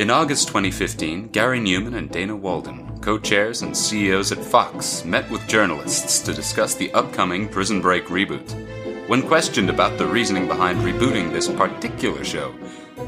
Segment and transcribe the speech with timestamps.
[0.00, 5.30] In August 2015, Gary Newman and Dana Walden, co chairs and CEOs at Fox, met
[5.30, 8.50] with journalists to discuss the upcoming Prison Break reboot.
[9.10, 12.54] When questioned about the reasoning behind rebooting this particular show,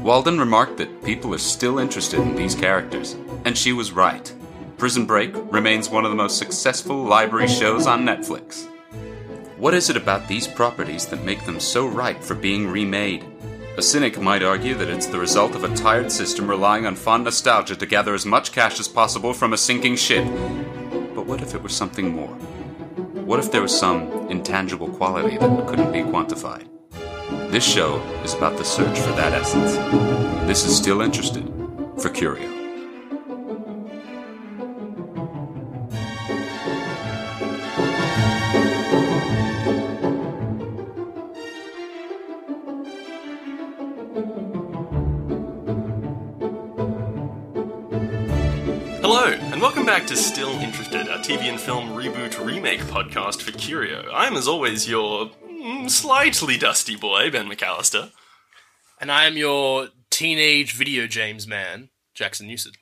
[0.03, 4.31] Walden remarked that people are still interested in these characters, and she was right.
[4.77, 8.67] Prison Break remains one of the most successful library shows on Netflix.
[9.57, 13.25] What is it about these properties that make them so ripe for being remade?
[13.75, 17.23] A cynic might argue that it's the result of a tired system relying on fond
[17.23, 20.25] nostalgia to gather as much cash as possible from a sinking ship.
[21.15, 22.35] But what if it was something more?
[23.25, 26.67] What if there was some intangible quality that couldn't be quantified?
[27.49, 29.75] This show is about the search for that essence.
[30.45, 31.51] This is Still Interested
[31.99, 32.62] for Curio.
[49.83, 54.09] Welcome back to Still Interested, a TV and film reboot remake podcast for Curio.
[54.13, 58.11] I'm, as always, your mm, slightly dusty boy, Ben McAllister.
[59.01, 62.75] And I am your teenage video James man, Jackson Newsted.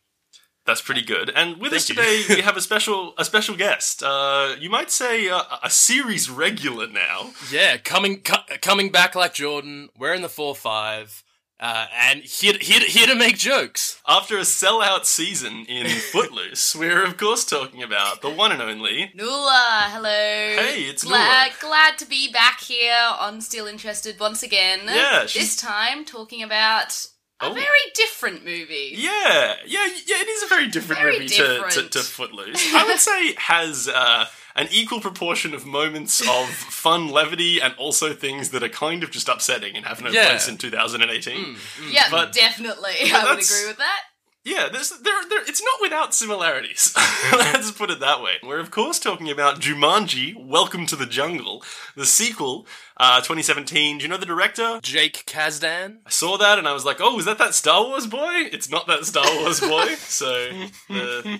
[0.68, 1.32] That's pretty good.
[1.36, 2.24] And with us Thank you.
[2.24, 4.04] today, we have a special a special guest.
[4.04, 7.32] Uh, you might say uh, a series regular now.
[7.52, 11.24] Yeah, coming cu- coming back like Jordan, wearing the four five,
[11.62, 14.02] uh, and here, here, here to make jokes.
[14.08, 19.12] After a sellout season in Footloose, we're of course talking about the one and only.
[19.16, 20.10] Nula, hello.
[20.10, 24.82] Hey, it's glad, glad to be back here on Still Interested once again.
[24.86, 27.08] Yeah, she's- This time talking about
[27.40, 27.54] a Oh.
[27.54, 28.94] very different movie.
[28.96, 30.18] Yeah, yeah, yeah.
[30.22, 32.74] It is a very different Very movie To, to, to Footloose.
[32.74, 34.26] I would say has uh,
[34.56, 39.12] an equal proportion of moments of fun levity and also things that are kind of
[39.12, 40.28] just upsetting and have no Yeah.
[40.30, 41.58] place in 2018.
[41.90, 42.94] Yeah, But- definitely.
[43.02, 44.02] but I would agree with that.
[44.44, 46.92] Yeah, there's, there, there, it's not without similarities.
[47.32, 48.38] Let's put it that way.
[48.42, 51.64] We're of course talking about Jumanji: Welcome to the Jungle,
[51.96, 52.66] the sequel,
[52.98, 54.00] uh, 2017.
[54.00, 54.80] Do you know the director?
[54.82, 55.98] Jake Kasdan.
[56.08, 58.50] I saw that and I was like, oh, is that that Star Wars boy?
[58.52, 59.94] It's not that Star Wars boy.
[59.98, 60.50] so,
[60.90, 61.38] uh,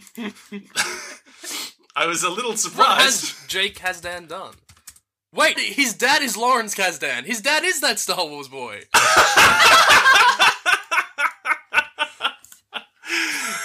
[1.96, 2.90] I was a little surprised.
[2.90, 4.54] What has Jake Kasdan done?
[5.34, 7.24] Wait, his dad is Lawrence Kasdan.
[7.26, 8.82] His dad is that Star Wars boy.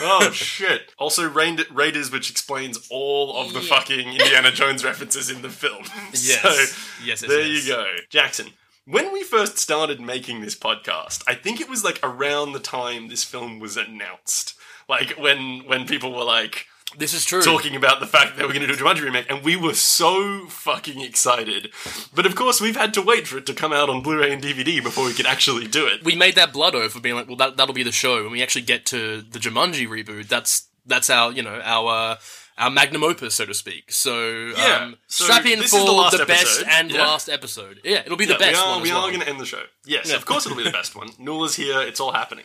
[0.01, 0.93] oh shit!
[0.99, 3.69] Also, Raid- Raiders, which explains all of the Yeah.
[3.69, 5.85] fucking Indiana Jones references in the film.
[6.13, 6.41] Yes.
[6.43, 7.67] So, yes, yes, there yes.
[7.67, 8.49] you go, Jackson.
[8.85, 13.09] When we first started making this podcast, I think it was like around the time
[13.09, 14.55] this film was announced.
[14.89, 16.67] Like when when people were like,
[16.99, 17.43] This is true.
[17.43, 19.75] talking about the fact that we're going to do a Jumanji remake, and we were
[19.75, 21.71] so fucking excited.
[22.15, 24.43] But of course, we've had to wait for it to come out on Blu-ray and
[24.43, 26.05] DVD before we could actually do it.
[26.05, 28.23] we made that blood oath of being like, well, that that'll be the show.
[28.23, 32.17] When we actually get to the Jumanji reboot, that's that's our you know our uh,
[32.59, 33.93] our magnum opus, so to speak.
[33.93, 37.01] So, Yeah, um, so strap in for is the best and yeah?
[37.07, 37.81] last episode.
[37.85, 38.83] Yeah, it'll be the best we are, one.
[38.83, 39.09] we as are well.
[39.11, 39.63] going to end the show.
[39.85, 40.17] Yes, Yeah.
[40.17, 41.11] of course it'll be the best one.
[41.19, 41.81] Nula's here.
[41.83, 42.45] It's all happening.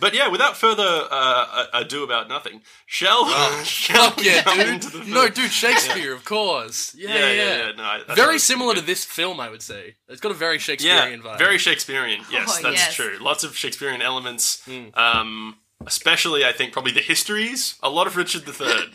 [0.00, 3.28] But yeah, without further uh, ado about nothing, shall
[3.64, 4.68] shall we yeah, dude.
[4.68, 5.04] into the?
[5.04, 6.94] No, dude, Shakespeare, of course.
[6.96, 7.72] Yeah, Yeah, yeah, yeah, yeah.
[7.72, 9.96] No, I- very similar to this film, I would say.
[10.08, 11.38] It's got a very Yeah, Shakespearean vibe.
[11.38, 12.22] very Shakespearean.
[12.30, 12.94] Yes, Oh, that's yes.
[12.94, 13.18] true.
[13.20, 14.62] Lots of Shakespearean elements.
[14.64, 14.86] Hmm.
[14.94, 17.74] Um, especially, I think, probably the histories.
[17.82, 18.90] A lot of Richard III.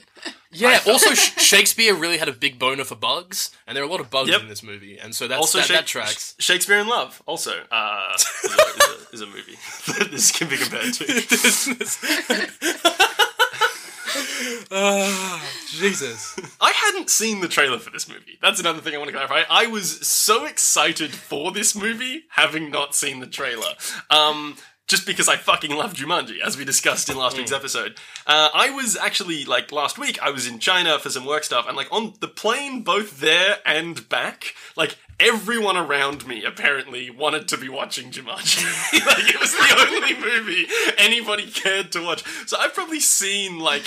[0.52, 0.80] Yeah.
[0.88, 4.00] Also, Sh- Shakespeare really had a big boner for bugs, and there are a lot
[4.00, 4.42] of bugs Yep.
[4.42, 6.36] in this movie, and so that's also, that, Shak- that tracks.
[6.40, 7.22] Shakespeare in Love.
[7.26, 9.58] Also, uh, is, a, is, a, is a movie
[10.00, 11.06] that this can be compared to.
[14.72, 16.38] Ah, Jesus.
[16.62, 18.38] I hadn't seen the trailer for this movie.
[18.42, 19.44] That's another thing I want to clarify.
[19.50, 23.74] I was so excited for this movie, having not seen the trailer.
[24.10, 24.58] Um,
[24.88, 27.96] just because I fucking love Jumanji, as we discussed in last week's episode.
[28.28, 31.68] Uh, I was actually, like, last week, I was in China for some work stuff,
[31.68, 37.48] and, like, on the plane, both there and back, like, everyone around me apparently wanted
[37.48, 38.64] to be watching Jumanji.
[39.06, 42.24] like, it was the only movie anybody cared to watch.
[42.46, 43.84] So I've probably seen, like,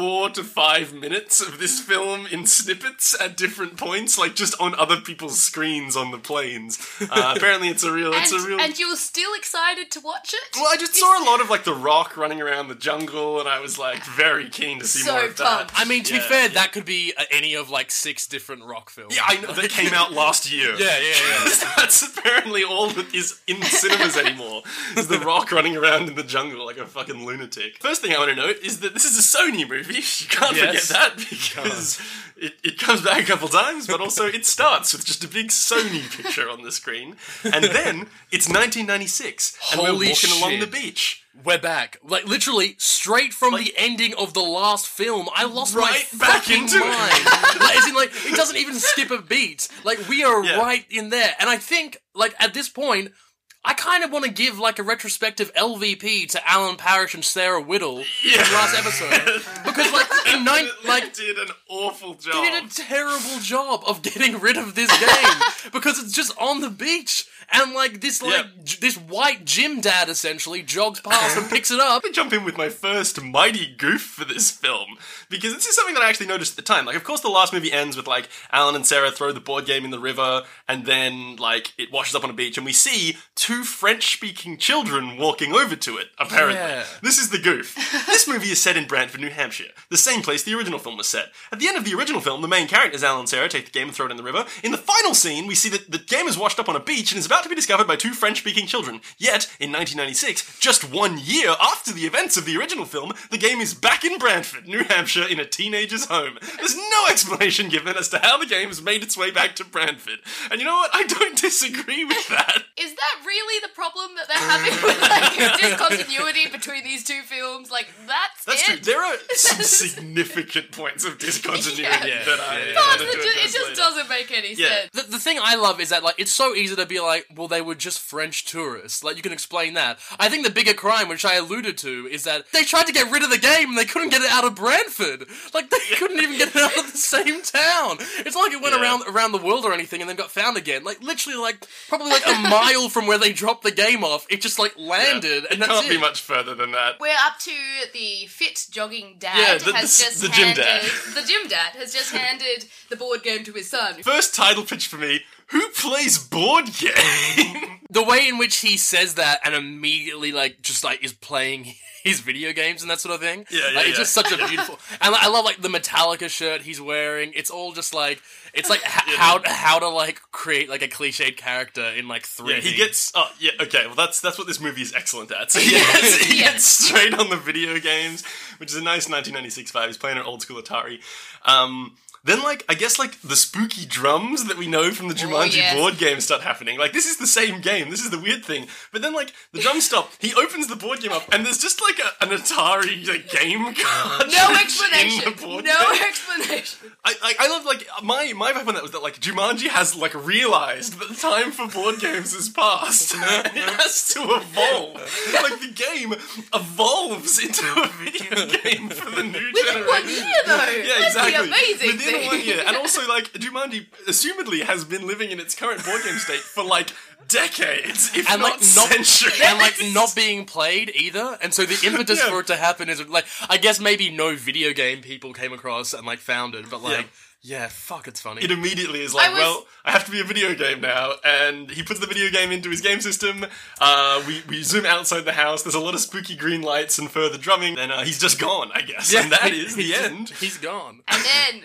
[0.00, 4.74] four to five minutes of this film in snippets at different points, like just on
[4.76, 6.78] other people's screens on the planes.
[7.02, 8.10] Uh, apparently, it's a real.
[8.14, 8.60] It's and, a real.
[8.60, 10.56] and you were still excited to watch it?
[10.56, 13.48] well, I just saw a lot of like the Rock running around the jungle, and
[13.48, 15.70] I was like very keen to see So more of that.
[15.74, 16.54] I mean, to be fair, yeah.
[16.54, 19.14] that could be uh, any of like six different rock films.
[19.14, 20.76] Yeah, I know that came out last year.
[20.78, 21.72] Yeah, yeah, yeah.
[21.76, 24.62] That's apparently all that is in cinemas anymore.
[24.96, 27.82] Is The Rock running around in the jungle like a fucking lunatic.
[27.82, 29.89] First thing I want to note is that this is a Sony movie.
[30.20, 30.88] You can't Yes.
[30.88, 32.00] forget that because
[32.36, 35.48] it, it comes back a couple times, but also it starts with just a big
[35.48, 37.16] Sony picture on the screen.
[37.44, 41.24] And then it's 1996, and we're walking along the beach.
[41.44, 41.98] We're back.
[42.02, 45.28] Like literally straight from the ending of the last film.
[45.34, 46.90] I lost Right my back fucking into mind.
[47.60, 49.68] like, as in, like it doesn't even skip a beat.
[49.84, 50.58] Like we are Yeah.
[50.58, 51.34] right in there.
[51.38, 53.12] And I think like at this point.
[53.62, 57.60] I kind of want to give like a retrospective LVP to Alan Parrish and Sarah
[57.60, 58.42] Whittle Yeah.
[58.42, 62.32] from last episode because like in nine like did an awful job.
[62.32, 66.60] they did a terrible job of getting rid of this game because it's just on
[66.62, 68.42] the beach and like this like Yeah.
[68.64, 71.90] j- this white gym dad essentially jogs past and picks it up.
[72.02, 74.96] Let me jump in with my first mighty goof for this film
[75.28, 76.86] because this is something that I actually noticed at the time.
[76.86, 79.66] Like, of course, the last movie ends with like Alan and Sarah throw the board
[79.66, 82.72] game in the river, and then like it washes up on a beach, and we
[82.72, 86.08] see two French-speaking children walking over to it.
[86.18, 86.84] Apparently, Yeah.
[87.02, 87.74] this is the goof.
[88.06, 91.06] this movie is set in Brantford, New Hampshire, the same place the original film was
[91.08, 91.32] set.
[91.52, 93.70] At the end of the original film, the main characters, Alan and Sarah, take the
[93.72, 94.44] game and throw it in the river.
[94.62, 97.10] In the final scene, we see that the game is washed up on a beach
[97.12, 99.00] and is about to be discovered by two French-speaking children.
[99.18, 103.60] Yet, in 1996, just one year after the events of the original film, the game
[103.60, 106.38] is back in Brantford, New Hampshire, in a teenager's home.
[106.56, 109.64] There's no explanation given as to how the game has made its way back to
[109.64, 110.20] Brantford.
[110.50, 110.90] And you know what?
[110.94, 112.64] I don't disagree with that.
[112.78, 117.70] Is that really the problem that they're having with like discontinuity between these two films?
[117.70, 118.66] Like that's, That's it.
[118.66, 118.76] true.
[118.92, 122.24] There are some significant points of discontinuity Yeah.
[122.24, 122.72] that I Yeah.
[122.74, 124.68] But wanted it to ju- it address just doesn't make any Yeah.
[124.68, 124.90] sense.
[124.92, 127.48] The, the thing I love is that like it's so easy to be like, well,
[127.48, 129.04] they were just French tourists.
[129.04, 129.98] Like you can explain that.
[130.18, 133.10] I think the bigger crime, which I alluded to, is that they tried to get
[133.10, 135.26] rid of the game and they couldn't get it out of Brantford.
[135.54, 137.98] Like they couldn't even get it out of the same town.
[138.18, 138.82] It's not like it went Yeah.
[138.82, 140.84] around around the world or anything and then got found again.
[140.84, 144.40] Like literally, like probably like a mile from where they dropped the game off, it
[144.40, 145.90] just like landed it and that's can't it.
[145.90, 146.98] be much further than that.
[147.00, 147.52] We're up to
[147.92, 150.82] the fit jogging dad Yeah, the- has the- just the gym handed dad.
[151.14, 154.02] the gym dad has just handed the board game to his son.
[154.02, 155.22] First title pitch for me.
[155.50, 157.80] Who plays board game?
[157.90, 161.74] the way in which he says that and immediately like just like is playing
[162.04, 163.44] his video games and that sort of thing.
[163.50, 164.02] Yeah, yeah, like, It's yeah.
[164.02, 164.78] just such a beautiful.
[165.02, 167.32] and like, I love like the Metallica shirt he's wearing.
[167.34, 168.22] It's all just like
[168.54, 172.54] it's like h- how how to like create like a cliched character in like three.
[172.54, 173.12] yeah, he gets.
[173.14, 173.50] Oh, yeah.
[173.60, 175.50] Okay, well, that's that's what this movie is excellent at.
[175.50, 176.52] So he, gets, he Yeah.
[176.52, 178.24] gets straight on the video games,
[178.58, 179.86] which is a nice 1996 vibe.
[179.88, 181.00] He's playing an old school Atari.
[181.44, 185.18] Um, then, like, I guess, like, the spooky drums that we know from the oh,
[185.18, 185.76] Jumanji yes.
[185.76, 186.78] board game start happening.
[186.78, 187.90] Like, this is the same game.
[187.90, 188.66] This is the weird thing.
[188.92, 190.10] But then, like, the drums stop.
[190.18, 193.64] He opens the board game up, and there's just, like, a, an Atari like, game
[193.74, 194.28] card.
[194.30, 195.34] No explanation.
[195.40, 196.02] No game.
[196.02, 196.92] explanation.
[197.04, 199.96] I, I, I love like my my vibe on that was that like Jumanji has
[199.96, 203.14] like realized that the time for board games is past.
[203.14, 204.94] it has to evolve.
[205.32, 206.14] like the game
[206.54, 210.26] evolves into a video game for the new Within one generation.
[210.26, 210.70] year though.
[210.70, 211.48] Yeah, That's exactly.
[211.48, 212.26] amazing Within thing.
[212.28, 216.18] one year, and also like Jumanji, assumedly, has been living in its current board game
[216.18, 216.90] state for like
[217.28, 219.40] decades, if and not, like not centuries.
[219.44, 221.38] and like not being played either.
[221.42, 222.30] And so the impetus Yeah.
[222.30, 225.92] for it to happen is like I guess maybe no video game people came across
[225.94, 227.08] and like found it, but like
[227.42, 228.42] yeah, fuck, it's funny.
[228.44, 231.12] it immediately is like, I was- well, I have to be a video game now,
[231.24, 233.46] and he puts the video game into his game system.
[233.80, 235.62] Uh, we we zoom outside the house.
[235.62, 237.78] There's a lot of spooky green lights and further drumming.
[237.78, 240.28] And uh, he's just gone, I guess, and that is the just- end.
[240.38, 241.00] He's gone.
[241.08, 241.62] And then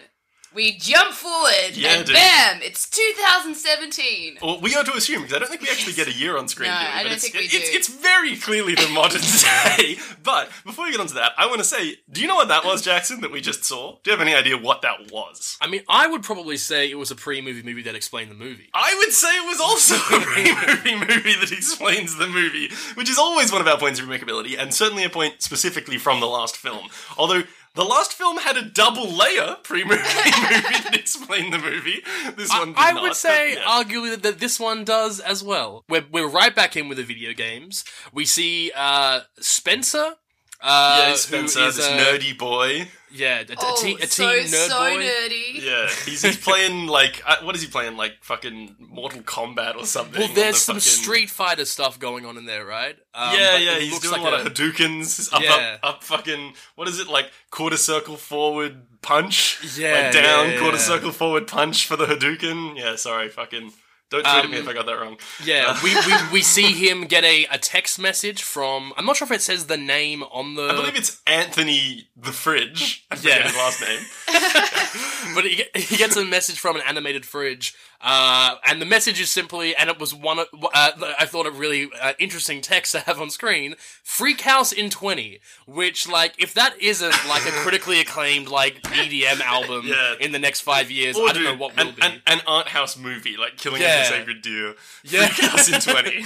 [0.56, 2.16] we jump forward, Yeah, and dude.
[2.16, 2.62] bam!
[2.64, 4.38] It's 2017.
[4.42, 6.48] Well, we are to assume because I don't think we actually get a year on
[6.48, 6.70] screen.
[6.70, 6.86] No, do?
[6.86, 7.78] I But don't it's, think we it's, do.
[7.78, 9.22] It's very clearly the modern
[9.78, 9.98] day.
[10.24, 12.66] But before we get onto that, I want to say, do you know what that
[12.66, 13.22] was, Jackson?
[13.22, 13.98] That we just saw?
[14.04, 15.58] Do you have any idea what that was?
[15.62, 18.70] I mean, I would probably say it was a pre-movie movie that explained the movie.
[18.74, 23.18] I would say it was also a pre-movie movie that explains the movie, which is
[23.18, 26.56] always one of our points of remakeability, and certainly a point specifically from the last
[26.58, 26.88] film.
[27.18, 27.44] Although
[27.76, 32.02] the last film had a double layer pre-movie movie that explained the movie.
[32.36, 33.62] This one did I not, would say, yeah.
[33.62, 35.84] arguably, that, this one does as well.
[35.90, 37.84] We're, we're right back in with the video games.
[38.14, 40.16] We see uh, Spencer.
[40.62, 42.88] Uh, yeah, Spencer, this a, nerdy boy.
[43.16, 45.04] Yeah, a, a Oh, teen, a so teen nerd so boy.
[45.04, 45.62] nerdy.
[45.64, 49.86] Yeah, he's, he's playing like uh, what is he playing like fucking Mortal Kombat or
[49.86, 50.20] something?
[50.20, 52.96] Well, there's the some fucking- Street Fighter stuff going on in there, right?
[53.14, 55.78] Um, Yeah, yeah, it he's looks doing like a lot of Hadoukens, up, Yeah.
[55.84, 56.54] up, up, fucking.
[56.76, 57.32] What is it like?
[57.52, 59.60] Quarter circle forward punch.
[59.78, 60.84] Yeah, like down, yeah, quarter yeah.
[60.84, 62.78] circle forward punch for the Hadouken.
[62.78, 63.72] Yeah, sorry, fucking
[64.16, 65.18] Don't tweet at Um, me if I got that wrong.
[65.44, 68.94] Yeah, we, we, we see him get a, a text message from.
[68.98, 70.64] I'm not sure if it says the name on the.
[70.64, 73.06] I believe it's Anthony the Fridge.
[73.12, 73.44] I Yeah.
[73.44, 74.00] his last name.
[75.36, 79.32] but he, he gets a message from an animated fridge, uh, and the message is
[79.32, 80.40] simply, and it was one.
[80.40, 84.72] of- Uh, I thought a really uh, interesting text to have on screen: "Freak House
[84.72, 90.16] in 20," which, like, if that isn't like a critically acclaimed like EDM album Yeah.
[90.20, 92.02] in the next five years, Or, I don't know dude, what will an, be.
[92.02, 94.02] an, an art house movie, like Killing Yeah.
[94.04, 94.76] of the Sacred Deer.
[95.04, 95.28] Yeah.
[95.28, 96.24] Freak House in 20.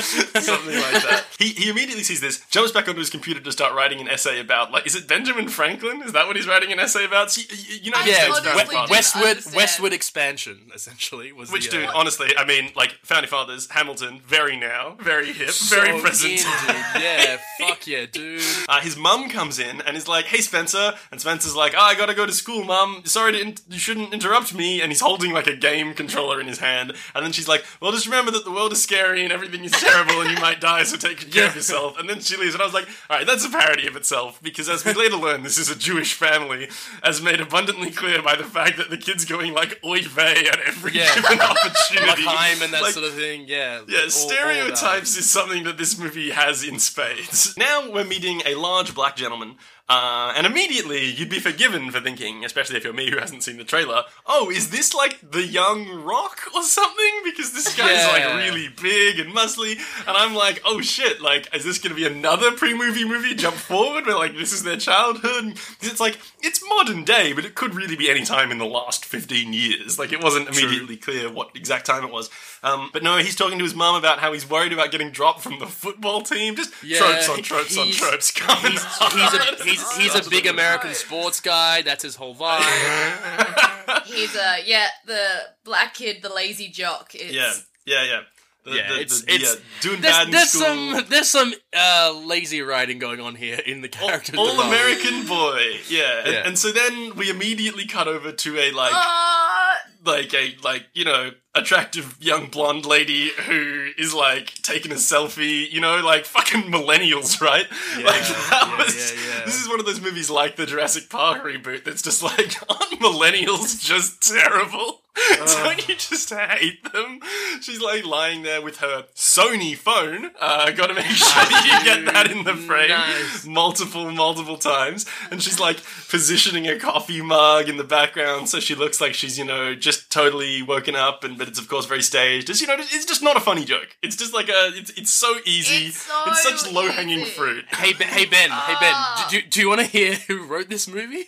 [0.01, 1.25] Something like that.
[1.39, 4.39] He, he immediately sees this, jumps back onto his computer to start writing an essay
[4.39, 6.01] about, like, is it Benjamin Franklin?
[6.03, 7.31] Is that what he's writing an essay about?
[7.31, 11.77] See, y- y- you know, yeah, honestly we- westward westward expansion essentially was Which, the,
[11.77, 16.31] dude, uh, honestly, I mean, like, Founding Fathers, Hamilton, very now, very hip, very present.
[16.31, 16.75] in, dude.
[17.01, 18.41] Yeah, fuck yeah, dude.
[18.69, 21.95] Uh, his mum comes in and is like, "Hey, Spencer," and Spencer's like, oh, "I
[21.95, 23.01] gotta go to school, mum.
[23.05, 26.47] Sorry to in- you shouldn't interrupt me." And he's holding like a game controller in
[26.47, 29.31] his hand, and then she's like, "Well, just remember that the world is scary and
[29.31, 32.37] everything is terrible, and you might die, so take care of yourself." And then she
[32.37, 34.93] leaves, and I was like, "All right, that's a parody of itself," because as we
[34.93, 36.69] later learn, this is a Jewish family,
[37.03, 40.59] as made abundantly clear by the fact that the kid's going like "Oy vey" at
[40.61, 41.13] every Yeah.
[41.15, 43.81] given opportunity, Time and that Like, sort of thing, yeah.
[43.87, 47.55] yeah, all- all stereotypes is something that this movie has in spades.
[47.57, 49.55] Now we're meeting a large black gentleman,
[49.91, 53.57] uh, and immediately you'd be forgiven for thinking, especially if you're me who hasn't seen
[53.57, 57.21] the trailer, oh, is this like the young Rock or something?
[57.25, 58.07] Because this guy's Yeah.
[58.13, 59.73] like really big and muscly,
[60.07, 63.55] and I'm like, oh shit, like, is this gonna be another pre movie movie jump
[63.57, 65.57] forward where like this is their childhood?
[65.81, 69.03] it's like, it's modern day, but it could really be any time in the last
[69.03, 69.99] 15 years.
[69.99, 72.29] Like, it wasn't immediately clear what exact time it was.
[72.63, 75.41] Um, but no, he's talking to his mum about how he's worried about getting dropped
[75.41, 76.55] from the football team.
[76.55, 80.45] Just Yeah, tropes on tropes on tropes coming He's, he's a he's, he's a big
[80.47, 81.81] American sports guy.
[81.81, 82.61] That's his whole vibe.
[84.05, 85.25] He's a yeah, the
[85.63, 87.11] black kid, the lazy jock.
[87.15, 87.53] It's, Yeah,
[87.85, 88.19] yeah, yeah.
[88.63, 90.61] The, Yeah, the- it's- the- it's- yeah, doing There's, bad in there's school.
[90.63, 94.37] some there's some uh, lazy writing going on here in the character.
[94.37, 94.81] All development.
[94.81, 96.19] American boy, yeah.
[96.25, 96.47] And, Yeah.
[96.47, 99.73] and so then we immediately cut over to a like, Uh,
[100.05, 105.69] like a like you know attractive young blonde lady who is like taking a selfie.
[105.69, 107.65] You know, like fucking millennials, right?
[107.97, 109.13] like that yeah, was.
[109.13, 109.45] yeah, yeah.
[109.45, 112.99] This is one of those movies like the Jurassic Park reboot that's just like, aren't
[113.01, 115.00] millennials just terrible?
[115.45, 117.19] Don't you just hate them?
[117.61, 120.31] She's like lying there with her Sony phone.
[120.39, 123.45] Uh, gotta make sure you get that in the frame Nice.
[123.45, 125.05] multiple, multiple times.
[125.29, 125.77] And she's like
[126.09, 130.11] positioning a coffee mug in the background so she looks like she's, you know, just
[130.11, 131.25] totally woken up.
[131.25, 132.49] And but it's of course very staged.
[132.49, 133.97] It's you know, it's just not a funny joke.
[134.01, 135.87] It's just like a, it's it's so easy.
[135.87, 137.31] It's so it's such low hanging easy.
[137.31, 137.65] fruit.
[137.69, 138.93] Hey Ben, hey Ben, hey Ben.
[138.95, 139.27] Ah.
[139.29, 141.25] Do, do, do you want to hear who wrote this movie?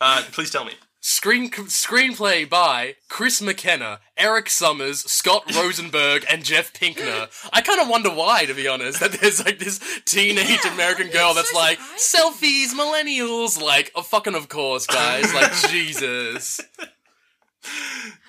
[0.00, 0.72] Uh, please tell me.
[1.06, 7.28] Screen screenplay by Chris McKenna, Eric Summers, Scott Rosenberg, and Jeff Pinkner.
[7.52, 11.34] I kind of wonder why, to be honest, that there's like this teenage American girl
[11.34, 13.60] that's like selfies, millennials.
[13.60, 15.34] Like, oh, fucking of course, guys.
[15.34, 16.58] Like, Jesus.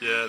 [0.01, 0.27] Yeah.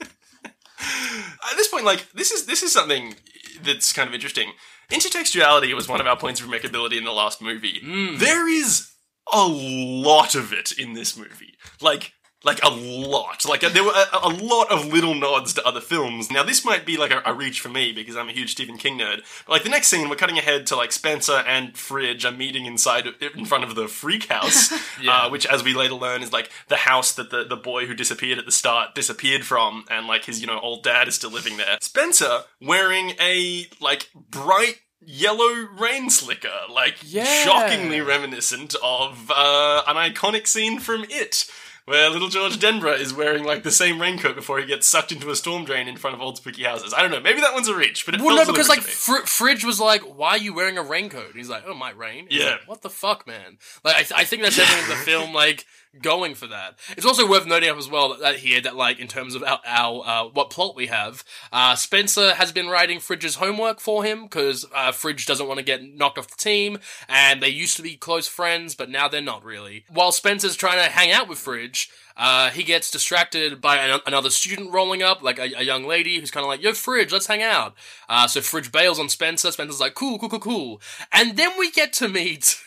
[0.00, 3.14] At this point, like this is this is something
[3.62, 4.54] that's kind of interesting.
[4.90, 7.78] Intertextuality was one of our points of remakeability in the last movie.
[7.80, 8.16] Hmm.
[8.18, 8.91] There is
[9.32, 11.54] a lot of it in this movie.
[11.80, 12.14] Like
[12.44, 13.44] like a lot.
[13.48, 16.30] Like there were a, a lot of little nods to other films.
[16.30, 18.76] Now this might be like a, a reach for me because I'm a huge Stephen
[18.76, 19.22] King nerd.
[19.46, 22.66] But like the next scene, we're cutting ahead to like Spencer and Fridge are meeting
[22.66, 24.72] inside in front of the Freak House,
[25.08, 27.94] uh, which, as we later learn, is like the house that the the boy who
[27.94, 31.30] disappeared at the start disappeared from, and like his you know old dad is still
[31.30, 31.78] living there.
[31.80, 37.24] Spencer wearing a like bright yellow rain slicker, like Yeah.
[37.24, 41.46] shockingly reminiscent of uh, an iconic scene from It.
[41.84, 45.28] Where little George Denbrough is wearing like the same raincoat before he gets sucked into
[45.30, 46.94] a storm drain in front of old spooky houses.
[46.96, 47.18] I don't know.
[47.18, 49.18] Maybe that one's a reach, but it Well, no, because like deliberate to me.
[49.22, 51.90] Fr- Fridge was like, "Why are you wearing a raincoat?" And he's like, "Oh, my
[51.90, 52.50] rain." Yeah.
[52.50, 53.58] like, what the fuck, man?
[53.82, 55.66] Like, I, th- I think that's definitely the film like
[56.00, 56.78] going for that.
[56.96, 59.42] It's also worth noting up as well that, that here that like in terms of
[59.42, 64.04] our, our uh, what plot we have, uh, Spencer has been writing Fridge's homework for
[64.04, 67.76] him because uh, Fridge doesn't want to get knocked off the team, and they used
[67.76, 69.84] to be close friends, but now they're not really.
[69.90, 71.90] While Spencer's trying to hang out with Fridge.
[72.14, 76.20] Uh, he gets distracted by an- another student rolling up, like a, a young lady
[76.20, 77.74] who's kind of like, "Yo, Fridge, let's hang out."
[78.06, 79.50] Uh, so Fridge bails on Spencer.
[79.50, 80.80] Spencer's like, "Cool, cool, cool, cool,"
[81.10, 82.60] and then we get to meet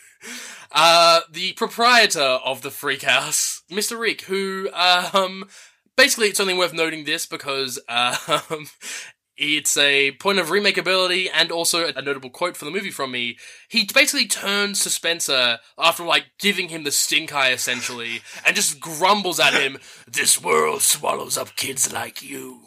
[0.72, 4.00] uh, the proprietor of the Freak House, Mr.
[4.00, 5.46] Rick, who um,
[5.96, 8.67] basically it's only worth noting this because um,
[9.38, 13.38] It's a point of remakeability and also a notable quote from the movie from me.
[13.67, 18.79] He basically turns to Spencer after like giving him the stink eye essentially and just
[18.79, 19.77] grumbles at him,
[20.08, 22.62] This world swallows up kids like you.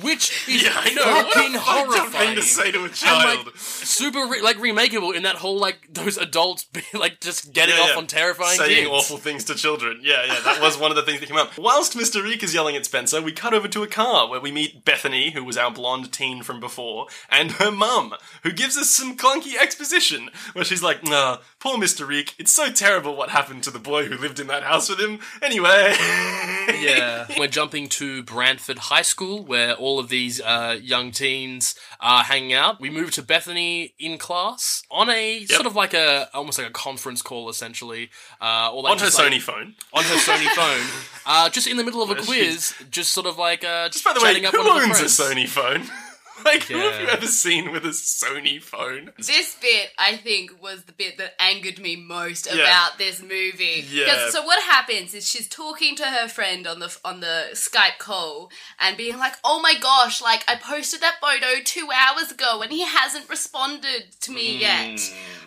[0.00, 1.02] Which is Yeah, I know.
[1.04, 2.26] What a fucking fucked up horrifying.
[2.28, 3.46] thing to say to a And, child.
[3.46, 7.74] like, super re- like remakeable in that whole like those adults be, like just getting
[7.76, 7.96] Yeah, off yeah.
[7.98, 8.90] on terrifying saying kids.
[8.90, 10.00] awful things to children.
[10.02, 11.56] Yeah, yeah, that was one of the things that came up.
[11.58, 12.22] Whilst Mr.
[12.22, 15.30] Reek is yelling at Spencer, we cut over to a car where we meet Bethany,
[15.32, 19.56] who was our blonde teen from before, and her mum, who gives us some clunky
[19.60, 22.06] exposition where she's like, "Nah, poor Mr.
[22.06, 22.34] Reek.
[22.38, 25.18] It's so terrible what happened to the boy who lived in that house with him.
[25.42, 25.94] Anyway,
[26.80, 27.26] Yeah.
[27.38, 32.52] We're jumping to Brantford High School where all of these uh, young teens are hanging
[32.52, 32.80] out.
[32.80, 36.72] We move to Bethany in class on a sort of like a almost like a
[36.72, 38.10] conference call essentially.
[38.40, 39.74] Uh, or like on her like, Sony phone.
[39.92, 40.86] on her Sony phone,
[41.26, 44.12] uh, just in the middle of a quiz, just sort of like uh, just By
[44.12, 45.04] the way, who one of her owns a.
[45.04, 45.88] Sony phone?
[46.44, 49.12] Like, who have you ever seen with a Sony phone?
[49.18, 52.62] This bit, I think, was the bit that angered me most Yeah.
[52.62, 53.86] about this movie.
[53.90, 54.06] Yeah.
[54.06, 57.98] 'Cause- So what happens is she's talking to her friend on the on the Skype
[57.98, 62.62] call and being like, "Oh my gosh, like I posted that photo two hours ago
[62.62, 65.00] and he hasn't responded to me yet."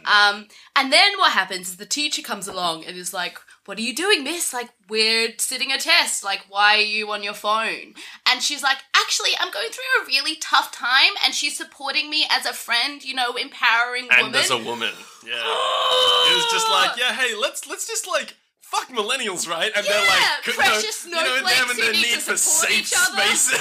[0.06, 3.82] Um, and then what happens is the teacher comes along and is like, "What are
[3.82, 4.54] you doing, miss?
[4.54, 6.24] Like we're sitting a test.
[6.24, 7.94] Like why are you on your phone?"
[8.30, 12.26] And she's like, "Actually, I'm going through a really tough time, and she's supporting me
[12.30, 13.04] as a friend.
[13.04, 14.94] You know, empowering And woman." as a woman,
[15.26, 15.34] yeah,
[16.30, 18.36] it was just like, yeah, hey, let's let's just like.
[18.62, 19.72] Fuck millennials, right?
[19.76, 22.88] And they're Yeah, like, you know, precious you know, them and their need for safe
[22.88, 23.60] spaces.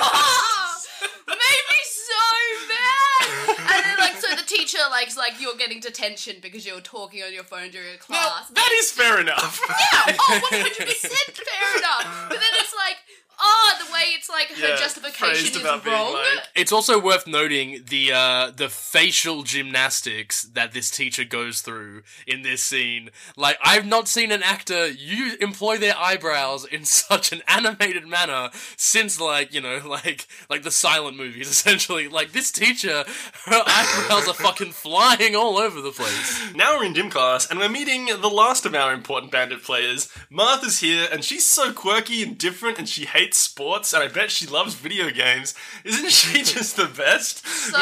[0.00, 0.80] Ah,
[1.28, 3.05] made me so mad.
[3.48, 7.32] And then, like, so the teacher likes like you're getting detention because you're talking on
[7.32, 8.48] your phone during a Now, class.
[8.50, 9.60] that is fair enough.
[9.68, 12.26] yeah, oh, 100 percent fair enough.
[12.28, 12.96] But then it's like,
[13.38, 16.12] oh, the way it's like her Yeah, justification phrased is about being wrong.
[16.14, 22.02] like- It's also worth noting the uh, the facial gymnastics that this teacher goes through
[22.26, 23.10] in this scene.
[23.36, 28.50] Like I've not seen an actor you employ their eyebrows in such an animated manner
[28.76, 31.48] since like you know like like the silent movies.
[31.56, 33.04] Essentially, like this teacher,
[33.44, 36.54] her eyebrows are fucking flying all over the place.
[36.54, 40.08] Now we're in gym class, and we're meeting the last of our important bandit players.
[40.30, 44.30] Martha's here, and she's so quirky and different, and she hates sports, and I bet
[44.30, 45.54] she loves video games.
[45.84, 47.46] Isn't she just the best?
[47.46, 47.78] So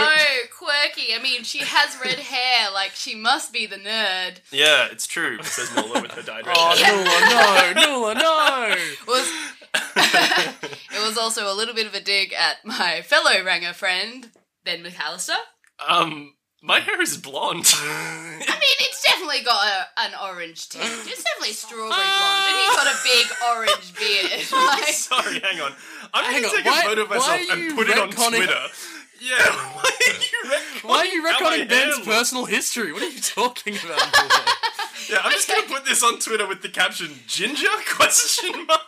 [0.56, 1.14] quirky.
[1.14, 2.70] I mean, she has red hair.
[2.72, 4.38] Like she must be the nerd.
[4.50, 7.74] Yeah, it's true, says Nula with her dyed red Oh hair.
[7.74, 8.74] Nula, no, Nula, no.
[9.06, 9.30] was
[9.74, 14.30] it was also a little bit of a dig at my fellow Ranger friend
[14.64, 15.36] Ben McAllister.
[15.86, 17.66] Um, my hair is blonde.
[17.76, 20.84] I mean, it's definitely got a, an orange tint.
[20.84, 24.40] It's definitely strawberry blonde, and he's got a big orange beard.
[24.52, 25.72] Like, Sorry, hang on.
[26.14, 27.88] I'm Hang going to take why- a photo of why myself are you and put
[27.90, 28.66] it on retconning- Twitter.
[29.20, 30.84] Yeah, why are you retconning?
[30.88, 32.92] Why are you how Ben's personal history?
[32.92, 33.98] What are you talking about?
[33.98, 35.10] Nula?
[35.10, 38.80] Yeah, I'm just gonna put this on Twitter with the caption "Ginger?" question mark.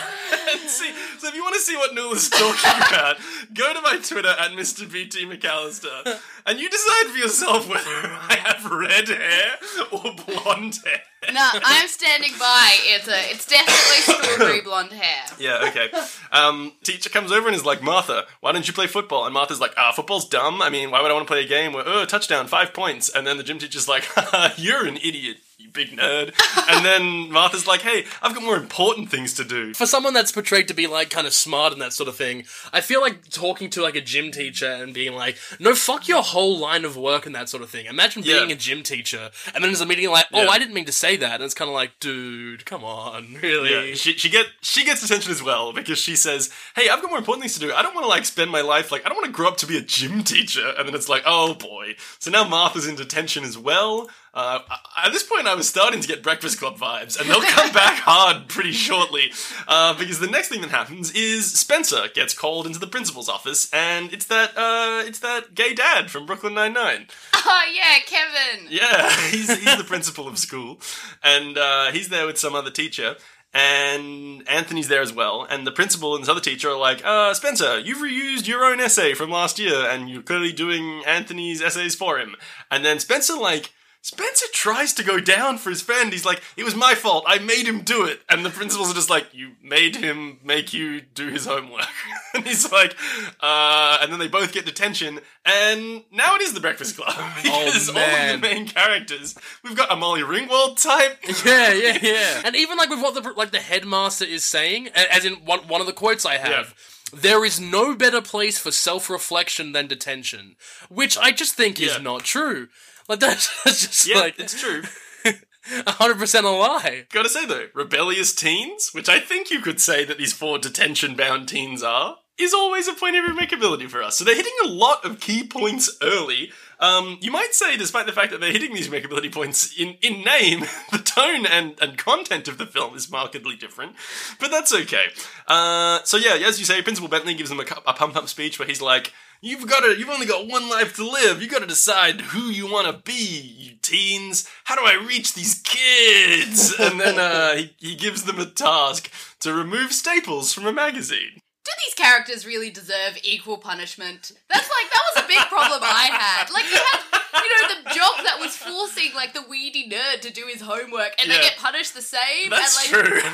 [0.66, 3.16] see, so if you want to see what Nula's talking about,
[3.54, 4.90] go to my Twitter at Mr.
[4.90, 9.56] BT McAllister, and you decide for yourself whether I have red hair
[9.92, 11.02] or blonde hair.
[11.32, 12.76] no, I'm standing by.
[12.82, 15.24] It's a, it's definitely strawberry blonde hair.
[15.38, 15.90] Yeah, okay.
[16.32, 19.24] Um, teacher comes over and is like, Martha, why don't you play football?
[19.26, 20.62] And Martha's like, ah, football's dumb.
[20.62, 23.08] I mean, why would I want to play a game where, oh, touchdown, five points?
[23.10, 24.08] And then the gym teacher's like,
[24.56, 26.32] you're an idiot, you big nerd.
[26.70, 29.74] and then Martha's like, hey, I've got more important things to do.
[29.74, 32.44] For someone that's portrayed to be like kind of smart and that sort of thing,
[32.72, 36.22] I feel like talking to like a gym teacher and being like, "No, fuck your
[36.22, 38.38] whole line of work and that sort of thing." Imagine Yeah.
[38.40, 40.48] being a gym teacher and then there's a meeting like, "Oh, Yeah.
[40.48, 43.90] I didn't mean to say that," and it's kind of like, "Dude, come on, really?"
[43.90, 47.10] Yeah, she, she get she gets attention as well because she says, "Hey, I've got
[47.10, 47.72] more important things to do.
[47.72, 49.56] I don't want to like spend my life like I don't want to grow up
[49.58, 52.96] to be a gym teacher." And then it's like, "Oh boy!" So now Martha's in
[52.96, 54.08] detention as well.
[54.32, 54.60] Uh,
[55.04, 57.98] at this point, I was starting to get Breakfast Club vibes, and they'll come back
[58.04, 59.32] hard pretty shortly
[59.66, 63.68] uh, because the next thing that happens is Spencer gets called into the principal's office,
[63.72, 67.08] and it's that uh, it's that gay dad from Brooklyn Nine Nine.
[67.34, 68.66] Oh yeah, Kevin.
[68.70, 70.80] Yeah, he's he's the principal of school,
[71.24, 73.16] and uh, he's there with some other teacher.
[73.52, 77.34] And Anthony's there as well, and the principal and this other teacher are like, uh,
[77.34, 81.96] Spencer, you've reused your own essay from last year, and you're clearly doing Anthony's essays
[81.96, 82.36] for him.
[82.70, 86.10] And then Spencer, like, Spencer tries to go down for his friend.
[86.10, 87.24] He's like, it was my fault.
[87.26, 88.20] I made him do it.
[88.30, 91.84] And the principals are just like, you made him make you do his homework.
[92.34, 92.96] and he's like,
[93.40, 95.20] uh, and then they both get detention.
[95.44, 97.08] And now it is the Breakfast Club.
[97.42, 101.18] because all of the main characters, we've got a Molly Ringwald type.
[101.44, 102.42] Yeah, yeah, yeah.
[102.44, 105.80] And even like with what the like the headmaster is saying, as in one one
[105.80, 106.74] of the quotes I have.
[107.14, 110.56] there is no better place for self-reflection than detention,
[110.88, 112.02] which I just think is Yeah.
[112.02, 112.68] not true.
[113.10, 114.82] Like that's, that's just Yeah, like it's true.
[115.64, 117.06] hundred percent a lie.
[117.12, 121.16] Gotta say though, rebellious teens, which I think you could say that these four detention
[121.16, 124.16] bound teens are, is always a point of remakeability for us.
[124.16, 126.52] So they're hitting a lot of key points early.
[126.78, 130.22] Um, you might say, despite the fact that they're hitting these remakeability points in, in
[130.22, 130.60] name,
[130.92, 133.96] the tone and, and content of the film is markedly different,
[134.38, 135.06] but that's okay.
[135.48, 138.58] Uh, so yeah, as you say, Principal Bentley gives them a, a pump up speech
[138.60, 141.40] where he's like, You've got to, you've only got one life to live.
[141.40, 144.46] You've got to decide who you want to be, you teens.
[144.64, 146.74] How do I reach these kids?
[146.80, 151.40] And then uh, he, he gives them a task to remove staples from a magazine.
[151.64, 154.32] Do these characters really deserve equal punishment?
[154.48, 156.50] That's like that was a big problem I had.
[156.52, 160.32] Like you had, you know, the jock that was forcing like the weedy nerd to
[160.32, 161.36] do his homework, and Yeah.
[161.36, 162.50] they get punished the same.
[162.50, 163.30] That's and, like, true.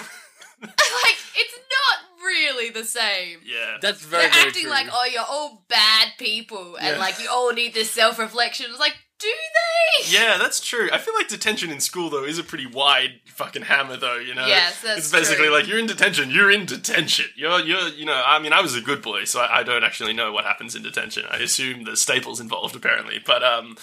[0.62, 3.40] like it's not really the same.
[3.44, 3.76] yeah.
[3.80, 4.70] That's very They're very acting true.
[4.70, 6.98] like, oh, you're all bad people, and Yeah.
[6.98, 8.66] like you all need this self reflection.
[8.70, 10.14] It's like, do they?
[10.18, 10.90] Yeah, that's true.
[10.92, 14.34] I feel like detention in school though is a pretty wide fucking hammer though, you
[14.34, 14.46] know.
[14.46, 15.54] Yes, that's It's basically true.
[15.54, 17.26] like you're in detention, you're in detention.
[17.34, 19.84] You're you're you know, I mean I was a good boy, so I, I don't
[19.84, 21.24] actually know what happens in detention.
[21.30, 23.18] I assume there's staples involved apparently.
[23.24, 23.80] But um that,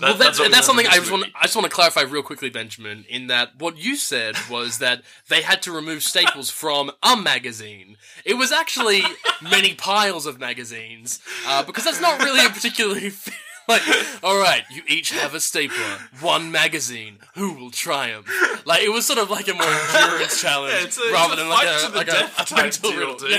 [0.00, 1.24] Well, that's, what we that's, something I just want.
[1.34, 3.06] I just want to clarify real quickly, Benjamin.
[3.08, 7.96] In that, what you said was that they had to remove staples from a magazine.
[8.24, 9.02] It was actually
[9.42, 13.10] many piles of magazines, uh, because that's not really a particularly
[13.68, 13.82] like.
[14.22, 17.18] All right, you each have a stapler, one magazine.
[17.34, 18.28] Who will triumph?
[18.64, 21.42] Like it was sort of like a more endurance challenge Yeah, it's a- rather it's
[21.42, 23.30] than like a like a, a type deal, dude.
[23.30, 23.38] Yeah,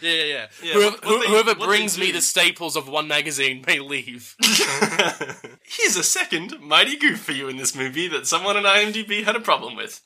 [0.00, 0.24] yeah, yeah.
[0.24, 0.46] yeah.
[0.62, 4.34] Yeah, whoever they- whoever they brings me the staples of one magazine may leave.
[5.64, 9.36] Here's a second mighty goof for you in this movie that someone on IMDb had
[9.36, 10.00] a problem with.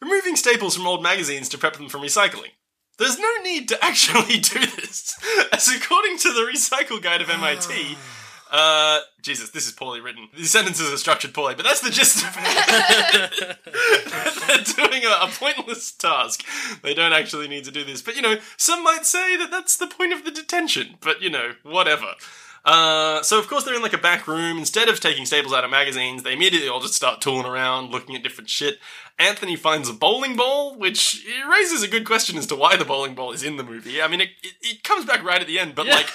[0.00, 2.52] Removing staples from old magazines to prep them for recycling.
[2.98, 5.14] There's no need to actually do this,
[5.52, 7.96] as according to the Recycle Guide of MIT,
[8.50, 10.28] uh, Jesus, this is poorly written.
[10.36, 13.58] These sentences are structured poorly, but that's the gist of it.
[14.46, 16.44] They're doing a, a pointless task.
[16.82, 18.02] They don't actually need to do this.
[18.02, 20.96] But, you know, some might say that that's the point of the detention.
[21.00, 22.14] But, you know, whatever.
[22.62, 24.58] Uh, so of course they're in like a back room.
[24.58, 28.14] Instead of taking staples out of magazines, they immediately all just start tooling around, looking
[28.16, 28.78] at different shit.
[29.18, 33.14] Anthony finds a bowling ball, which raises a good question as to why the bowling
[33.14, 34.02] ball is in the movie.
[34.02, 35.94] I mean, it, it, it comes back right at the end, but Yeah.
[35.96, 36.08] like,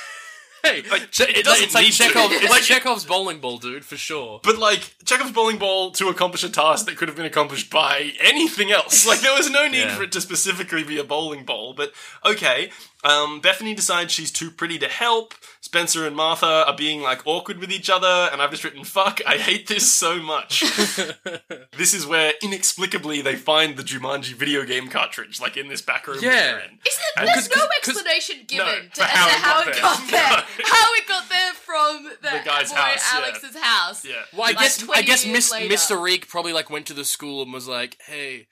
[0.65, 2.03] Hey, Like, che- it doesn't it's like need to.
[2.03, 4.39] Chekhov, it's like Chekhov's bowling ball, dude, for sure.
[4.43, 8.13] but like Chekhov's bowling ball to accomplish a task that could have been accomplished by
[8.19, 9.05] anything else.
[9.07, 9.95] Like there was no need Yeah.
[9.95, 11.73] for it to specifically be a bowling ball.
[11.73, 11.93] But
[12.25, 12.71] okay,
[13.03, 15.33] um, Bethany decides she's too pretty to help.
[15.65, 19.19] Spencer and Martha are being like awkward with each other, and I've just written, "Fuck,
[19.25, 20.61] I hate this so much."
[21.75, 26.05] this is where inexplicably they find the Jumanji video game cartridge, like in this back
[26.07, 26.19] room.
[26.21, 26.57] Yeah.
[26.57, 26.69] Is there,
[27.17, 29.73] And- there's no 'cause- 'cause- explanation given No, to, for how it how got it
[29.73, 29.81] there.
[29.81, 30.21] got there.
[30.59, 30.65] No.
[30.67, 33.19] How it got there from the, The guy's boy house, yeah.
[33.19, 34.05] Alex's house.
[34.05, 34.13] Yeah.
[34.33, 35.73] Well, I Like guess I 20 guess years Miss, later.
[35.73, 36.01] Mr.
[36.01, 38.47] Reek probably like went to the school and was like, "Hey,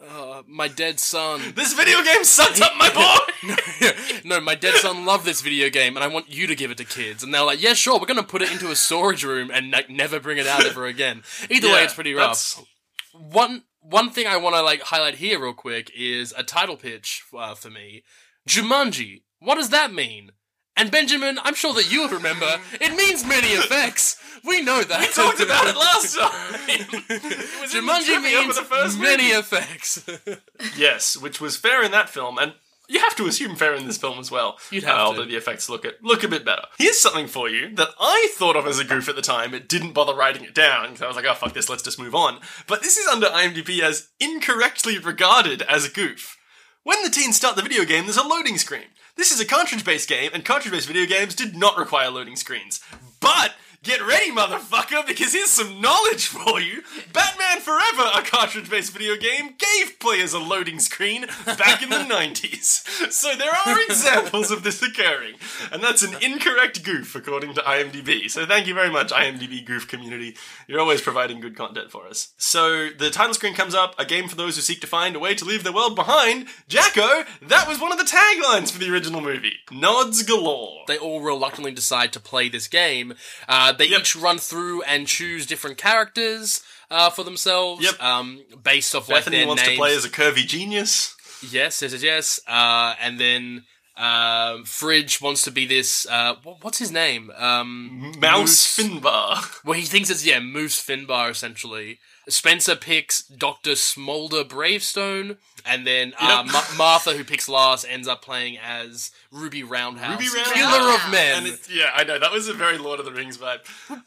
[0.00, 3.90] uh, my dead son." This video game sucked up my boy.
[4.24, 6.78] no, my dead son loved this video game, and I want you to give it
[6.78, 7.22] to kids.
[7.22, 9.88] And they're like, "Yeah, sure, we're gonna put it into a storage room and like,
[9.90, 12.54] never bring it out ever again." Either way, Yeah, it's pretty rough.
[12.54, 12.64] that's-
[13.12, 17.22] One one thing I want to like highlight here real quick is a title pitch
[17.36, 18.02] uh, for me.
[18.48, 19.22] Jumanji.
[19.38, 20.32] What does that mean?
[20.76, 22.60] And Benjamin, I'm sure that you remember.
[22.80, 24.20] It means many effects.
[24.44, 25.00] We know that.
[25.00, 26.60] We talked about it last time.
[26.68, 29.34] It was Jumanji means the first many movie.
[29.34, 30.06] effects.
[30.76, 32.52] Yes, which was fair in that film, and
[32.88, 34.58] you have to assume fair in this film as well.
[34.70, 35.04] You'd have uh, to.
[35.04, 36.62] Although the effects look at, look a bit better.
[36.78, 39.54] Here's something for you that I thought of as a goof at the time.
[39.54, 41.98] It didn't bother writing it down because I was like, oh fuck this, let's just
[41.98, 42.40] move on.
[42.66, 46.36] But this is under IMDb as incorrectly regarded as a goof.
[46.84, 48.86] When the teens start the video game, there's a loading screen.
[49.16, 52.82] This is a cartridge-based game, and cartridge-based video games did not require loading screens.
[53.18, 53.54] But
[53.86, 56.82] get ready, motherfucker, because here's some knowledge for you.
[57.12, 63.12] Batman Forever, a cartridge-based video game, gave players a loading screen back in the 90s.
[63.12, 65.34] So there are examples of this occurring,
[65.70, 68.28] and that's an incorrect goof according to IMDb.
[68.28, 70.36] So thank you very much, IMDb goof community.
[70.66, 72.34] You're always providing good content for us.
[72.36, 75.20] So the title screen comes up, a game for those who seek to find a
[75.20, 76.48] way to leave their world behind.
[76.66, 79.54] Jacko, that was one of the taglines for the original movie.
[79.70, 80.82] Nods galore.
[80.88, 83.14] they all reluctantly decide to play this game.
[83.48, 84.00] Uh, they Yep.
[84.00, 88.02] each run through and choose different characters uh, for themselves, Yep.
[88.02, 89.74] um, based off like Bethany their wants names.
[89.74, 91.14] to play as a curvy genius.
[91.50, 92.40] Yes, yes, yes, yes.
[92.48, 93.64] Uh, and then
[93.98, 96.06] Um, Fridge wants to be this.
[96.06, 97.30] Uh, what's his name?
[97.34, 99.42] Um, Mouse Finbar.
[99.64, 101.98] well, he thinks it's yeah, Moose Finbar essentially.
[102.28, 106.52] Spencer picks Doctor Smolder Bravestone, and then uh, Yep.
[106.52, 110.52] Ma- Martha, who picks last, ends up playing as Ruby Roundhouse, Ruby Roundhouse.
[110.54, 111.38] killer of men.
[111.38, 113.60] And it's, yeah, I know that was a very Lord of the Rings vibe.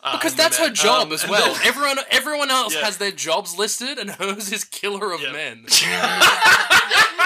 [0.04, 1.54] Uh, because that's her job Um, as well.
[1.54, 2.86] then- everyone, everyone else Yeah.
[2.86, 5.32] has their jobs listed, and hers is killer of Yeah.
[5.32, 5.66] men.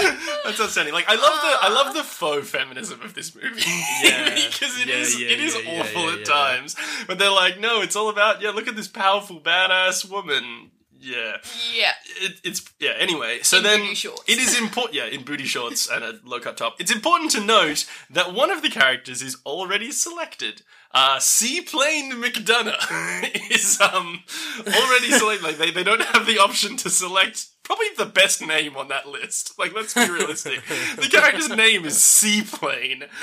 [0.44, 0.94] That's outstanding.
[0.94, 3.60] Like I love the I love the faux feminism of this movie.
[4.02, 4.34] Yeah.
[4.34, 6.76] because it Yeah, is yeah, it is awful at times.
[7.06, 8.50] But they're like, no, it's all about yeah.
[8.50, 10.70] Look at this powerful badass woman.
[11.02, 11.38] Yeah,
[11.74, 11.92] Yeah.
[12.20, 12.92] it, it's yeah.
[12.98, 14.22] Anyway, so In then booty shorts.
[14.26, 14.94] it is important.
[14.94, 16.76] Yeah, in booty shorts and a low cut top.
[16.78, 20.60] It's important to note that one of the characters is already selected.
[20.92, 24.22] Uh, Seaplane McDonough is um
[24.66, 25.42] already selected.
[25.42, 29.06] Like they, they don't have the option to select probably the best name on that
[29.06, 29.54] list.
[29.60, 30.62] Like let's be realistic.
[30.96, 33.04] the character's name is Seaplane.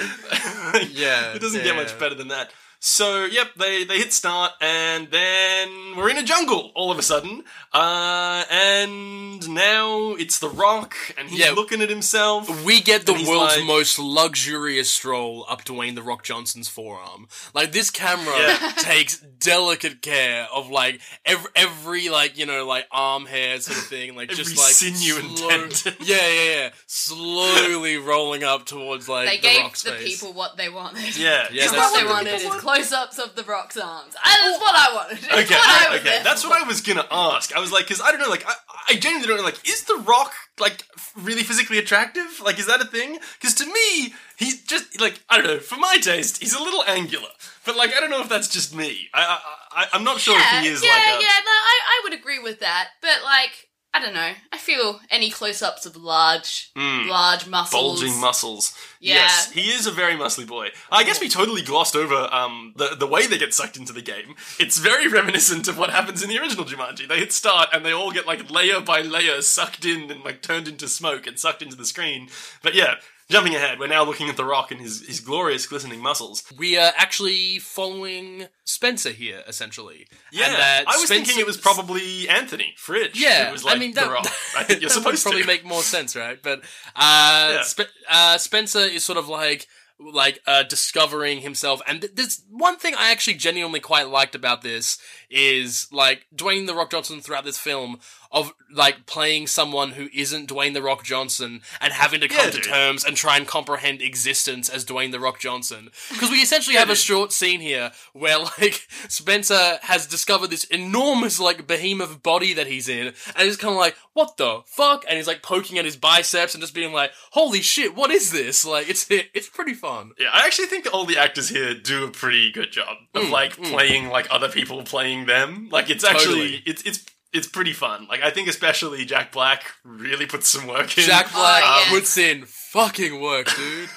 [0.91, 2.51] Yeah, it doesn't get much better than that.
[2.79, 7.01] So yep, they they hit start and then we're in a jungle all of a
[7.03, 7.43] sudden.
[7.73, 11.51] Uh, and now it's the Rock and he's Yeah.
[11.51, 12.49] looking at himself.
[12.63, 16.67] We get the And he's world's like- most luxurious stroll up Dwayne the Rock Johnson's
[16.69, 17.27] forearm.
[17.53, 18.71] Like this camera Yeah.
[18.77, 23.85] takes delicate care of like every, every like you know like arm hair sort of
[23.85, 25.95] thing, like Every just like sinew and slow- tendon.
[26.07, 26.69] Yeah, yeah, yeah.
[26.85, 30.19] Slowly rolling up towards like They the gave Rock's the face.
[30.19, 31.17] people what they wanted.
[31.17, 32.09] Yeah, Yeah, Because that's what they true.
[32.09, 34.13] wanted is close-ups of the Rock's arms.
[34.13, 35.17] That's what I wanted.
[35.19, 36.49] It's Okay, what I was okay, there that's for.
[36.49, 37.55] what I was gonna ask.
[37.55, 38.53] I was like, because I don't know, like, I,
[38.89, 40.83] I genuinely don't know, like, is The Rock like
[41.15, 42.41] really physically attractive?
[42.43, 43.17] Like, is that a thing?
[43.39, 45.59] Because to me, he's just like, I don't know.
[45.59, 47.29] For my taste, he's a little angular,
[47.65, 49.09] but like, I don't know if that's just me.
[49.13, 51.21] I, I, I I'm not sure if he is yeah, like a.
[51.21, 51.39] yeah.
[51.45, 52.89] No, I, I would agree with that.
[53.01, 54.31] But like, I don't know.
[54.51, 57.99] I feel any close-ups of large, large muscles.
[58.01, 58.73] Bulging muscles.
[58.99, 59.15] Yeah.
[59.15, 60.69] Yes, he is a very muscly boy.
[60.91, 64.01] I guess we totally glossed over um, the the way they get sucked into the
[64.01, 64.35] game.
[64.59, 67.07] It's very reminiscent of what happens in the original Jumanji.
[67.07, 70.41] They hit start and they all get like layer by layer sucked in and like
[70.41, 72.29] turned into smoke and sucked into the screen.
[72.61, 72.95] But yeah,
[73.29, 76.43] jumping ahead, we're now looking at the Rock and his his glorious glistening muscles.
[76.57, 80.07] We are actually following Spencer here, essentially.
[80.31, 83.19] Yeah, And that I was thinking it was probably Anthony Fridge.
[83.19, 84.27] Yeah, was like I mean the that, Rock.
[84.57, 85.47] I think you're that supposed would probably to.
[85.47, 86.41] make more sense, right?
[86.41, 86.59] But
[86.95, 87.61] uh, Yeah.
[87.63, 89.67] Spe- uh, Spencer is sort of like
[89.99, 94.61] like uh, discovering himself, and th- there's one thing I actually genuinely quite liked about
[94.61, 100.09] this is like Dwayne the Rock Johnson throughout this film of like playing someone who
[100.13, 102.63] isn't Dwayne the Rock Johnson and having to come Yeah, to dude.
[102.65, 105.89] terms and try and comprehend existence as Dwayne the Rock Johnson.
[106.11, 111.39] Because we essentially have a short scene here where like Spencer has discovered this enormous
[111.39, 115.05] like behemoth body that he's in and he's kind of like what the fuck?
[115.07, 118.31] And he's like poking at his biceps and just being like holy shit what is
[118.31, 118.65] this?
[118.65, 120.11] Like it's it's pretty fun.
[120.19, 123.31] Yeah, I actually think all the actors here do a pretty good job of Mm,
[123.31, 125.69] like playing like other people playing them.
[125.71, 128.07] Like it's actually it's it's it's pretty fun.
[128.09, 131.03] Like I think especially Jack Black really puts some work in.
[131.05, 131.89] Jack Black Oh, yes.
[131.89, 133.89] puts in fucking work dude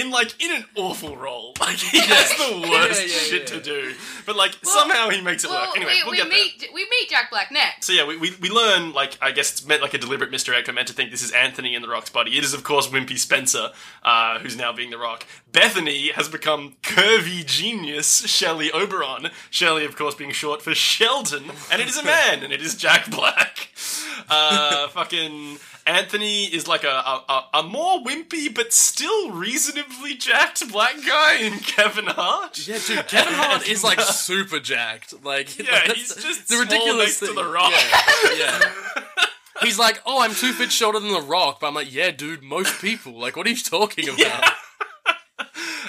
[0.00, 1.54] in like in an awful role.
[1.68, 3.58] Like he has the worst Yeah, yeah, shit yeah.
[3.58, 5.76] to do, but like somehow he makes it Well, work.
[5.76, 6.38] Anyway, we, we'll we get there.
[6.38, 7.86] meet we meet Jack Black next.
[7.86, 10.66] So yeah, we, we, we learn like I guess it's meant like a deliberate misdirect.
[10.68, 12.38] We're meant to think this is Anthony in the Rock's body.
[12.38, 13.70] It is of course Wimpy Spencer,
[14.02, 15.26] uh, who's now being the Rock.
[15.52, 19.30] Bethany has become curvy genius Shelley Oberon.
[19.50, 22.74] Shelley, of course, being short for Sheldon, and it is a man, and it is
[22.76, 23.68] Jack Black.
[24.28, 25.58] Uh, fucking
[25.88, 31.54] Anthony is like a, a a- more wimpy but still reasonably jacked black guy in
[31.60, 32.66] Kevin Hart.
[32.68, 36.58] yeah dude Kevin Hart is like uh, super jacked like Yeah, that's he's just the
[36.58, 37.34] ridiculous next to thing.
[37.36, 37.72] The Rock.
[37.72, 38.72] yeah, yeah.
[39.60, 42.44] He's like, oh, I'm two feet shorter than The Rock, but I'm like, yeah, dude,
[42.44, 43.18] most people.
[43.18, 44.52] Like, what are you talking about?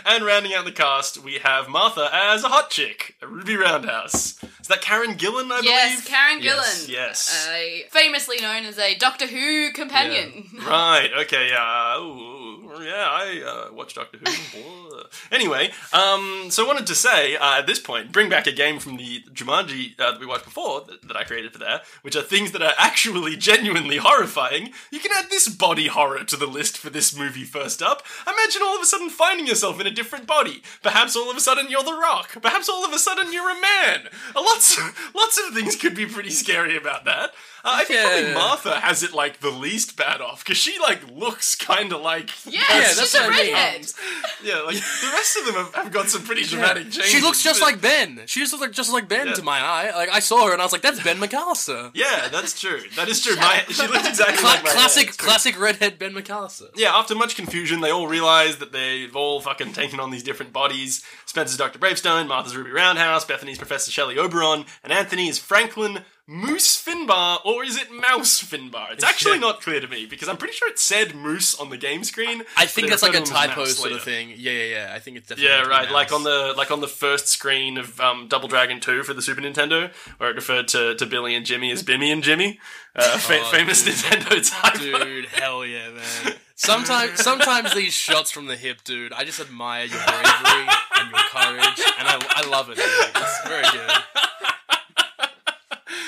[0.05, 4.41] And rounding out the cast, we have Martha as a hot chick, a Ruby Roundhouse.
[4.61, 6.05] Is that Karen Gillan, I Yes, believe?
[6.07, 6.89] Karen Yes, Gillan.
[6.89, 7.49] yes.
[7.91, 10.47] Famously known as a Doctor Who companion.
[10.65, 11.97] Right, okay, yeah.
[11.99, 15.01] Ooh, yeah, I uh, watch Doctor Who.
[15.31, 18.79] anyway, um, so I wanted to say, uh, at this point, bring back a game
[18.79, 22.15] from the Jumanji uh, that we watched before, that, that I created for there, which
[22.15, 24.69] are things that are actually genuinely horrifying.
[24.91, 28.03] You can add this body horror to the list for this movie first up.
[28.25, 30.63] Imagine all of a sudden finding yourself in a different body.
[30.81, 32.41] Perhaps all of a sudden you're the rock.
[32.41, 34.07] Perhaps all of a sudden you're a man.
[34.35, 34.79] Lots,
[35.15, 37.31] lots of things could be pretty scary about that.
[37.63, 38.07] Uh, I think Yeah.
[38.09, 42.01] probably Martha has it like the least bad off because she like looks kind of
[42.01, 43.53] like Yeah, that's she's a what mean.
[43.53, 43.87] redhead.
[44.43, 47.05] yeah, like the rest of them have, have got some pretty dramatic changes.
[47.05, 48.21] She looks just but- like Ben.
[48.27, 49.33] She just looks like just like Ben Yeah.
[49.33, 49.91] to my eye.
[49.95, 52.81] Like I saw her and I was like, "That's Ben McAllister." Yeah, that's true.
[52.95, 53.35] That is true.
[53.35, 55.17] My, she looks exactly Cla- like my classic, dad.
[55.17, 56.69] classic redhead Ben McAllister.
[56.75, 60.53] Yeah, after much confusion, they all realize that they've all fucking taken on these different
[60.53, 61.03] bodies.
[61.25, 61.79] Spencer's Dr.
[61.79, 67.63] Bravestone, Martha's Ruby Roundhouse, Bethany's Professor Shelley Oberon, and Anthony is Franklin Moose Finbar, or
[67.63, 68.91] is it Mouse Finbar?
[68.91, 69.39] It's actually Yeah.
[69.39, 72.43] not clear to me because I'm pretty sure it said Moose on the game screen.
[72.55, 74.35] I think that's like a refer to him as typo Mouse sort of thing.
[74.37, 74.91] Yeah, yeah, yeah.
[74.95, 75.49] I think it's definitely.
[75.49, 75.91] Yeah, meant to be right.
[75.91, 79.23] Like on the like on the first screen of um, Double Dragon Two for the
[79.23, 82.59] Super Nintendo, where it referred to, to Billy and Jimmy as Bimmy and Jimmy,
[82.95, 83.95] uh, fa- Oh, famous dude.
[83.95, 85.03] Nintendo typo.
[85.03, 86.35] Dude, hell yeah, man.
[86.53, 89.13] Sometimes, sometimes these shots from the hip, dude.
[89.13, 90.67] I just admire your bravery
[90.99, 92.75] and your courage, and I, I love it.
[92.75, 92.85] Dude.
[92.85, 93.91] It's very good.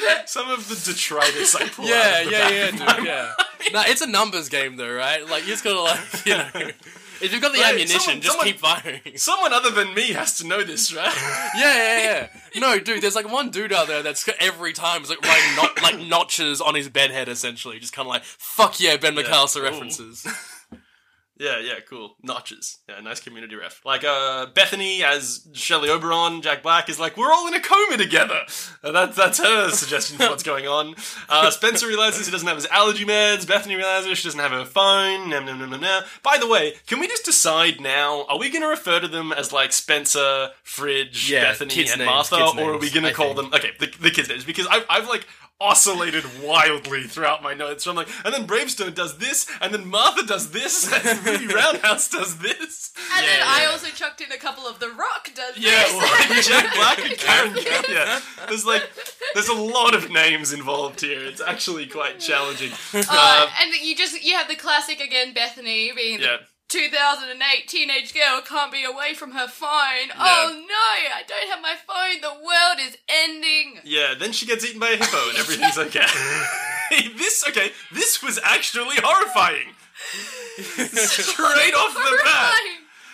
[0.26, 2.80] Some of the detritus I pull Yeah, out of the yeah, back yeah, of dude.
[2.80, 3.34] my Yeah.
[3.74, 5.28] No, it's a numbers game, though, right?
[5.28, 6.48] Like you just gotta like, you know,
[7.22, 9.02] if you've got the Right, ammunition, someone- just someone- keep firing.
[9.18, 11.14] Someone other than me has to know this, right?
[11.56, 12.60] Yeah, yeah, yeah.
[12.60, 15.82] No, dude, there's like one dude out there that's every time is like writing not,
[15.84, 19.64] like notches on his bedhead, essentially, just kind of like fuck yeah, Ben McAllister Ooh.
[19.64, 20.26] references.
[21.42, 22.16] Yeah, yeah, cool.
[22.22, 22.78] Notches.
[22.88, 23.82] Yeah, nice community ref.
[23.84, 27.98] Like, uh, Bethany as Shelley Oberon, Jack Black is like, we're all in a coma
[27.98, 28.42] together.
[28.84, 30.94] Uh, that's that's her suggestion for what's going on.
[31.28, 33.48] Uh, Spencer realizes he doesn't have his allergy meds.
[33.48, 35.32] Bethany realizes she doesn't have her phone.
[35.32, 36.04] Nom, nom, nom, nom, nom.
[36.22, 38.24] By the way, can we just decide now?
[38.30, 42.00] Are we going to refer to them as like Spencer, Fridge, Yeah, Bethany, kids' and
[42.02, 43.52] names, Martha, kids' or are we names, going to I call think.
[43.52, 43.60] them?
[43.60, 45.26] Okay, the, the kids' names because I've I've like
[45.62, 47.84] oscillated wildly throughout my notes.
[47.84, 51.24] So I'm like, and then Bravestone does this, and then Martha does this, and then
[51.24, 52.92] Ruby Roundhouse does this.
[53.16, 55.94] And then Yeah, I also chucked in a couple of The Rock does Yeah, this.
[55.94, 58.20] well, Jack Black and Karen Kemp, Yeah,
[58.50, 58.84] there's like,
[59.34, 61.24] there's a lot of names involved here.
[61.26, 62.72] It's actually quite challenging.
[62.94, 67.68] Uh, Uh, and you just you have the classic again, Bethany being yeah, the 2008
[67.68, 70.08] teenage girl can't be away from her phone.
[70.18, 72.22] Oh no, I don't have my phone.
[72.22, 73.80] The world is ending.
[73.84, 74.14] yeah.
[74.18, 76.06] Then she gets eaten by a hippo, and everything's okay.
[77.18, 77.72] this okay.
[77.92, 79.76] This was actually horrifying.
[80.62, 82.62] Straight off the bat.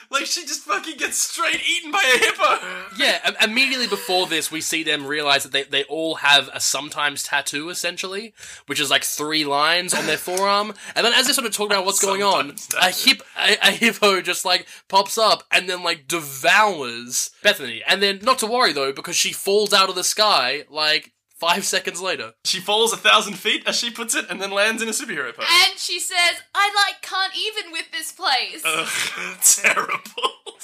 [0.10, 2.96] Like she just fucking gets straight eaten by a hippo.
[2.98, 7.24] Yeah, immediately before this, we see them realize that they, they all have a sometimes
[7.24, 8.34] tattoo, essentially,
[8.67, 10.74] which is like three lines on their forearm.
[10.96, 13.58] And then as they sort of talk about what's going on, Sometimes a, hip, a,
[13.67, 17.84] a hippo just like pops up and then like devours Bethany.
[17.88, 21.65] And then, not to worry though, because she falls out of the sky like five
[21.65, 22.34] seconds later.
[22.45, 25.34] She falls a thousand feet, as she puts it, and then lands in a superhero
[25.36, 25.45] pose.
[25.50, 30.32] And she says, "I like can't even with this place." Ugh, terrible.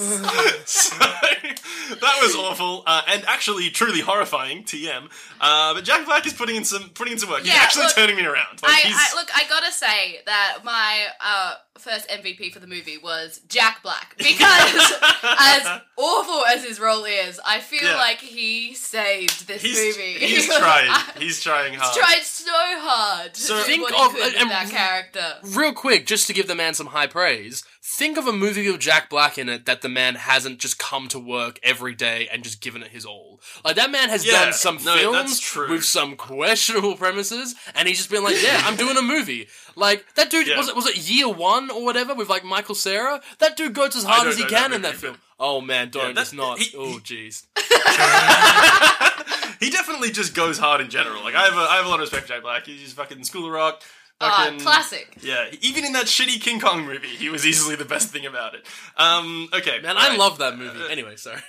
[0.65, 4.63] so that was awful, uh, and actually truly horrifying.
[4.63, 5.09] TM.
[5.39, 7.41] Uh, but Jack Black is putting in some putting in some work.
[7.41, 8.61] he's actually look, turning me around.
[8.63, 9.29] Like, I, he's, I look.
[9.35, 14.93] I gotta say that my uh, first MVP for the movie was Jack Black because,
[15.23, 17.95] as awful as his role is, I feel Yeah.
[17.97, 20.13] like he saved this he's, movie.
[20.25, 20.47] he's
[20.85, 20.91] trying.
[21.19, 21.95] He's trying hard.
[21.95, 23.35] He's tried so hard.
[23.37, 25.35] So- Think of- and- that character.
[25.43, 27.63] Real quick, just to give the man some high praise,
[27.95, 31.07] think of a movie with Jack Black in it that the man hasn't just come
[31.09, 33.39] to work every day and just given it his all.
[33.63, 37.97] Like that man has Yeah, done some no, films with some questionable premises, and he's
[37.97, 40.57] just been like, "Yeah, I'm doing a movie." Like that dude Yeah.
[40.57, 43.21] was it was it Year One or whatever with like Michael Cera.
[43.39, 45.17] That dude goes as hard as he can that in that film.
[45.39, 46.59] Oh man, don't that- it's not.
[46.59, 47.45] he- oh jeez.
[49.59, 51.23] he definitely just goes hard in general.
[51.23, 52.65] Like I have a, I have a lot of respect for Jack Black.
[52.65, 53.81] He's just fucking School of Rock.
[54.21, 55.17] Ah, Fucking, classic.
[55.21, 58.53] Yeah, even in that shitty King Kong movie, he was easily the best thing about
[58.55, 58.65] it.
[58.95, 60.19] Um, okay, Man, all I right.
[60.19, 60.79] love that movie.
[60.89, 61.41] Anyway, sorry.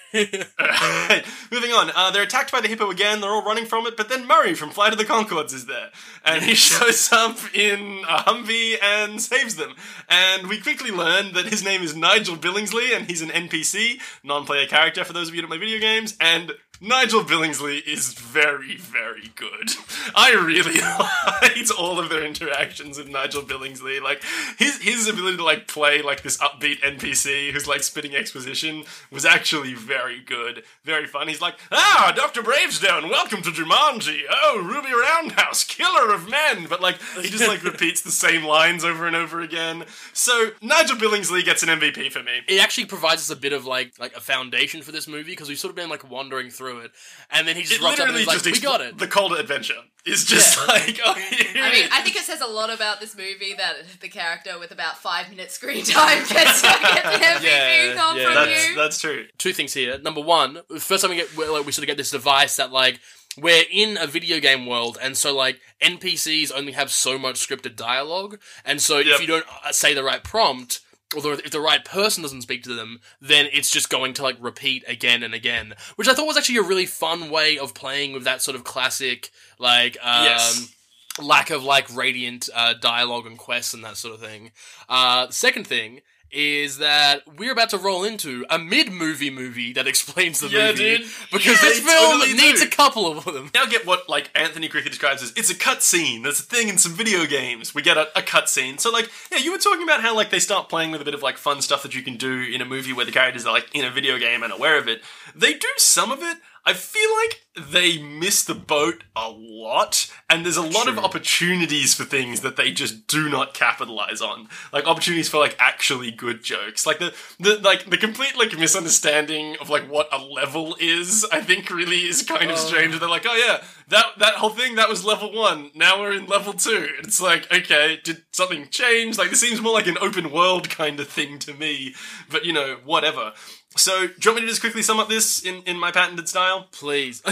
[0.60, 1.92] Alright, Moving on.
[1.94, 3.20] Uh, they're attacked by the hippo again.
[3.20, 5.90] They're all running from it, but then Murray from Flight of the Conchords is there,
[6.24, 9.74] and he shows up in a Humvee and saves them.
[10.08, 14.66] And we quickly learn that his name is Nigel Billingsley, and he's an NPC, non-player
[14.66, 16.16] character for those of you who don't play video games.
[16.20, 19.70] And Nigel Billingsley is very, very good.
[20.14, 20.80] I really
[21.58, 24.02] liked all of their interactions with Nigel Billingsley.
[24.02, 24.22] Like
[24.58, 29.24] his his ability to like play like this upbeat NPC who's like spitting exposition was
[29.24, 31.28] actually very good, very fun.
[31.28, 34.22] He's like, "Ah, Doctor Bravestone, welcome to Jumanji.
[34.28, 38.84] Oh, Ruby Roundhouse, killer of men." But like he just like repeats the same lines
[38.84, 39.84] over and over again.
[40.12, 42.42] So Nigel Billingsley gets an MVP for me.
[42.48, 45.48] it actually provides us a bit of like like a foundation for this movie because
[45.48, 46.90] we've sort of been like wandering through it,
[47.30, 48.98] and then he just It rocks up and literally he's like, just "We got it."
[48.98, 49.74] The call to adventure
[50.06, 50.64] is just Yeah.
[50.68, 51.90] like, oh, here I mean, is.
[51.92, 55.30] I think it says a lot about this movie that the character with about five
[55.30, 58.74] minutes screen time gets, gets an MVP Yeah, nom yeah, from that's you.
[58.76, 59.26] that's true.
[59.38, 59.98] two things here.
[59.98, 62.70] Number one, first time we get we, like, we sort of get this device that
[62.72, 63.00] like
[63.36, 67.74] we're in a video game world, and so like NPCs only have so much scripted
[67.76, 69.06] dialogue, and so Yep.
[69.14, 70.80] if you don't uh, say the right prompt,
[71.14, 74.36] or if the right person doesn't speak to them, then it's just going to like
[74.40, 78.12] repeat again and again, which I thought was actually a really fun way of playing
[78.12, 80.74] with that sort of classic like um, Yes.
[81.22, 84.52] lack of like radiant uh, dialogue and quests and that sort of thing.
[84.88, 86.00] Uh, second thing
[86.34, 90.98] is that we're about to roll into a mid-movie movie that explains the Yeah, movie
[90.98, 91.06] dude.
[91.32, 92.66] because Yeah, this film totally needs do.
[92.66, 93.50] a couple of them.
[93.54, 96.22] now get what like Anthony Quickly describes as it's a cutscene.
[96.24, 97.74] That's a thing in some video games.
[97.74, 98.80] We get a, a cutscene.
[98.80, 101.14] So like, yeah, you were talking about how like they start playing with a bit
[101.14, 103.52] of like fun stuff that you can do in a movie where the characters are
[103.52, 105.02] like in a video game and aware of it.
[105.34, 106.38] They do some of it.
[106.66, 107.42] I feel like
[107.72, 112.56] they miss the boat a lot, and there's a lot of opportunities for things that
[112.56, 114.48] they just do not capitalize on.
[114.72, 116.86] Like opportunities for like actually good jokes.
[116.86, 121.42] Like the the like the complete like misunderstanding of like what a level is, I
[121.42, 122.66] think really is kind of oh.
[122.66, 122.98] strange.
[122.98, 125.70] They're like, oh yeah, that that whole thing that was level one.
[125.74, 126.88] Now we're in level two.
[127.00, 129.18] It's like, okay, did something change?
[129.18, 131.94] Like this seems more like an open world kind of thing to me.
[132.30, 133.34] But you know, whatever.
[133.76, 136.28] So, do you want me to just quickly sum up this in, in my patented
[136.28, 136.68] style?
[136.70, 137.22] Please.
[137.26, 137.30] yeah,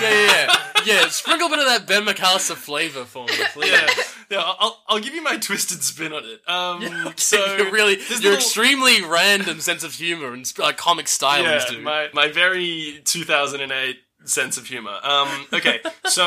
[0.00, 0.56] yeah, yeah.
[0.86, 3.72] Yeah, sprinkle a bit of that Ben McAllister flavor for me, please.
[3.72, 3.88] Yeah,
[4.30, 4.38] yeah.
[4.40, 6.48] I'll, I'll give you my twisted spin on it.
[6.48, 11.64] Um, so you're really your little- extremely random sense of humor and like comic stylings,
[11.64, 11.82] yeah, dude.
[11.82, 14.98] my my very 2008 sense of humor.
[15.02, 16.26] Um, okay, so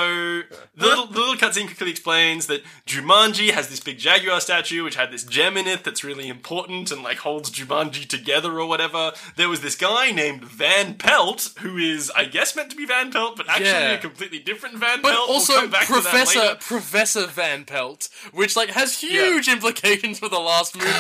[0.76, 4.96] the little the little cutscene quickly explains that Jumanji has this big jaguar statue which
[4.96, 9.12] had this gem in it that's really important and like holds Jumanji together or whatever.
[9.36, 13.12] There was this guy named Van Pelt who is, I guess, meant to be Van
[13.12, 13.92] Pelt, but actually Yeah.
[13.92, 15.28] a completely different Van but Pelt.
[15.28, 16.56] We'll also come back to that Professor.
[16.60, 20.94] Professor Van Pelt, which like has huge implications for the last movie, in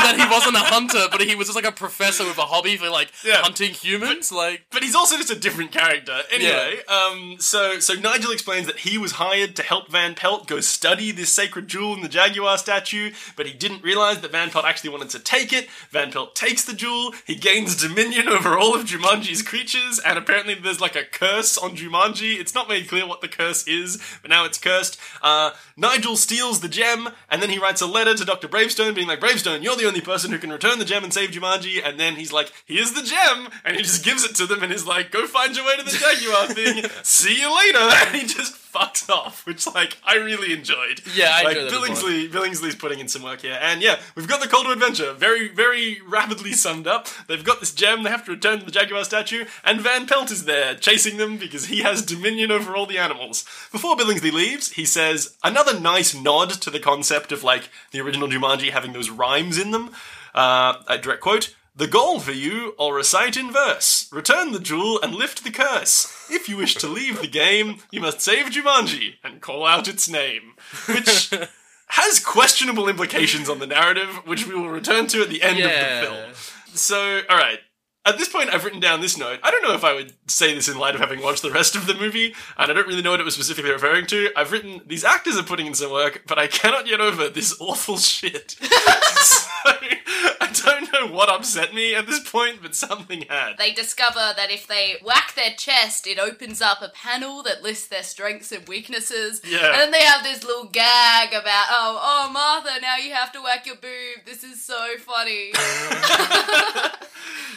[0.00, 2.76] that he wasn't a hunter, but he was just like a professor with a hobby
[2.76, 3.42] for like Yeah.
[3.42, 4.32] hunting humans.
[4.32, 6.22] like But he's also just a different character.
[6.32, 10.60] Anyway, um, so so Nigel explains that he was hired to help Van Pelt go
[10.60, 14.64] study this sacred jewel in the Jaguar statue, but he didn't realize that Van Pelt
[14.64, 15.68] actually wanted to take it.
[15.90, 20.54] Van Pelt takes the jewel, he gains dominion over all of Jumanji's creatures, and apparently
[20.54, 22.38] there's like a curse on Jumanji.
[22.38, 24.98] It's not made clear what the curse is, but now it's cursed.
[25.22, 28.48] Uh, Nigel steals the gem, and then he writes a letter to Dr.
[28.48, 31.30] Bravestone being like, Bravestone, you're the only person who can return the gem and save
[31.30, 34.62] Jumanji, and then he's like, here's the gem, and he just gives it to them
[34.62, 38.16] and is like, go find your way to the Jaguar thing, see you later, and
[38.16, 41.00] he just fucks off, which like I really enjoyed.
[41.14, 44.28] Yeah, I like enjoyed that Billingsley, Billingsley's putting in some work here, and yeah, we've
[44.28, 47.08] got the call to adventure, very, very rapidly summed up.
[47.28, 50.30] They've got this gem, they have to return to the Jaguar statue, and Van Pelt
[50.30, 53.44] is there chasing them because he has dominion over all the animals.
[53.70, 58.28] Before Billingsley leaves, he says another nice nod to the concept of like the original
[58.28, 59.90] Jumanji having those rhymes in them.
[60.34, 61.54] Uh, a direct quote.
[61.76, 64.08] The goal for you, I'll recite in verse.
[64.12, 66.28] Return the jewel and lift the curse.
[66.30, 70.08] If you wish to leave the game, you must save Jumanji and call out its
[70.08, 70.52] name.
[70.86, 71.30] Which
[71.88, 75.66] has questionable implications on the narrative, which we will return to at the end Yeah.
[75.66, 76.34] of the film.
[76.74, 77.58] So, alright.
[78.06, 79.40] At this point, I've written down this note.
[79.42, 81.74] I don't know if I would say this in light of having watched the rest
[81.74, 84.30] of the movie, and I don't really know what it was specifically referring to.
[84.36, 87.56] I've written, these actors are putting in some work, but I cannot get over this
[87.60, 88.50] awful shit.
[88.60, 93.56] so, I don't know what upset me at this point, but something had.
[93.56, 97.88] They discover that if they whack their chest, it opens up a panel that lists
[97.88, 99.40] their strengths and weaknesses.
[99.48, 99.66] Yeah.
[99.66, 103.40] And then they have this little gag about, oh, oh, Martha, now you have to
[103.40, 104.26] whack your boob.
[104.26, 105.52] This is so funny.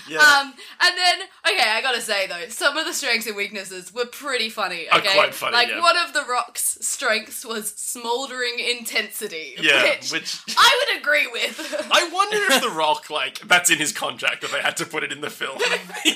[0.10, 0.20] Yeah.
[0.20, 3.94] um, Um, and then, okay, I gotta say though, some of the strengths and weaknesses
[3.94, 4.88] were pretty funny.
[4.94, 5.82] Okay, quite funny, Like yeah.
[5.82, 9.56] one of the Rock's strengths was smoldering intensity.
[9.60, 11.88] yeah, which, which I would agree with.
[11.92, 15.04] I wonder if The Rock, like, that's in his contract that they had to put
[15.04, 15.60] it in the film.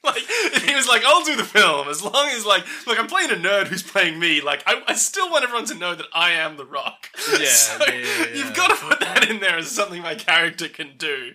[0.04, 0.22] like,
[0.62, 3.34] he was like, I'll do the film as long as, like, look, I'm playing a
[3.34, 4.40] nerd who's playing me.
[4.40, 7.08] Like, I, I still want everyone to know that I am The Rock.
[7.38, 10.68] Yeah, So, yeah, yeah, You've got to put that in there as something my character
[10.68, 11.32] can do.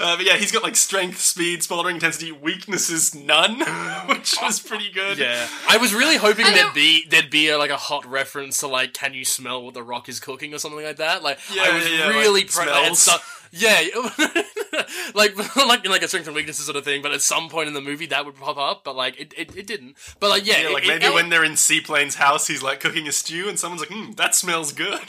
[0.00, 3.60] Uh, but yeah, he's got, like, strength, speed, smoldering intensity, weaknesses, none,
[4.08, 5.18] which was pretty good.
[5.18, 8.04] Yeah, I was really hoping I there'd don't- be there'd be a, like a hot
[8.04, 11.22] reference to like, can you smell what the Rock is cooking or something like that.
[11.22, 12.88] Like, Yeah, I was yeah, yeah, really like, pro- smells.
[12.90, 13.20] at some-
[13.52, 13.82] yeah,
[15.14, 17.02] like like like a strength and weaknesses sort of thing.
[17.02, 18.82] But at some point in the movie, that would pop up.
[18.84, 19.96] But like, it, it, it didn't.
[20.20, 22.80] But like, yeah, Yeah, like it- maybe it- when they're in Seaplane's house, he's like
[22.80, 25.00] cooking a stew, and someone's like, "Hmm, that smells good."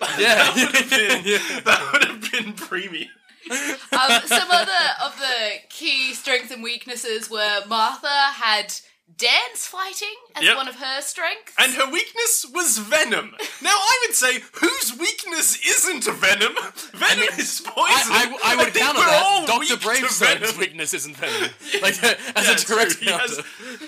[0.00, 0.34] Like, Yeah.
[0.36, 3.08] that would have been that would have been premium.
[3.50, 4.72] Um, some other
[5.04, 8.74] of the key strengths and weaknesses were Martha had
[9.16, 10.56] dance fighting as Yep.
[10.56, 11.52] one of her strengths.
[11.58, 13.34] And her weakness was venom.
[13.62, 16.54] Now, I would say, whose weakness isn't venom.
[16.92, 18.12] Venom is poison.
[18.12, 19.22] I, I, I would think counter that.
[19.24, 21.50] all Doctor weak to Bravestone's weakness isn't venom.
[21.82, 23.06] Like uh, as Yeah, a it's direct true.
[23.08, 23.42] Counter.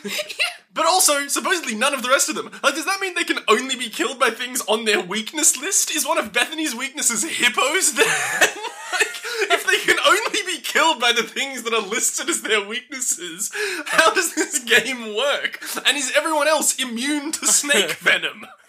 [0.74, 2.50] But also, supposedly none of the rest of them.
[2.62, 5.90] Like, does that mean they can only be killed by things on their weakness list?
[5.90, 8.06] Is one of Bethany's weaknesses hippos then?
[8.92, 9.17] like,
[9.50, 13.50] if they can only be killed by the things that are listed as their weaknesses,
[13.86, 15.60] how does this game work?
[15.86, 18.46] And is everyone else immune to snake venom?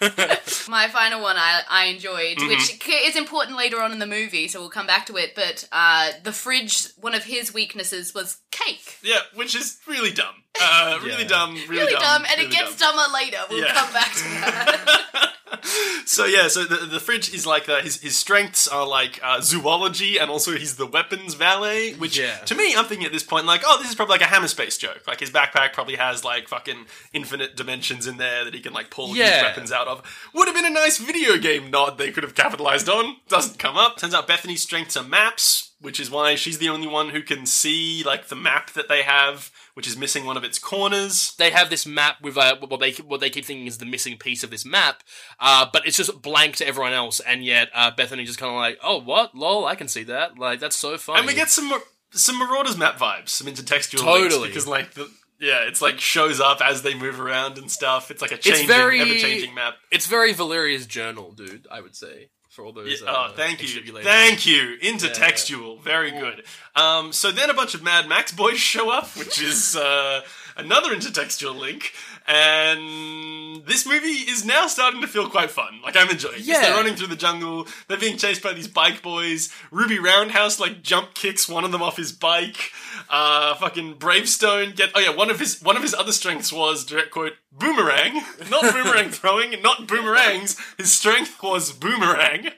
[0.68, 2.48] My final one I, I enjoyed, Mm-hmm.
[2.48, 5.34] which is important later on in the movie, so we'll come back to it.
[5.34, 8.96] But uh, the fridge, one of his weaknesses was cake.
[9.02, 10.34] Yeah, which is really dumb.
[10.60, 11.28] Uh, really Yeah.
[11.28, 12.96] dumb, really, Really dumb, and really it gets dumb.
[12.96, 13.38] dumber later.
[13.50, 13.72] We'll Yeah.
[13.74, 15.32] come back to that.
[16.06, 19.40] So yeah, so the, the fridge is like uh, his his strengths are like uh,
[19.40, 21.92] zoology, and also he's the weapons valet.
[21.94, 22.36] Which Yeah.
[22.46, 24.48] to me, I'm thinking at this point like, oh, this is probably like a hammer
[24.48, 25.02] space joke.
[25.06, 28.90] Like his backpack probably has like fucking infinite dimensions in there that he can like
[28.90, 29.42] pull Yeah.
[29.42, 30.02] weapons out of.
[30.34, 33.16] Would have been a nice video game nod they could have capitalized on.
[33.28, 33.96] Doesn't come up.
[33.98, 37.46] Turns out Bethany's strengths are maps, which is why she's the only one who can
[37.46, 41.34] see like the map that they have, which is missing one of its corners.
[41.38, 44.18] They have this map with uh, what they what they keep thinking is the missing
[44.18, 45.02] piece of this map,
[45.38, 48.56] uh, but it's just blank to everyone else, and yet uh, Bethany just kind of
[48.56, 51.20] like, oh what, lol, I can see that, like that's so funny.
[51.20, 54.48] And we get some Mar- some Marauders map vibes, some intertextual links, Totally.
[54.48, 55.10] because like the
[55.40, 58.10] yeah, it's like shows up as they move around and stuff.
[58.10, 59.74] It's like a changing, ever changing map.
[59.90, 61.66] it's very Valeria's journal, dude.
[61.70, 62.28] I would say
[62.60, 63.00] for all those.
[63.00, 64.76] Yeah, uh, oh, thank you, thank you.
[64.82, 66.44] Intertextual, very good.
[66.76, 70.20] Um, so then a bunch of Mad Max boys show up, which is uh,
[70.64, 71.92] another intertextual link.
[72.26, 75.80] And this movie is now starting to feel quite fun.
[75.82, 76.36] Like I'm enjoying.
[76.36, 76.40] it.
[76.42, 76.60] Yeah.
[76.60, 77.66] they're running through the jungle.
[77.88, 79.52] They're being chased by these bike boys.
[79.70, 82.70] Ruby Roundhouse like jump kicks one of them off his bike.
[83.08, 84.90] Uh, fucking Bravestone get.
[84.94, 88.62] Oh yeah, one of his one of his other strengths was direct quote boomerang, not
[88.72, 90.56] boomerang throwing, not boomerangs.
[90.78, 92.50] His strength was boomerang.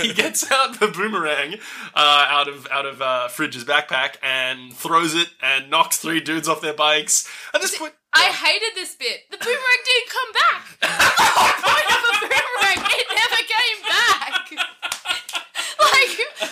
[0.00, 1.54] he gets out the boomerang
[1.94, 6.48] uh, out of out of uh, Fridge's backpack and throws it and knocks three dudes
[6.48, 7.28] off their bikes.
[7.54, 9.22] At this point, I hated this bit.
[9.30, 10.78] The boomerang didn't come back.
[10.80, 12.78] That's the whole point of a boomerang.
[12.92, 14.50] It never came back.
[15.80, 16.50] like,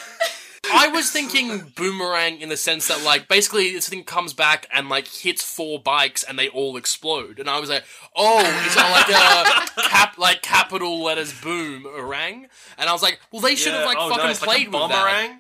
[0.72, 4.88] I was thinking boomerang in the sense that like basically this thing comes back and
[4.88, 7.84] like hits four bikes and they all explode, and I was like,
[8.16, 12.48] oh, it's that like a cap like capital letters boom boomerang?
[12.76, 14.52] And I was like, well, they should have Yeah, like oh, fucking nice, like a
[14.52, 15.38] played with that.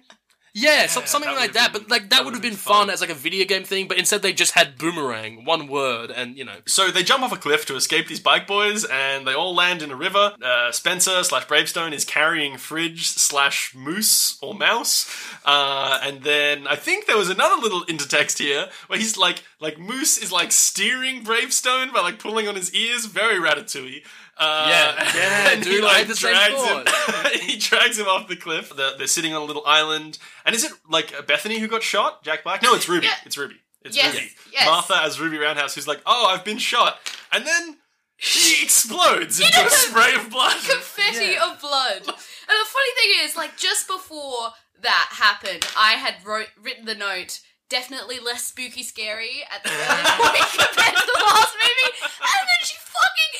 [0.58, 1.72] Yeah, so, something that like that.
[1.72, 2.90] been- but like that, that would have been been fun fun.
[2.90, 3.86] as like a video game thing.
[3.88, 6.56] But instead, they just had boomerang, one word, and you know.
[6.66, 9.82] So they jump off a cliff to escape these bike boys, and they all land
[9.82, 10.34] in a river.
[10.42, 15.08] Uh, Spencer slash Bravestone is carrying Fridge slash Moose or Mouse,
[15.44, 19.78] uh, and then I think there was another little intertext here where he's like, like
[19.78, 24.02] Moose is like steering Bravestone by like pulling on his ears, very Ratatouille.
[24.38, 28.36] Uh, Yeah, yeah, and he, like, the same drags him- he drags him off the
[28.36, 28.72] cliff.
[28.76, 32.22] They're, they're sitting on a little island, and is it like Bethany who got shot?
[32.22, 32.62] Jack Black?
[32.62, 33.06] No, it's Ruby.
[33.06, 33.14] Yeah.
[33.26, 33.56] It's Ruby.
[33.82, 34.30] It's Yes, Ruby.
[34.52, 34.66] yes.
[34.66, 36.98] Martha as Ruby Roundhouse, who's like, "Oh, I've been shot,"
[37.32, 37.76] and then
[38.16, 40.56] she explodes into a spray of blood.
[40.68, 41.50] confetti Yeah.
[41.52, 41.98] of blood.
[41.98, 46.94] And the funny thing is, like, just before that happened, I had wrote, written the
[46.94, 47.40] note.
[47.70, 49.76] Definitely less spooky, scary at the early
[50.16, 53.32] point compared to the last movie, and then she fucking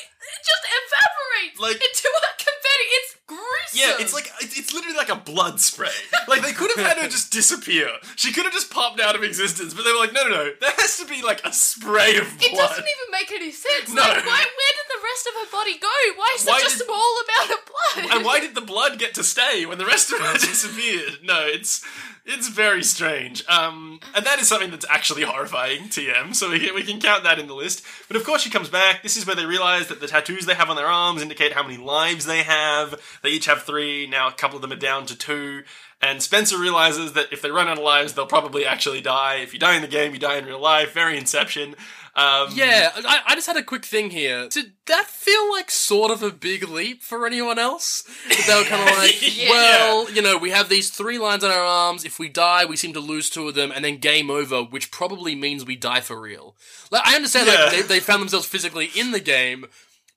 [0.45, 2.85] just evaporates Like- into a confetti.
[2.91, 3.75] It's gruesome.
[3.75, 5.91] Yeah, it's like it's it's literally like a blood spray.
[6.27, 7.89] Like they could have had her just disappear.
[8.15, 10.51] She could have just popped out of existence, but they were like, "No, no, no.
[10.59, 12.51] There has to be like a spray of blood.
[12.51, 13.89] It doesn't even make any sense.
[13.89, 14.01] No.
[14.01, 14.41] Like, why?
[14.41, 15.87] Where did the rest of her body go?
[16.15, 18.15] Why is Why there just did- a small amount of blood?
[18.17, 21.19] and why did the blood get to stay when the rest of her disappeared?
[21.23, 21.83] No, it's
[22.25, 23.43] it's very strange.
[23.47, 25.83] Um, and that is something that's actually horrifying.
[25.89, 26.35] TM.
[26.35, 27.83] So we can, we can count that in the list.
[28.07, 29.01] But of course, she comes back.
[29.03, 31.63] This is where they realize that the tattoos they have on their arms indicate how
[31.63, 32.99] many lives they have.
[33.23, 34.07] They each have three.
[34.07, 35.63] Now a couple of them are down to two.
[36.01, 39.35] And Spencer realizes that if they run out of lives, they'll probably actually die.
[39.35, 40.93] If you die in the game, you die in real life.
[40.93, 41.75] Very Inception.
[42.19, 44.47] Um, Yeah, I, I just had a quick thing here.
[44.49, 48.03] Did that feel like sort of a big leap for anyone else?
[48.27, 49.49] That they were kind of like, Yeah.
[49.49, 52.03] well, you know, we have these three lines on our arms.
[52.05, 54.91] If we die, we seem to lose two of them, and then game over, which
[54.91, 56.55] probably means we die for real.
[56.91, 57.63] Like, I understand Yeah.
[57.65, 59.65] like, they, they found themselves physically in the game,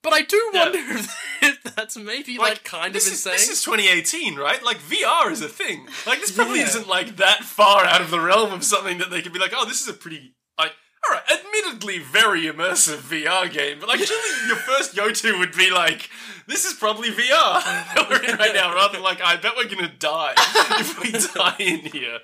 [0.02, 0.62] but I do Yeah.
[0.64, 0.78] wonder
[1.42, 3.34] if that's maybe like, kind of is, insane.
[3.34, 4.62] This is 2018, right?
[4.62, 5.86] Like VR is a thing.
[6.06, 6.66] Like this probably Yeah.
[6.66, 9.52] isn't like that far out of the realm of something that they could be like,
[9.54, 10.34] oh, this is a pretty.
[11.04, 15.68] All right, admittedly very immersive VR game, but like surely your first go-to would be
[15.70, 16.08] like,
[16.46, 17.16] this is probably VR
[17.94, 20.34] that we're in right now, rather than like, I bet we're gonna die
[20.78, 22.18] if we die in here.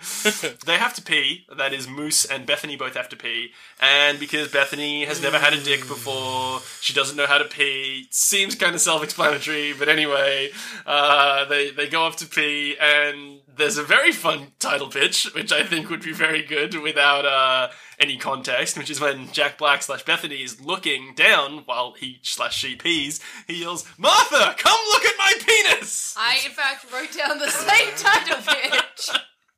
[0.65, 1.47] They have to pee.
[1.57, 3.51] That is Moose and Bethany both have to pee,
[3.81, 8.07] and because Bethany has never had a dick before, she doesn't know how to pee.
[8.11, 10.51] Seems kind of self-explanatory, but anyway,
[10.87, 15.53] uh, they they go off to pee, and there's a very fun title pitch, which
[15.53, 19.83] I think would be very good without uh, any context, which is when Jack Black
[19.83, 23.21] slash Bethany is looking down while he slash she pees.
[23.47, 27.95] He yells, "Martha, come look at my penis!" I, in fact, wrote down the same
[27.97, 29.11] title pitch.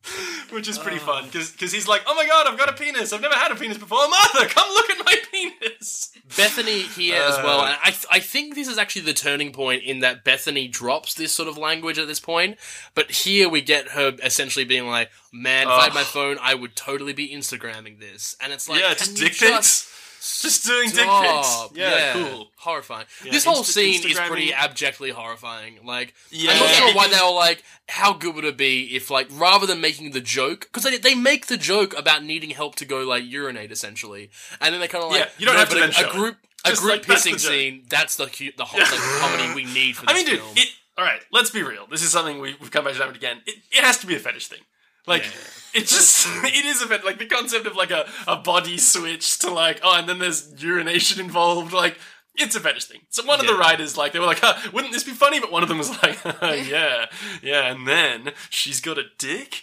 [0.50, 3.12] which is pretty fun because he's like, "Oh my god, I've got a penis!
[3.12, 6.10] I've never had a penis before." Martha, come look at my penis.
[6.36, 7.66] Bethany here as well, Uh.
[7.66, 11.32] and I, I think this is actually the turning point in that Bethany drops this
[11.32, 12.56] sort of language at this point,
[12.94, 16.54] but here we get her essentially being like, "Man, if I had my phone, I
[16.54, 19.86] would totally be Instagramming this," and it's like, yeah, just dick pics.
[20.20, 21.68] Just doing dick stop?
[21.70, 21.78] pics.
[21.78, 22.50] Yeah, cool.
[22.58, 23.06] horrifying.
[23.24, 25.78] Yeah, this whole Insta- scene is pretty abjectly horrifying.
[25.84, 29.10] Like, Yeah, I'm not sure why they were like, how good would it be if,
[29.10, 32.74] like, rather than making the joke, because they, they make the joke about needing help
[32.76, 35.68] to go like urinate essentially, and then they kind of like, Yeah, you don't have
[35.70, 36.12] to but then a, show a it.
[36.12, 37.52] group a Just, group like, that's the pissing joke.
[37.52, 37.84] scene.
[37.88, 40.52] That's the hu- the whole like, comedy we need for this I mean, dude, film.
[40.56, 40.68] it.
[40.98, 41.86] All right, let's be real.
[41.86, 43.38] This is something we, we've come back to time again.
[43.46, 44.58] It, it has to be a fetish thing.
[45.06, 45.80] Like, Yeah.
[45.80, 49.38] it just it is a bit like the concept of like a, a body switch
[49.40, 51.72] to like oh, and then there's urination involved.
[51.72, 51.98] Like,
[52.36, 53.00] it's a fetish thing.
[53.10, 53.58] So one of the Yeah.
[53.60, 55.40] writers like they were like, huh, wouldn't this be funny?
[55.40, 56.22] But one of them was like,
[56.68, 57.06] yeah,
[57.42, 59.62] yeah, and then she's got a dick.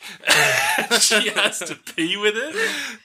[1.00, 2.56] she has to pee with it.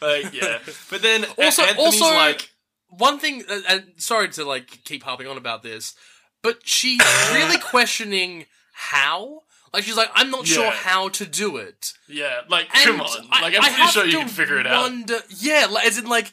[0.00, 0.58] Like, yeah,
[0.90, 2.48] but then Also- Anthony's also- like.
[2.94, 5.94] One thing, uh, and sorry to like keep harping on about this,
[6.42, 7.00] but she's
[7.32, 9.44] really questioning how.
[9.72, 11.92] Like she's like, I'm not sure how to do it.
[12.08, 14.66] Yeah, like And come on, I- like I I'm pretty sure you can figure it
[14.66, 14.82] out.
[14.82, 16.30] wonder, Yeah, like, as in like,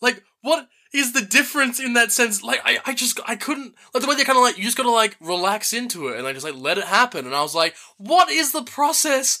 [0.00, 2.42] like what is the difference in that sense?
[2.44, 3.74] Like, I, I just, I couldn't.
[3.92, 6.24] Like the way they kind of like, you just gotta like relax into it and
[6.24, 7.26] like just like let it happen.
[7.26, 9.40] And I was like, what is the process?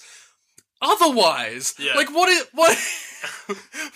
[0.82, 1.94] Otherwise, Yeah.
[1.94, 2.76] like what is what?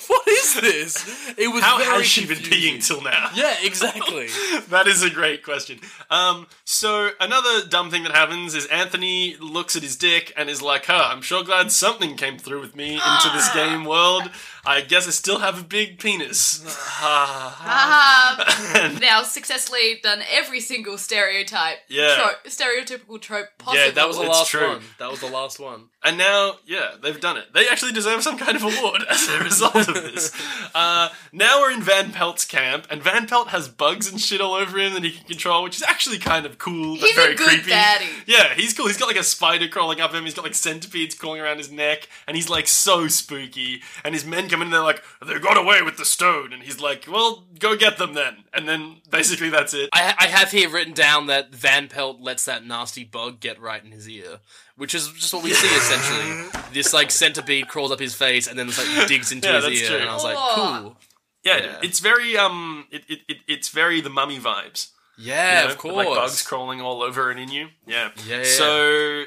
[0.09, 1.35] what is this?
[1.37, 2.75] It was How very has she been confusing.
[2.81, 3.31] peeing till now?
[3.35, 4.29] Yeah, exactly.
[4.69, 5.81] that is a great question.
[6.11, 10.61] Um, so another dumb thing that happens is Anthony looks at his dick and is
[10.63, 14.31] like, "Huh, I'm sure glad something came through with me into this game world.
[14.65, 16.63] I guess I still have a big penis."
[17.03, 22.15] Ah, now successfully done every single stereotype, Yeah.
[22.17, 23.85] trope, stereotypical trope possible.
[23.85, 24.69] yeah, that was the last true.
[24.69, 24.83] one.
[24.99, 25.85] That was the last one.
[26.03, 27.53] And now, yeah, they've done it.
[27.53, 30.33] They actually deserve some kind of award as a result of this.
[30.75, 34.55] Uh, now we're in Van Pelt's camp, and Van Pelt has bugs and shit all
[34.55, 37.35] over him that he can control, which is actually kind of cool, but He's a
[37.35, 37.71] good creepy.
[37.71, 38.09] baddie.
[38.27, 38.87] Yeah, he's cool.
[38.87, 40.25] He's got like a spider crawling up him.
[40.25, 43.83] He's got like centipedes crawling around his neck, and he's like so spooky.
[44.05, 46.63] And his men come in, and they're like, "They got away with the stone," and
[46.63, 49.89] he's like, "Well, go get them then." And then basically that's it.
[49.93, 53.85] I, I have here written down that Van Pelt lets that nasty bug get right
[53.85, 54.39] in his ear,
[54.81, 56.49] which is just what we see essentially.
[56.73, 59.65] This like centipede crawls up his face and then it's like digs into Yeah, his
[59.65, 59.97] that's ear, true.
[59.99, 60.97] and I was like, cool.
[61.45, 61.79] yeah, Yeah.
[61.83, 64.91] it's very um, it, it, it it's very the mummy vibes.
[65.19, 65.97] Yeah, you know, of course.
[65.97, 67.69] Like bugs crawling all over and in you.
[67.87, 68.11] Yeah.
[68.27, 68.69] Yeah, yeah, So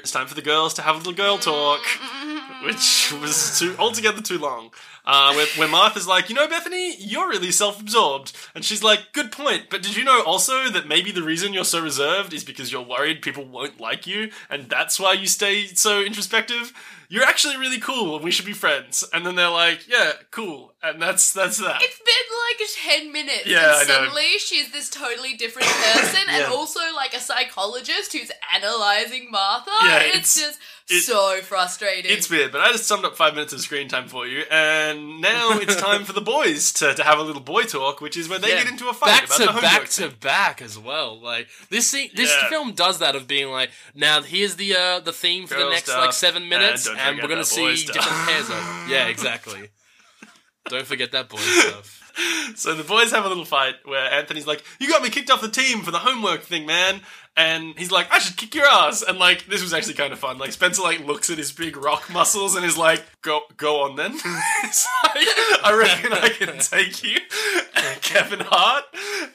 [0.00, 1.82] it's time for the girls to have a little girl talk,
[2.64, 4.70] which was too altogether too long.
[5.06, 9.30] Uh, where, where Martha's like, you know, Bethany, you're really self-absorbed, and she's like, good
[9.30, 9.64] point.
[9.68, 12.80] But did you know also that maybe the reason you're so reserved is because you're
[12.82, 16.72] worried people won't like you, and that's why you stay so introspective.
[17.08, 19.04] You're actually really cool, and we should be friends.
[19.12, 21.80] And then they're like, yeah, cool, and that's that's that.
[21.82, 22.14] It's been
[22.90, 23.84] like 10 minutes, Yeah, and I know.
[23.84, 26.44] suddenly she's this totally different person, Yeah.
[26.44, 29.70] and also like a psychologist who's analyzing Martha.
[29.84, 32.10] Yeah, it's, it's- just it- so frustrating.
[32.10, 35.20] It's weird, but I just summed up five minutes of screen time for you, and
[35.20, 38.28] now it's time for the boys to, to have a little boy talk, which is
[38.28, 39.62] when they Yeah, get into a fight back about to the homework.
[39.62, 40.10] back thing.
[40.10, 41.18] to back as well.
[41.20, 42.48] Like this scene, this Yeah.
[42.50, 45.70] film does that of being like, now here's the uh, the theme for Girl the
[45.72, 48.28] next stuff, like seven minutes, and and, don't we're gonna forget that boy see different
[48.28, 48.84] pairs of.
[48.88, 49.68] Yeah, exactly.
[50.68, 52.00] don't forget that boy stuff.
[52.54, 55.40] So the boys have a little fight where Anthony's like, "You got me kicked off
[55.40, 57.00] the team for the homework thing, man."
[57.36, 60.20] And he's like, "I should kick your ass." And like, this was actually kind of
[60.20, 60.38] fun.
[60.38, 63.96] Like Spencer like looks at his big rock muscles and is like, "Go, go on
[63.96, 64.12] then."
[64.62, 65.26] It's like,
[65.64, 67.18] I reckon I can take you,
[68.02, 68.84] Kevin Hart.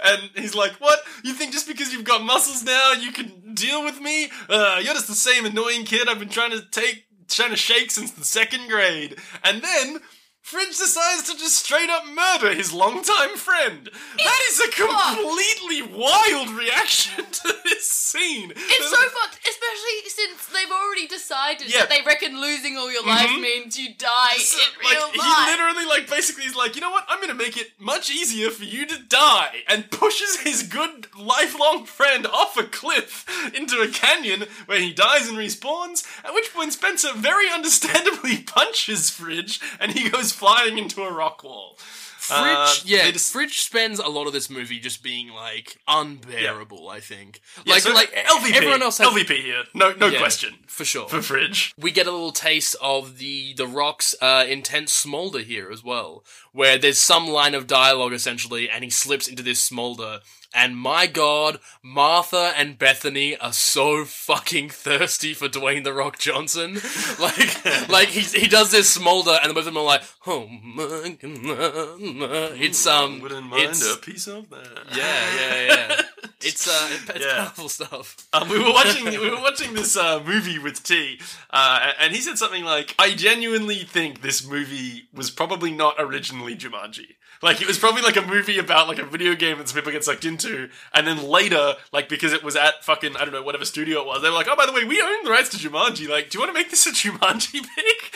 [0.03, 0.99] And he's like, "What?
[1.25, 4.29] You think just because you've got muscles now you can deal with me?
[4.47, 7.05] Uh, you're just the same annoying kid I've been trying to take,
[7.51, 10.01] to shake since the second grade." And then.
[10.49, 13.87] Fridge decides to just straight up murder his longtime friend.
[14.17, 18.51] That is a completely wild reaction to this scene.
[18.55, 21.81] It's so fucked, especially since they've already decided Yeah.
[21.81, 23.41] that they reckon losing all your life mm-hmm.
[23.43, 25.13] means you die So, in real life.
[25.13, 27.05] He literally, like, basically is like, you know what?
[27.07, 31.85] I'm gonna make it much easier for you to die, and pushes his good lifelong
[31.85, 33.23] friend off a cliff
[33.53, 36.03] into a canyon where he dies and respawns.
[36.25, 41.43] At which point, Spencer very understandably punches Fridge, and he goes flying into a rock
[41.43, 41.77] wall.
[41.77, 46.89] Fridge, Uh, yeah, just- Fridge spends a lot of this movie just being like unbearable.
[46.89, 50.19] I think, Yeah, like, so like LVP, everyone else has LVP here, no, no Yeah,
[50.19, 51.09] question for sure.
[51.09, 51.73] for Fridge.
[51.77, 56.23] we get a little taste of the the Rock's uh, intense smolder here as well,
[56.53, 60.21] where there's some line of dialogue essentially, and he slips into this smolder.
[60.53, 66.79] And my God, Martha and Bethany are so fucking thirsty for Dwayne the Rock Johnson.
[67.19, 70.47] Like, like he he does this smolder, and the both of them are like, oh
[70.47, 72.57] my God.
[72.61, 74.85] It's um, Wouldn't mind it's, a piece of that.
[74.95, 76.01] yeah, yeah, yeah.
[76.41, 77.37] It's uh, it's Yeah.
[77.43, 78.15] powerful stuff.
[78.33, 81.19] Um, we were watching we were watching this uh, movie with T,
[81.49, 86.55] uh, and he said something like, "I genuinely think this movie was probably not originally
[86.55, 87.15] Jumanji.
[87.41, 89.91] Like it was probably like a movie about like a video game that some people
[89.91, 93.43] get sucked into, and then later, like because it was at fucking I don't know
[93.43, 95.49] whatever studio it was, they were like, oh by the way, we own the rights
[95.49, 96.09] to Jumanji.
[96.09, 98.13] Like, do you want to make this a Jumanji pick?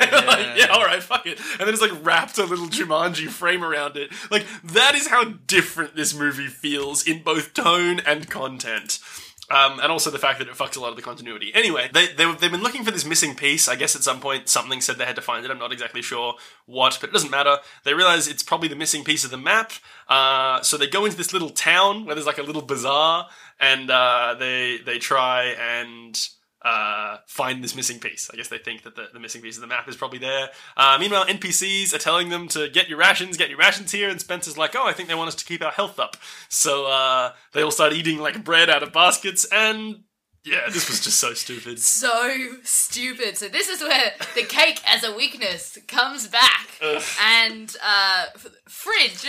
[0.00, 1.38] And they're like, yeah, all right, fuck it.
[1.52, 4.10] And then it's like wrapped a little Jumanji frame around it.
[4.30, 8.98] Like that is how different this movie feels in both tone and content.
[9.50, 11.50] Um, and also the fact that it fucks a lot of the continuity.
[11.54, 13.66] Anyway, they, they, they've been looking for this missing piece.
[13.66, 15.50] I guess at some point something said they had to find it.
[15.50, 16.34] I'm not exactly sure
[16.66, 17.56] what, but it doesn't matter.
[17.84, 19.72] They realize it's probably the missing piece of the map.
[20.06, 23.28] Uh, so they go into this little town where there's like a little bazaar,
[23.58, 26.28] and uh, they they try and
[26.62, 28.30] uh, find this missing piece.
[28.32, 30.48] I guess they think that the, the missing piece of the map is probably there.
[30.76, 34.20] Uh, meanwhile, NPCs are telling them to get your rations, get your rations here, and
[34.20, 36.16] Spencer's like, oh, I think they want us to keep our health up.
[36.48, 40.02] So uh, they all start eating like bread out of baskets, and
[40.44, 41.78] yeah, this was just so stupid.
[41.78, 43.36] so stupid.
[43.36, 46.68] So this is where the cake as a weakness comes back,
[47.22, 48.26] and uh,
[48.68, 49.26] Fridge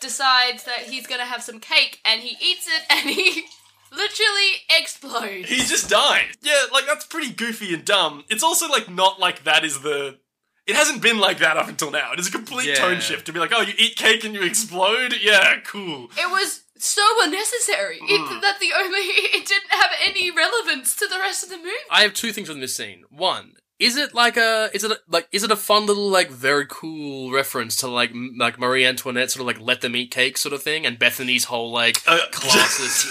[0.00, 3.44] decides that he's gonna have some cake, and he eats it, and he
[3.92, 5.48] literally explodes.
[5.48, 6.26] He just died.
[6.42, 8.24] Yeah, like that's pretty goofy and dumb.
[8.28, 10.18] It's also like not like that is the.
[10.66, 12.12] It hasn't been like that up until now.
[12.12, 12.74] It is a complete Yeah.
[12.76, 15.14] tone shift to be like, oh, you eat cake and you explode.
[15.20, 16.10] Yeah, cool.
[16.16, 17.96] It was so unnecessary.
[17.96, 18.40] It, hmm.
[18.40, 21.70] that the only it didn't have any relevance to the rest of the movie.
[21.90, 23.04] I have two things from this scene.
[23.10, 26.30] One, is it like a is it a, like is it a fun little like
[26.30, 30.10] very cool reference to like m- like Marie Antoinette sort of like let them eat
[30.10, 32.18] cake sort of thing and Bethany's whole like Uh,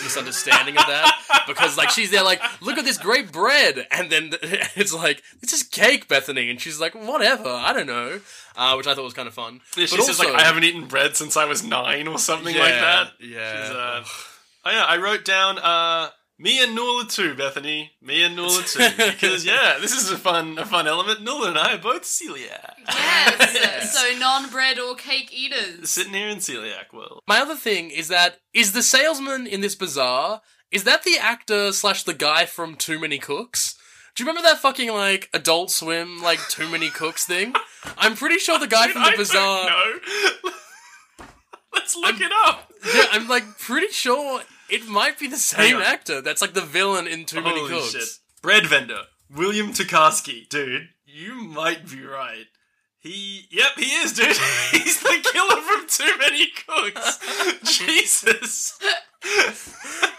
[0.03, 4.31] misunderstanding of that because like she's there like look at this great bread and then
[4.75, 8.19] it's like this is cake Bethany and she's like whatever I don't know
[8.55, 9.61] uh, which I thought was kind of fun.
[9.77, 12.53] Yeah, she But says like, I haven't eaten bread since I was nine or something
[12.57, 13.11] like that.
[13.21, 13.61] yeah.
[13.67, 14.03] She's, uh,
[14.65, 16.09] oh yeah, I wrote down uh,
[16.39, 17.91] me and Nula too, Bethany.
[18.01, 21.19] Me and Nula too, because yeah, this is a fun a fun element.
[21.23, 23.93] Nula and I are both celiac, Yes.
[23.99, 25.89] so non-bread or cake eaters.
[25.89, 27.21] sitting here in celiac world.
[27.27, 31.71] My other thing is that is the salesman in this bazaar is that the actor
[31.71, 33.75] slash the guy from Too Many Cooks?
[34.15, 37.53] Do you remember that fucking like Adult Swim like Too Many Cooks thing?
[37.97, 39.65] I'm pretty sure the guy from the I bazaar.
[39.65, 39.65] don't
[40.45, 40.51] know.
[41.73, 42.71] Let's look it up.
[42.93, 45.81] Yeah, I'm like pretty sure it might be the same on.
[45.83, 46.21] actor.
[46.21, 47.91] That's like the villain in Too Many Holy Cooks.
[47.91, 48.09] shit!
[48.41, 50.89] Bread vendor William Tokarsky, dude.
[51.05, 52.45] You might be right.
[53.01, 54.27] He, yep, he is, dude.
[54.71, 57.19] He's the killer from Too Many Cooks.
[57.77, 58.77] Jesus.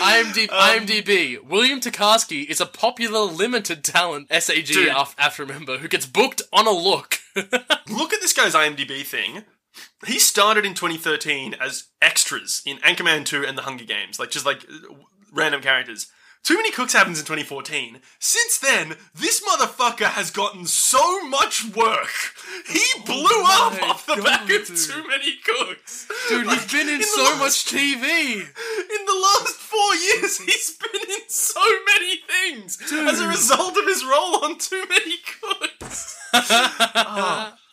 [0.00, 1.42] IMDb, Um, IMDb.
[1.44, 4.88] William Tokarsky is a popular limited talent SAG Dude.
[4.88, 7.18] af- after member who gets booked on a look.
[7.36, 9.44] Look at this guy's IMDb thing.
[10.06, 14.46] He started in 2013 as extras in Anchorman 2 and The Hunger Games, like just
[14.46, 14.64] like
[15.32, 16.06] random characters.
[16.44, 18.00] Too Many Cooks happens in 2014.
[18.20, 22.08] Since then, this motherfucker has gotten so much work.
[22.68, 24.76] He oh blew up Oh my off the back of dude.
[24.76, 26.08] Too Many Cooks.
[26.28, 28.34] Dude, Like, he's been in the so last- much TV.
[28.40, 31.60] In the last four years, he's been in so
[31.94, 36.16] many things as a result of his role on Too Many Cooks.
[36.34, 37.52] Oh,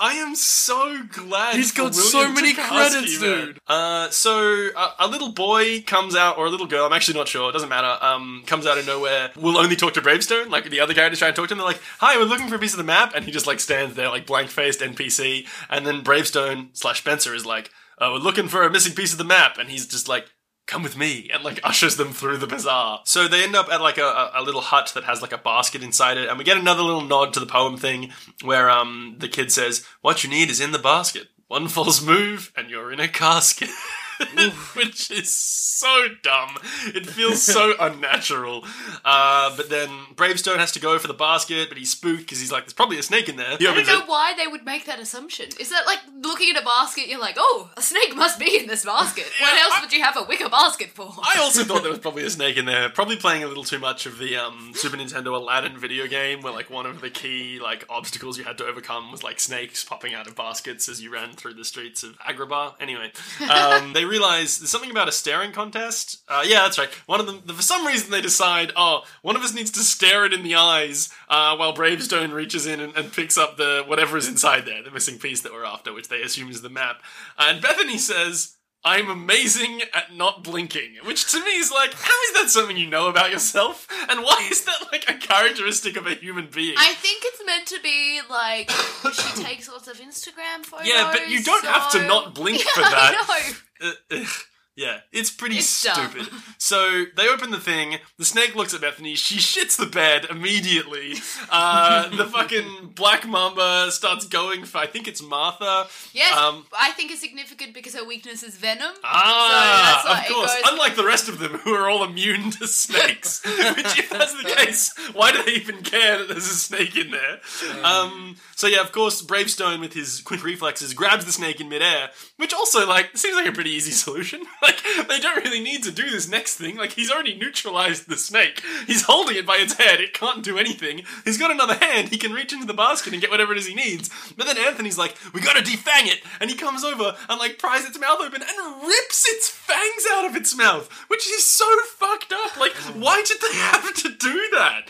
[0.00, 3.58] I am so glad he's got so many credits, dude.
[3.66, 6.86] Uh, so a, a little boy comes out, or a little girl.
[6.86, 7.50] I'm actually not sure.
[7.50, 8.02] It doesn't matter.
[8.02, 9.30] Um, comes out of nowhere.
[9.36, 10.48] Will only talk to Bravestone.
[10.48, 11.58] Like the other characters try and talk to him.
[11.58, 13.60] They're like, "Hi, we're looking for a piece of the map," and he just like
[13.60, 15.46] stands there, like blank faced NPC.
[15.68, 19.18] And then Bravestone slash Spencer is like, uh, "We're looking for a missing piece of
[19.18, 20.26] the map," and he's just like.
[20.70, 23.00] Come with me, and like ushers them through the bazaar.
[23.04, 25.82] So they end up at like a, a, little hut that has like a basket
[25.82, 28.12] inside it, and we get another little nod to the poem thing
[28.44, 31.26] where um the kid says, "What you need is in the basket.
[31.48, 33.68] One false move, and you're in a casket."
[34.76, 36.56] which is so dumb.
[36.86, 38.64] It feels so unnatural.
[39.04, 42.52] Uh, but then Bravestone has to go for the basket, but he's spooked because he's
[42.52, 44.08] like, "There's probably a snake in there." He I don't know it.
[44.08, 45.46] why they would make that assumption.
[45.58, 48.66] Is that like looking at a basket, you're like, oh, a snake must be in
[48.66, 49.24] this basket.
[49.40, 51.12] what Yeah, else I- would you have a wicker basket for?
[51.22, 52.88] I also thought there was probably a snake in there.
[52.90, 56.52] Probably playing a little too much of the um, Super Nintendo Aladdin video game, where
[56.52, 60.14] like one of the key like obstacles you had to overcome was like snakes popping
[60.14, 62.74] out of baskets as you ran through the streets of Agrabah.
[62.80, 63.10] Anyway,
[63.50, 66.22] um, they realize there's something about a staring contest.
[66.28, 66.90] Uh, yeah, that's right.
[67.06, 70.26] One of them, for some reason, they decide, oh, one of us needs to stare
[70.26, 74.16] it in the eyes uh, while Bravestone reaches in and, and picks up the whatever
[74.16, 77.02] is inside there, the missing piece that we're after, which they assume is the map.
[77.38, 78.56] And Bethany says.
[78.82, 82.88] I'm amazing at not blinking, which to me is like, how is that something you
[82.88, 83.86] know about yourself?
[84.08, 86.76] And why is that like a characteristic of a human being?
[86.78, 88.70] I think it's meant to be like
[89.12, 90.86] she takes lots of Instagram photos.
[90.86, 93.54] Yeah, but you don't have to not blink Yeah, for that.
[94.10, 94.49] Uh.
[94.80, 96.10] Yeah, it's pretty It's dumb.
[96.10, 96.32] stupid.
[96.58, 97.98] So they open the thing.
[98.18, 99.14] The snake looks at Bethany.
[99.14, 101.14] She shits the bed immediately.
[101.52, 104.78] Uh, the fucking black mamba starts going for.
[104.78, 105.86] I think it's Martha.
[106.12, 108.92] Yes, Um, I think it's significant because her weakness is venom.
[109.02, 110.54] Ah, So that's of course.
[110.70, 113.42] Unlike the rest of them, who are all immune to snakes.
[113.44, 117.10] Which, if that's the case, why do they even care that there's a snake in
[117.10, 117.40] there?
[117.84, 122.10] Um, so yeah, of course, Bravestone with his quick reflexes grabs the snake in midair,
[122.36, 124.42] which also like seems like a pretty easy solution.
[124.70, 126.76] like they don't really need to do this next thing.
[126.76, 128.62] Like he's already neutralized the snake.
[128.86, 130.00] He's holding it by its head.
[130.00, 131.02] It can't do anything.
[131.24, 132.08] He's got another hand.
[132.08, 134.10] He can reach into the basket and get whatever it is he needs.
[134.36, 137.84] But then Anthony's like, "We gotta defang it," and he comes over and like pries
[137.84, 141.66] its mouth open and rips its fangs out of its mouth, which is so
[141.96, 142.56] fucked up.
[142.56, 144.82] Like, why did they have to do that?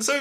[0.00, 0.20] So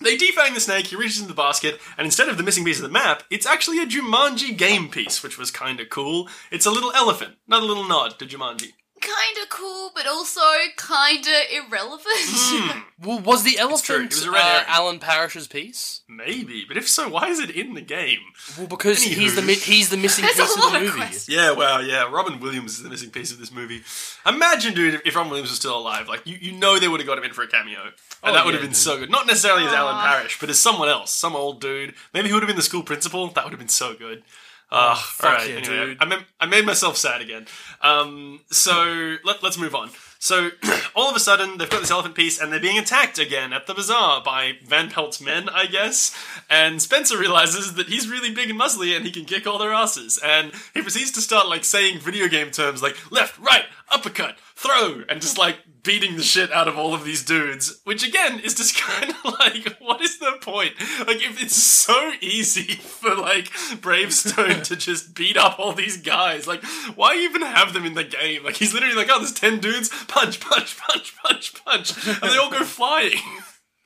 [0.00, 2.78] they defang the snake, he reaches into the basket, and instead of the missing piece
[2.78, 6.28] of the map, it's actually a Jumanji game piece, which was kinda cool.
[6.50, 8.72] It's a little elephant, not a little nod to Jumanji.
[9.00, 10.40] Kinda cool, but also
[10.76, 12.84] kinda irrelevant.
[13.00, 13.60] Well, was the true.
[13.60, 14.64] elephant It was a red uh.
[14.66, 16.00] Alan Parrish's piece?
[16.08, 18.18] Maybe, but if so, why is it in the game?
[18.58, 19.14] Well, because Anywho.
[19.14, 20.96] he's the mi- he's the missing There's piece a of the of movie.
[20.96, 21.28] questions.
[21.28, 22.10] Yeah, well, yeah.
[22.10, 23.82] Robin Williams is the missing piece of this movie.
[24.26, 26.08] Imagine, dude, if Robin Williams was still alive.
[26.08, 27.82] Like, you, you know they would have got him in for a cameo.
[27.84, 27.92] And
[28.24, 28.76] Oh, that would yeah, have been dude.
[28.76, 29.10] so good.
[29.12, 30.04] Not necessarily as Alan Aw.
[30.04, 31.12] Parrish, but as someone else.
[31.12, 31.94] Some old dude.
[32.12, 33.28] Maybe he would have been the school principal.
[33.28, 34.24] That would have been so good.
[34.70, 35.96] Uh, fuck alright, yeah, anyway, dude.
[36.00, 37.46] I, made, I made myself sad again.
[37.80, 39.90] Um, so let, let's move on.
[40.18, 40.50] So
[40.94, 43.66] all of a sudden, they've got this elephant piece, and they're being attacked again at
[43.66, 46.14] the bazaar by Van Pelt's men, I guess.
[46.50, 49.72] And Spencer realizes that he's really big and muscly, and he can kick all their
[49.72, 50.18] asses.
[50.22, 55.02] And he proceeds to start like saying video game terms like left, right, uppercut, throw,
[55.08, 57.80] and just like beating the shit out of all of these dudes.
[57.84, 60.72] Which again is just kind of like, what is the point?
[61.06, 63.50] Like, if it's so easy for like
[63.80, 66.62] Bravestone to just beat up all these guys, like,
[66.94, 68.44] why even have them in the game?
[68.44, 72.36] Like, he's literally like, oh, there's ten dudes, punch, punch, punch, punch, punch, and they
[72.38, 73.12] all go flying.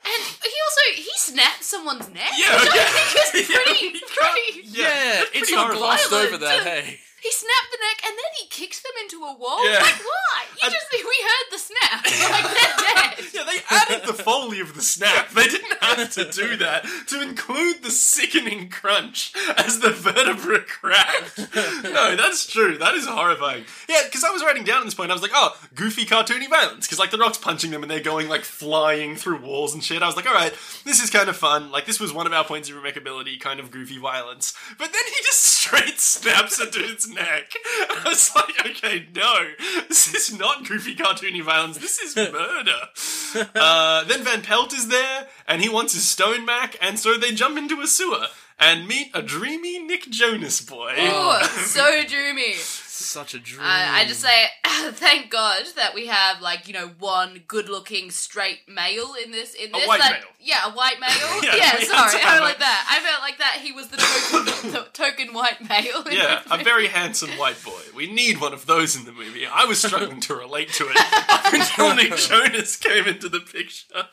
[0.04, 2.32] And he also he snapped someone's neck.
[2.36, 2.82] Yeah, which yeah.
[2.84, 4.68] I think is Yeah, pretty, you can't- pretty.
[4.68, 6.64] Yeah, it's pretty not glossed over that.
[6.64, 9.64] Hey, He snapped the neck and then he kicks them into a wall.
[9.64, 9.78] Yeah.
[9.78, 10.42] Like why?
[10.60, 12.04] You I- just we heard the snap.
[12.32, 13.34] Like they're dead.
[13.34, 15.30] Yeah, they added the foley of the snap.
[15.30, 21.38] They didn't have to do that to include the sickening crunch as the vertebra cracked.
[21.84, 22.78] No, that's true.
[22.78, 23.64] That is horrifying.
[23.88, 26.48] Yeah, because I was writing down at this point, I was like, oh, goofy cartoony
[26.48, 26.86] violence.
[26.86, 30.02] Because, like, the rock's punching them and they're going, like, flying through walls and shit.
[30.02, 30.52] I was like, all right,
[30.84, 31.70] this is kind of fun.
[31.70, 33.02] Like, this was one of our points of remake
[33.40, 34.54] kind of goofy violence.
[34.78, 37.52] But then he just straight snaps a dude's neck.
[37.64, 39.48] I was like, okay, no,
[39.88, 41.78] this is not goofy cartoony violence.
[41.78, 43.48] This is murder.
[43.54, 47.32] Uh, then Van Pelt is there, and he wants his stone back, and so they
[47.32, 48.26] jump into a sewer
[48.58, 50.94] and meet a dreamy Nick Jonas boy.
[50.98, 52.54] Oh, so dreamy.
[53.12, 53.60] Such a dream.
[53.62, 54.46] I, I just say,
[54.92, 59.54] thank God that we have like you know one good-looking straight male in this.
[59.54, 60.28] In A this, white that- male.
[60.44, 61.42] Yeah, a white male.
[61.44, 62.86] Yeah, yeah, sorry, I felt like that.
[62.90, 66.02] I felt like that he was the token, the token white male.
[66.02, 67.80] in Yeah, a very handsome white boy.
[67.94, 69.46] We need one of those in the movie.
[69.46, 70.96] I was struggling to relate to it
[71.54, 74.06] until Nick Jonas came into the picture.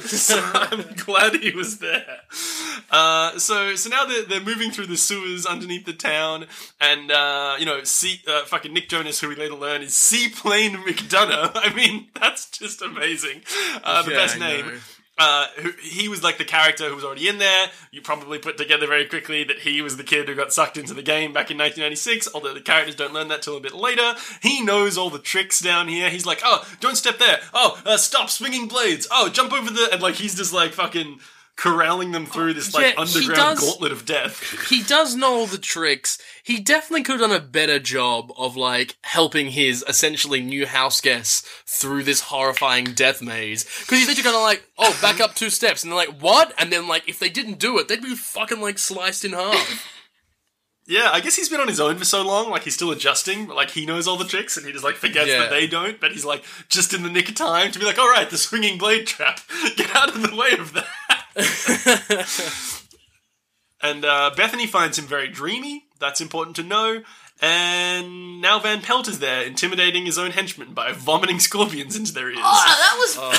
[0.00, 2.22] So I'm glad he was there.
[2.90, 6.46] Uh, so so now they're, they're moving through the sewers underneath the town,
[6.80, 10.76] and uh, you know, see, uh, fucking Nick Jonas, who we later learn is Seaplane
[10.76, 11.52] McDonough.
[11.56, 13.42] I mean, that's just amazing.
[13.82, 14.80] Uh, the Yeah, best name.
[15.20, 17.66] Uh, who, he was like the character who was already in there.
[17.90, 20.94] You probably put together very quickly that he was the kid who got sucked into
[20.94, 22.28] the game back in 1996.
[22.34, 24.14] Although the characters don't learn that till a bit later.
[24.42, 26.08] He knows all the tricks down here.
[26.08, 27.40] He's like, oh, don't step there.
[27.52, 29.08] Oh, uh, stop swinging blades.
[29.10, 31.18] Oh, jump over the and like he's just like fucking
[31.58, 34.66] corralling them through this like Yeah, underground does- gauntlet of death.
[34.70, 36.16] he does know all the tricks.
[36.44, 41.00] He definitely could have done a better job of like helping his essentially new house
[41.00, 43.64] guests through this horrifying death maze.
[43.64, 46.54] Because he's literally kind of like, oh, back up two steps, and they're like, what?
[46.58, 49.86] And then like, if they didn't do it, they'd be fucking like sliced in half.
[50.90, 53.44] Yeah, I guess he's been on his own for so long, like he's still adjusting,
[53.44, 55.40] but like he knows all the tricks and he just like forgets Yeah.
[55.40, 57.98] that they don't, but he's like just in the nick of time to be like,
[57.98, 59.40] alright, the swinging blade trap,
[59.76, 60.86] get out of the way of that.
[63.82, 67.02] and uh, Bethany finds him very dreamy, that's important to know.
[67.40, 72.30] And now Van Pelt is there, intimidating his own henchmen by vomiting scorpions into their
[72.30, 72.40] ears.
[72.42, 73.30] Oh, that was so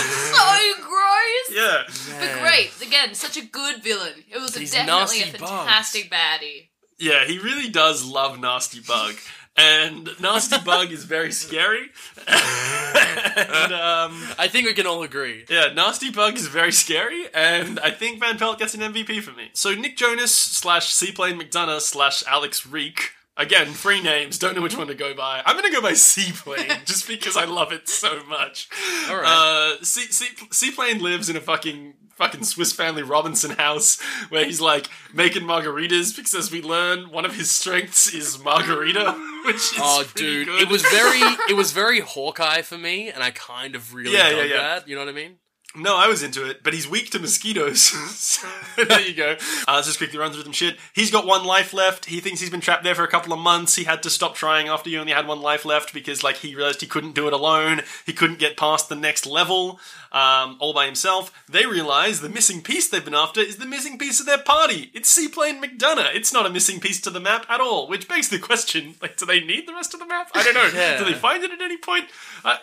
[0.87, 1.51] gross.
[1.51, 1.83] Yeah,
[2.19, 2.71] But great.
[2.81, 4.23] Again, such a good villain.
[4.31, 5.51] It was a These definitely a nasty bugs.
[5.51, 6.69] fantastic baddie.
[6.97, 9.15] yeah, he really does love Nasty Bug.
[9.59, 11.89] And Nasty Bug is very scary.
[12.27, 15.45] and, um, I think we can all agree.
[15.49, 19.31] Yeah, Nasty Bug is very scary, and I think Van Pelt gets an MVP for
[19.31, 19.49] me.
[19.53, 23.09] So Nick Jonas slash Seaplane McDonough slash Alex Vreeke.
[23.35, 25.41] Again, free names, don't know which one to go by.
[25.45, 28.69] I'm gonna go by Seaplane, just because I love it so much.
[29.09, 29.77] All right.
[29.79, 33.99] Uh, sea, sea, Seaplane lives in a fucking fucking Swiss Family Robinson house
[34.29, 39.13] where he's like making margaritas because as we learn, one of his strengths is margarita,
[39.45, 40.61] which is Oh, dude, good.
[40.61, 44.29] it was very, it was very Hawkeye for me, and I kind of really Yeah,
[44.31, 44.57] dug yeah, yeah.
[44.61, 44.87] that.
[44.87, 45.37] You know what I mean?
[45.75, 47.81] No, I was into it, but he's weak to mosquitoes.
[47.81, 48.47] so
[48.85, 49.35] there you go.
[49.67, 50.77] Uh, let's just quickly run through some shit.
[50.93, 52.05] He's got one life left.
[52.05, 53.75] He thinks he's been trapped there for a couple of months.
[53.75, 56.55] He had to stop trying after he only had one life left because, like, he
[56.55, 57.81] realized he couldn't do it alone.
[58.05, 59.79] He couldn't get past the next level
[60.11, 61.31] um, all by himself.
[61.47, 64.89] They realize the missing piece they've been after is the missing piece of their party.
[64.93, 66.15] It's Seaplane McDonough.
[66.15, 69.17] It's not a missing piece to the map at all, which begs the question: like,
[69.17, 70.31] do they need the rest of the map?
[70.33, 70.69] I don't know.
[70.79, 70.99] Yeah.
[70.99, 72.05] Do they find it at any point?
[72.45, 72.55] Uh,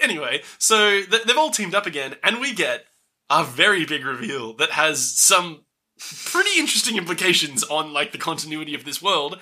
[0.00, 2.84] anyway, so th- they've all teamed up again, and we get
[3.30, 5.64] a very big reveal that has some
[6.24, 9.38] pretty interesting implications on like the continuity of this world.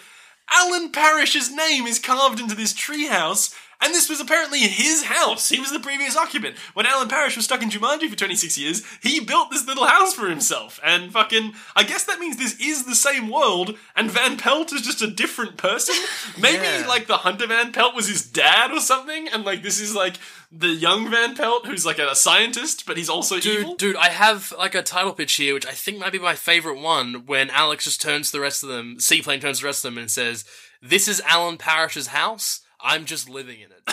[0.51, 5.49] Alan Parrish's name is carved into this treehouse, and this was apparently his house.
[5.49, 6.57] He was the previous occupant.
[6.75, 10.15] When Alan Parrish was stuck in Jumanji for 26 years, he built this little house
[10.15, 10.81] for himself.
[10.85, 14.83] And fucking, I guess that means this is the same world, and Van Pelt is
[14.83, 15.95] just a different person.
[16.41, 16.85] Maybe Yeah.
[16.89, 20.17] like the Hunter Van Pelt was his dad or something, and like this is like
[20.53, 23.75] the young Van Pelt who's like a scientist, but he's also Dude, evil.
[23.77, 26.81] dude, I have like a title pitch here, which I think might be my favorite
[26.81, 27.27] one.
[27.27, 29.93] When Alex just turns to the rest of them, Seaplane turns to the rest of
[29.93, 30.45] them and says,
[30.81, 32.61] "This is Alan Parrish's house.
[32.81, 33.83] I'm just living in it."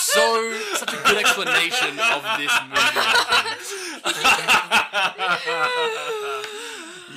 [0.00, 3.06] so such a good explanation of this movie.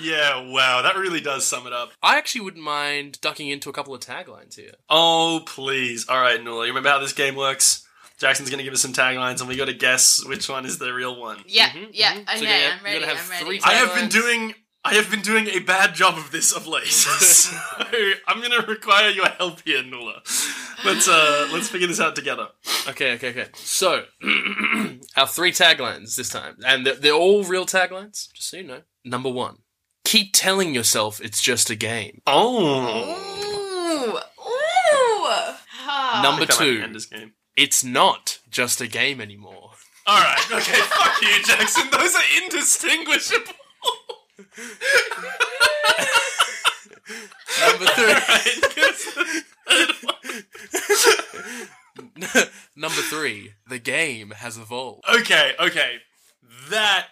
[0.01, 1.91] Yeah, wow, that really does sum it up.
[2.01, 4.73] I actually wouldn't mind ducking into a couple of taglines here.
[4.89, 6.07] Oh, please.
[6.09, 7.87] All right, Nula, you remember how this game works?
[8.17, 10.77] Jackson's going to give us some taglines, and we got to guess which one is
[10.77, 11.37] the real one.
[11.47, 12.13] Yeah, Mhm, yeah.
[12.15, 12.21] mhm.
[12.23, 13.05] Okay, So yeah, I'm ready.
[13.05, 13.61] have I'm ready.
[13.63, 14.55] I have been doing.
[14.85, 17.55] I have been doing a bad job of this of late, so
[18.27, 20.15] I'm going to require your help here, Nula.
[20.85, 22.49] Let's uh, let's figure this out together.
[22.89, 23.47] Okay, okay, okay.
[23.53, 24.03] So,
[25.15, 28.81] our three taglines this time, and they're, they're all real taglines, just so you know.
[29.05, 29.59] Number one,
[30.03, 32.21] keep telling yourself it's just a game.
[32.27, 34.19] Oh, Ooh, ooh.
[36.21, 37.33] Number two, game.
[37.55, 39.71] it's not just a game anymore.
[40.05, 41.89] All right, okay, fuck you, Jackson.
[41.89, 43.53] Those are indistinguishable.
[47.61, 49.91] Number three, Right, give us the third
[52.33, 52.47] one.
[52.75, 55.03] number three, the game has evolved.
[55.19, 55.97] Okay, okay.
[56.69, 57.07] That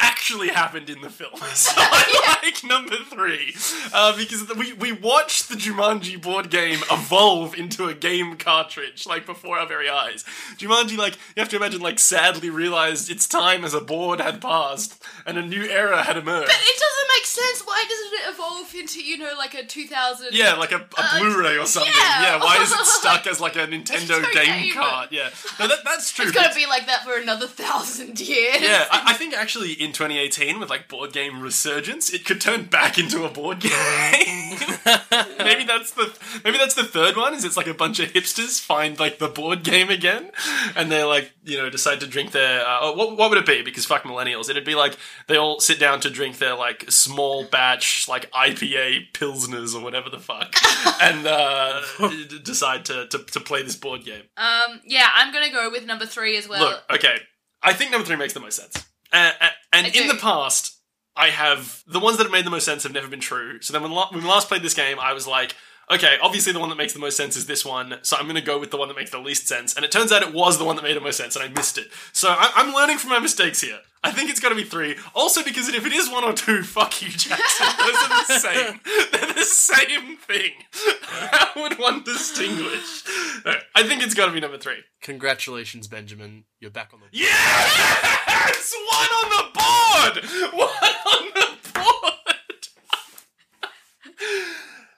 [0.00, 1.30] actually happened in the film.
[1.54, 3.54] So I like number three.
[3.92, 9.26] Uh, because we, we watched the Jumanji board game evolve into a game cartridge, like
[9.26, 10.24] before our very eyes.
[10.56, 14.40] Jumanji, like, you have to imagine, like, sadly realized its time as a board had
[14.40, 16.46] passed and a new era had emerged.
[16.46, 17.60] But it doesn't make sense.
[17.66, 20.28] Why doesn't it evolve into, you know, like a 2000?
[20.32, 21.92] Yeah, like a, a Uh, Blu-ray or something.
[21.94, 22.22] yeah.
[22.22, 24.74] Yeah, why is it stuck as like a Nintendo game game.
[24.74, 25.08] card?
[25.10, 26.26] Yeah, no, that, that's true.
[26.26, 28.60] It's gonna be like that for another thousand years.
[28.60, 32.64] Yeah, I, I think actually in 2018, with like board game resurgence, it could turn
[32.64, 33.70] back into a board game.
[35.38, 36.12] maybe that's the
[36.44, 37.34] maybe that's the third one.
[37.34, 40.30] Is it's like a bunch of hipsters find like the board game again,
[40.76, 42.60] and they like you know decide to drink their.
[42.60, 43.62] Uh, oh, what what would it be?
[43.62, 47.44] Because fuck millennials, it'd be like they all sit down to drink their like small
[47.44, 50.54] batch like IPA pilsners or whatever the fuck,
[51.02, 54.22] and uh, d- decide to, to to play this board game.
[54.36, 54.80] Um.
[54.84, 56.60] Yeah, I'm gonna go with number three as well.
[56.60, 57.18] Look, okay.
[57.62, 58.86] I think number three makes the most sense.
[59.12, 60.08] Uh, uh, and I in do.
[60.08, 60.78] the past,
[61.16, 63.60] I have the ones that have made the most sense have never been true.
[63.60, 65.54] So then when, la- when we last played this game, I was like,
[65.90, 68.36] okay, obviously the one that makes the most sense is this one, so I'm going
[68.36, 69.74] to go with the one that makes the least sense.
[69.74, 71.48] And it turns out it was the one that made the most sense, and I
[71.48, 71.88] missed it.
[72.12, 73.78] So I- I'm learning from my mistakes here.
[74.02, 74.96] I think it's got to be three.
[75.14, 77.66] Also, because if it is one or two, fuck you, Jackson.
[77.78, 78.80] Those are the same.
[79.12, 80.52] They're the same thing.
[81.02, 83.02] How would one distinguish?
[83.44, 84.78] No, I think it's got to be number three.
[85.02, 86.44] Congratulations, Benjamin.
[86.60, 87.04] You're back on the.
[87.06, 87.10] board.
[87.12, 88.74] Yes!
[88.90, 90.24] One on the board!
[90.54, 90.68] One
[91.06, 92.68] on the board!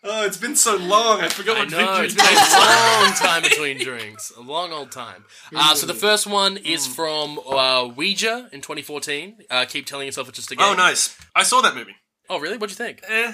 [0.05, 1.20] Oh, it's been so long.
[1.20, 4.32] I forgot I what know, victory it's been a long time between drinks.
[4.36, 5.24] A long old time.
[5.55, 9.38] Uh, so the first one is from uh, Ouija in 2014.
[9.50, 10.66] Uh, keep telling yourself it's just a game.
[10.68, 11.16] Oh, nice.
[11.34, 11.96] I saw that movie.
[12.28, 12.57] Oh, really?
[12.57, 13.03] What'd you think?
[13.09, 13.32] Eh.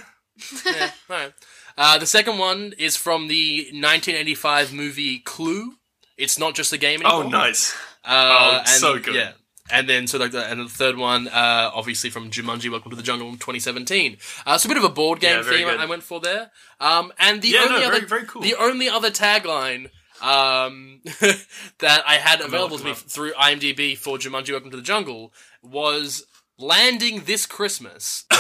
[0.67, 1.33] yeah, all right.
[1.77, 5.75] Uh, the second one is from the 1985 movie Clue.
[6.17, 7.25] It's not just a game anymore.
[7.25, 7.73] Oh, nice.
[8.05, 9.15] Uh, Oh, so good.
[9.15, 9.33] Yeah.
[9.71, 12.97] And then, so like, the, and the third one, uh, obviously from Jumanji: Welcome to
[12.97, 14.17] the Jungle 2017.
[14.47, 15.79] Uh, so a bit of a board game Yeah, theme good.
[15.81, 16.51] I went for there.
[16.81, 18.43] Um, and the Yeah, only no, other, very- cool.
[18.43, 19.91] the only other tagline
[20.23, 21.01] um,
[21.79, 26.25] that I had available to me through IMDb for Jumanji: Welcome to the Jungle was
[26.59, 28.25] landing this Christmas.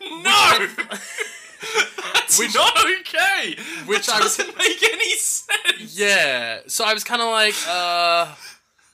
[0.00, 0.66] No!
[2.38, 3.56] we're not okay!
[3.86, 5.98] Which that I was- doesn't make any sense!
[5.98, 8.34] Yeah, so I was kind of like, uh,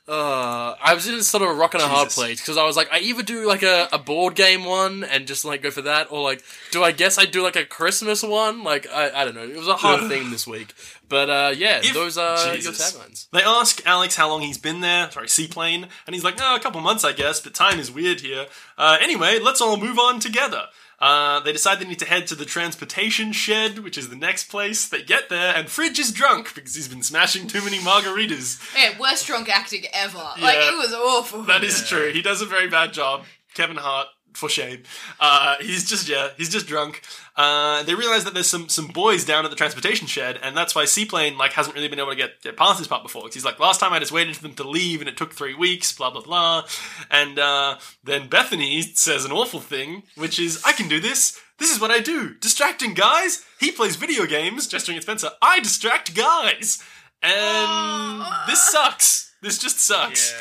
[0.06, 2.14] uh, I was in sort of a rock and a hard Jesus.
[2.22, 5.26] place because I was like, I either do like a, a board game one and
[5.26, 6.42] just like go for that, or like,
[6.72, 8.62] do I guess I do like a Christmas one?
[8.64, 9.44] Like, I, I don't know.
[9.44, 10.74] It was a hard theme this week,
[11.08, 12.78] but uh, yeah, If- those are Jesus.
[12.94, 13.28] your taglines.
[13.30, 16.60] They ask Alex how long he's been there, sorry, Seaplane, and he's like, no, a
[16.60, 18.46] couple months, I guess, but time is weird here.
[18.76, 20.64] Uh, anyway, let's all move on together.
[21.00, 24.44] Uh, they decide they need to head to the transportation shed, which is the next
[24.44, 24.88] place.
[24.88, 28.60] They get there, and Fridge is drunk because he's been smashing too many margaritas.
[28.76, 30.18] Yeah, worst drunk acting ever.
[30.40, 31.42] Like it was awful.
[31.42, 32.12] That is true.
[32.12, 33.24] He does a very bad job.
[33.54, 34.82] Kevin Hart, for shame.
[35.18, 37.02] Uh, he's just yeah, he's just drunk.
[37.36, 40.74] Uh, they realize that there's some some boys down at the transportation shed, and that's
[40.74, 43.22] why Seaplane like hasn't really been able to get, get past this part before.
[43.22, 45.32] 'Cause he's like, last time I just waited for them to leave, and it took
[45.32, 45.92] three weeks.
[45.92, 46.64] Blah blah blah.
[47.10, 51.70] And uh, then Bethany says an awful thing, which is, "I can do this." This
[51.72, 52.34] is what I do.
[52.34, 53.44] Distracting guys.
[53.60, 55.30] He plays video games, gesturing at Spencer.
[55.40, 56.82] I distract guys.
[57.22, 59.32] And this sucks.
[59.40, 60.34] This just sucks.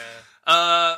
[0.45, 0.95] Uh,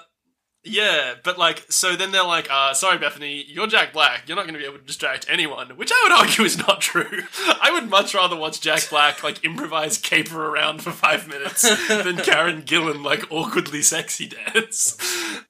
[0.66, 4.24] yeah, but like, so then they're like, uh, sorry, Bethany, you're Jack Black.
[4.28, 6.82] You're not going to be able to distract anyone, which I would argue is not
[6.82, 7.22] true.
[7.62, 12.18] I would much rather watch Jack Black, like, improvise caper around for five minutes than
[12.18, 14.98] Karen Gillan, like, awkwardly sexy dance.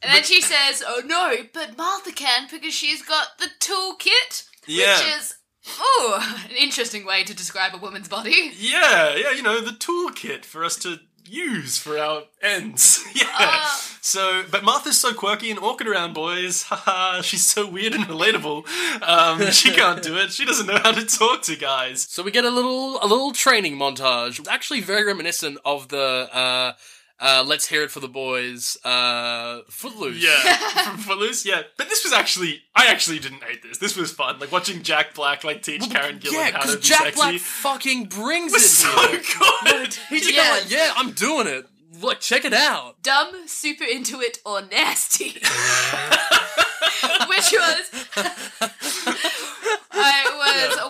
[0.02, 4.98] And then she says, "Oh no, but Martha can because she's got the toolkit." Yeah.
[4.98, 5.36] Which is
[5.80, 8.52] oh, an interesting way to describe a woman's body.
[8.58, 13.04] Yeah, yeah, you know, the toolkit for us to use for our ends.
[13.16, 13.28] yeah.
[13.38, 13.78] Uh.
[14.02, 16.64] so, but Martha's so quirky and awkward around boys.
[16.70, 18.66] Haha, she's so weird and relatable.
[19.02, 20.32] Um, she can't do it.
[20.32, 22.02] She doesn't know how to talk to guys.
[22.02, 24.40] So we get a little a little training montage.
[24.40, 26.74] It's actually very reminiscent of the uh,
[27.20, 30.24] uh, "Let's Hear It for the Boys" uh, Footloose.
[30.24, 31.46] Yeah, from Footloose.
[31.46, 33.78] Yeah, but this was actually, I actually didn't hate this.
[33.78, 34.40] This was fun.
[34.40, 37.16] Like watching Jack Black like teach Karen Gillan yeah, how to because be Jack sexy.
[37.22, 38.68] Black fucking brings was it.
[38.68, 39.22] so here.
[39.66, 39.94] good.
[40.10, 40.52] He's just Yeah.
[40.52, 41.66] like, yeah, I'm doing it.
[42.02, 43.02] Look, check it out.
[43.04, 45.30] Dumb, super into it, or nasty.
[47.30, 47.92] Which was.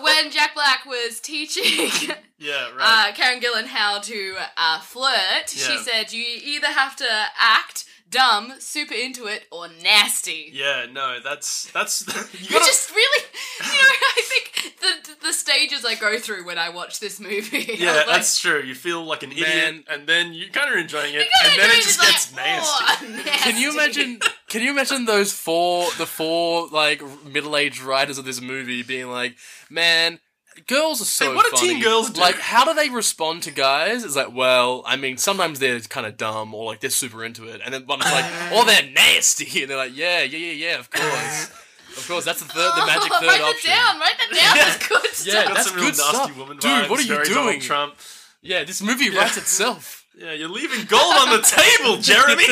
[0.02, 1.90] When Jack Black was teaching
[2.38, 3.10] yeah, right.
[3.10, 5.48] uh, Karen Gillan how to uh, flirt.
[5.48, 7.06] She said you either have to
[7.38, 10.50] act dumb, super into it, or nasty.
[10.52, 12.64] yeah, no, that's that's you Which gotta.
[12.70, 13.24] is really,
[13.60, 14.45] you know, I think
[14.80, 17.74] the the stages I go through when I watch this movie.
[17.78, 18.62] yeah, like, that's true.
[18.62, 21.82] You feel like an idiot, and then you're kind of enjoying it, and then it
[21.82, 22.84] just gets like, nasty.
[22.86, 24.20] "Oh, nasty." Can you imagine?
[24.48, 29.36] Can you imagine those four, the four like middle-aged writers of this movie being like,
[29.68, 30.20] "Man,
[30.66, 33.50] girls are so Hey, what do teen girls do?" Like, how do they respond to
[33.50, 34.04] guys?
[34.04, 37.44] It's like, well, I mean, sometimes they're kind of dumb or like they're super into
[37.48, 38.50] it, and then one's like, uh.
[38.52, 41.50] "Oh, they're nasty, and they're like, yeah, yeah, yeah, yeah, of course,
[41.96, 43.70] of course, that's the third, the magic third write option.
[43.70, 44.00] that down.
[44.00, 44.56] Write that down.
[44.56, 44.64] Yeah.
[44.64, 45.46] That's good Yeah, stuff.
[45.48, 46.36] Got that's some real good nasty stuff.
[46.38, 47.60] woman Dude, vibes, what are you very Donald doing?
[47.60, 47.94] Trump.
[48.42, 50.02] Yeah, this movie writes itself.
[50.18, 52.46] Yeah, you're leaving gold on the table, Jeremy.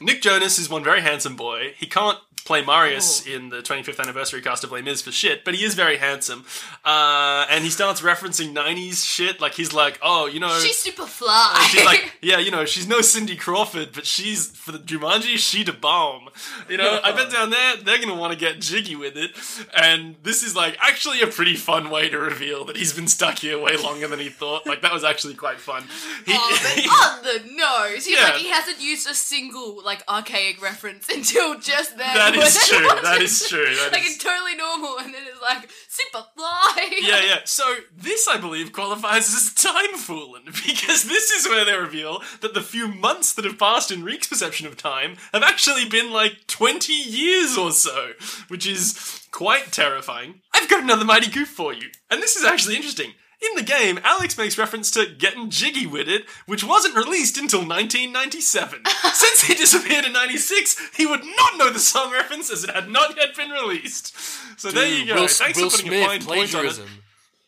[0.00, 1.74] Nick Jonas is one very handsome boy.
[1.76, 5.54] He can't play Marius in the 25th anniversary cast of Les Mis for shit, but
[5.54, 6.44] he is very handsome.
[6.84, 9.40] Uh, and he starts referencing 90s shit.
[9.40, 10.58] Like, he's like, oh, you know.
[10.60, 11.66] She's super fly.
[11.70, 15.64] She's like, yeah, you know, she's no Cindy Crawford, but she's for the Jumanji, she
[15.64, 16.28] the bomb.
[16.68, 19.32] You know, I bet down there they're gonna want to get jiggy with it.
[19.76, 23.38] And this is like actually a pretty fun way to reveal that he's been stuck
[23.38, 24.66] here way longer than he thought.
[24.66, 25.82] Like that was actually quite fun.
[26.24, 28.04] He, Oh, but on the nose.
[28.06, 28.24] He's Yeah.
[28.24, 32.14] like he hasn't used a single like archaic reference until just then.
[32.14, 32.88] that That is true.
[33.02, 33.74] That is true.
[33.76, 36.90] That like is- it's totally normal, and then it's like super fly.
[37.00, 37.36] yeah, yeah.
[37.44, 42.54] So this, I believe, qualifies as time fooling because this is where they reveal that
[42.54, 46.46] the few months that have passed in Vreeke's perception of time have actually been like
[46.46, 48.12] twenty years or so,
[48.48, 50.40] which is quite terrifying.
[50.54, 53.12] I've got another mighty goof for you, and this is actually interesting.
[53.50, 57.60] In the game, Alex makes reference to getting jiggy with it, which wasn't released until
[57.60, 58.80] 1997.
[59.12, 62.88] Since he disappeared in 96, he would not know the song reference as it had
[62.88, 64.16] not yet been released.
[64.58, 65.14] So there you go.
[65.14, 66.80] Will, Thanks Will for putting Smith a fine point on it.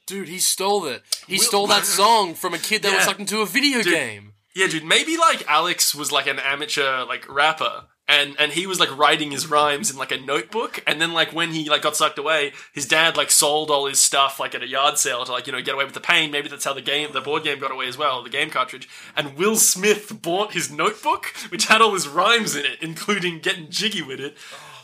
[0.07, 1.03] Dude, he stole it.
[1.27, 4.33] He Will- stole that song from a kid that was sucked into a video game.
[4.55, 8.81] Yeah, dude, maybe like Alex was like an amateur like rapper and and he was
[8.81, 11.95] like writing his rhymes in like a notebook and then like when he like got
[11.97, 15.33] sucked away, his dad like sold all his stuff like at a yard sale to
[15.33, 16.31] like, you know, get away with the pain.
[16.31, 18.89] Maybe that's how the game the board game got away as well, the game cartridge.
[19.17, 23.69] And Will Smith bought his notebook, which had all his rhymes in it, including getting
[23.69, 24.37] jiggy with it.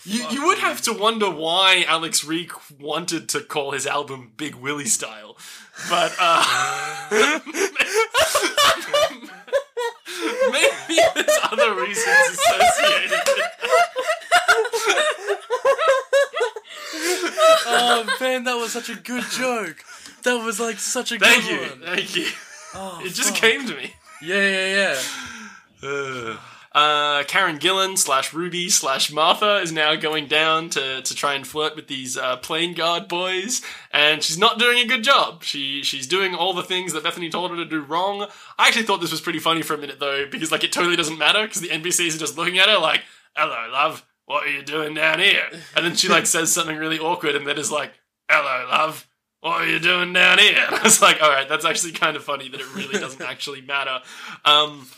[0.07, 4.55] You, you would have to wonder why Alex Vreeke wanted to call his album Big
[4.55, 5.39] Willie Style.
[5.89, 7.41] But uh
[10.53, 13.51] Maybe there's other reasons associated with
[17.67, 19.77] Oh man, that was such a good joke.
[20.23, 21.61] That was like such a Thank good you.
[21.87, 21.97] one.
[21.97, 22.27] Thank you.
[22.75, 23.39] Oh, It just fuck.
[23.39, 23.95] came to me.
[24.23, 24.97] Yeah, yeah,
[25.83, 25.89] yeah.
[25.89, 26.39] Ugh.
[26.47, 31.35] Uh, Uh, Karen Gillan slash Ruby slash Martha is now going down to, to try
[31.35, 35.45] and flirt with these uh, plane guard boys, and she's not doing a good job.
[35.45, 38.27] She she's doing all the things that Bethany told her to do wrong.
[38.59, 40.97] I actually thought this was pretty funny for a minute though, because like it totally
[40.97, 43.03] doesn't matter because the NPCs are just looking at her like,
[43.37, 45.47] "Hello, love, what are you doing down here?"
[45.77, 47.93] And then she like says something really awkward, and then is like,
[48.29, 49.07] "Hello, love."
[49.45, 50.57] What are you doing down here?
[50.69, 53.21] And I was like, all right, that's actually kind of funny that it really doesn't
[53.29, 54.01] actually matter.
[54.43, 54.89] Um,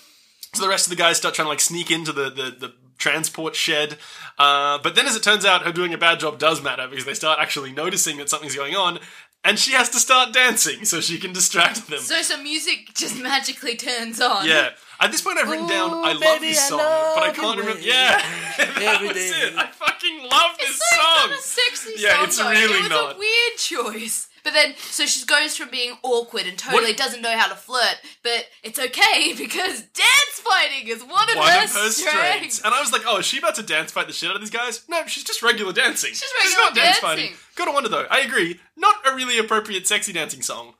[0.57, 2.73] so the rest of the guys start trying to like sneak into the the, the
[2.99, 3.99] transport shed.
[4.39, 7.05] Uh, but then, as it turns out, her doing a bad job does matter because
[7.05, 8.99] they start actually noticing that something's going on,
[9.45, 11.99] and she has to start dancing so she can distract them.
[12.01, 14.47] So some music just magically turns on.
[14.47, 14.71] yeah.
[14.99, 17.81] At this point, I've written down, I love baby, this song, but I can't remember.
[17.83, 18.17] Yeah,
[18.57, 19.29] that was day.
[19.29, 19.55] it.
[19.55, 21.29] I fucking love this It's so song.
[21.31, 22.25] not a sexy Yeah, song.
[22.25, 22.49] it's though.
[22.51, 23.15] really it was not.
[23.15, 24.29] a weird choice.
[24.47, 27.57] But then, so she goes from being awkward and totally What- doesn't know how to
[27.57, 31.97] flirt, but it's okay because dance fighting is one of One her, of her strengths.
[31.99, 32.61] strengths.
[32.63, 34.41] And I was like, oh, is she about to dance fight the shit out of
[34.43, 34.85] these guys?
[34.89, 36.11] No, she's just regular dancing.
[36.11, 37.03] She's not regular dance dancing.
[37.27, 37.37] fighting.
[37.57, 40.75] Gotta wonder though, I agree, not a really appropriate sexy dancing song.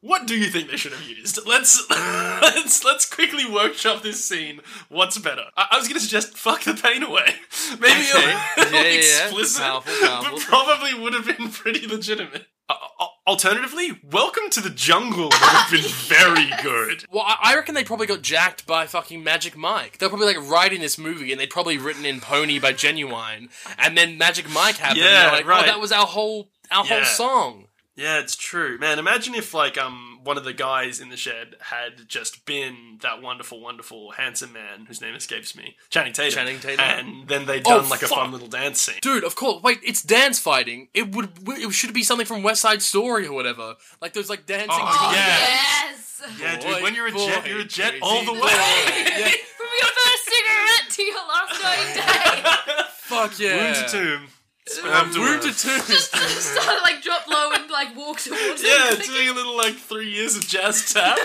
[0.00, 1.38] What do you think they should have used?
[1.46, 4.60] Let's let's let's quickly workshop this scene.
[4.88, 5.44] What's better?
[5.56, 7.26] I, I was gonna suggest "fuck the pain away."
[7.78, 9.24] Maybe a little Yeah, yeah, yeah.
[9.26, 10.30] explicit, Powerful, powerful.
[10.32, 12.46] but probably would have been pretty legitimate.
[12.72, 17.04] Uh, uh, alternatively, "Welcome to the Jungle" would have been very good.
[17.10, 19.98] Well, I I reckon they probably got jacked by fucking Magic Mike.
[19.98, 23.96] They're probably like writing this movie, and they'd probably written in Pony by Ginuwine, and
[23.96, 25.00] then Magic Mike happened.
[25.00, 25.64] and Yeah, they're like, right.
[25.64, 26.96] Oh, that was our whole our Yeah.
[26.96, 27.68] whole song.
[27.94, 28.98] Yeah, it's true, man.
[28.98, 33.20] Imagine if like um one of the guys in the shed had just been that
[33.22, 36.32] wonderful, wonderful, handsome man whose name escapes me, Channing Tatum.
[36.34, 36.80] Channing Tatum.
[36.84, 38.96] and then they'd Oh, done like a fun little dance scene.
[39.02, 39.62] Dude, of course.
[39.62, 40.88] Wait, it's dance fighting.
[40.94, 41.30] It would.
[41.48, 43.74] It should be something from West Side Story or whatever.
[44.00, 44.68] Like there's like dancing.
[44.70, 45.26] Oh, Oh, Yeah.
[45.26, 46.22] yes!
[46.40, 46.82] Yeah, Boy, dude.
[46.84, 48.40] When you're a jet, you're a jet crazy all the way.
[48.40, 49.30] Yeah.
[49.56, 51.94] From your first cigarette to your last dying
[52.76, 52.82] day.
[52.98, 53.64] Fuck yeah.
[53.64, 54.28] Room to tomb.
[54.68, 55.42] Sperm to Room earth.
[55.42, 55.80] to tomb.
[55.88, 59.04] just started like drop low and like walk towards Yeah, it.
[59.04, 61.18] doing a little like three years of jazz tap.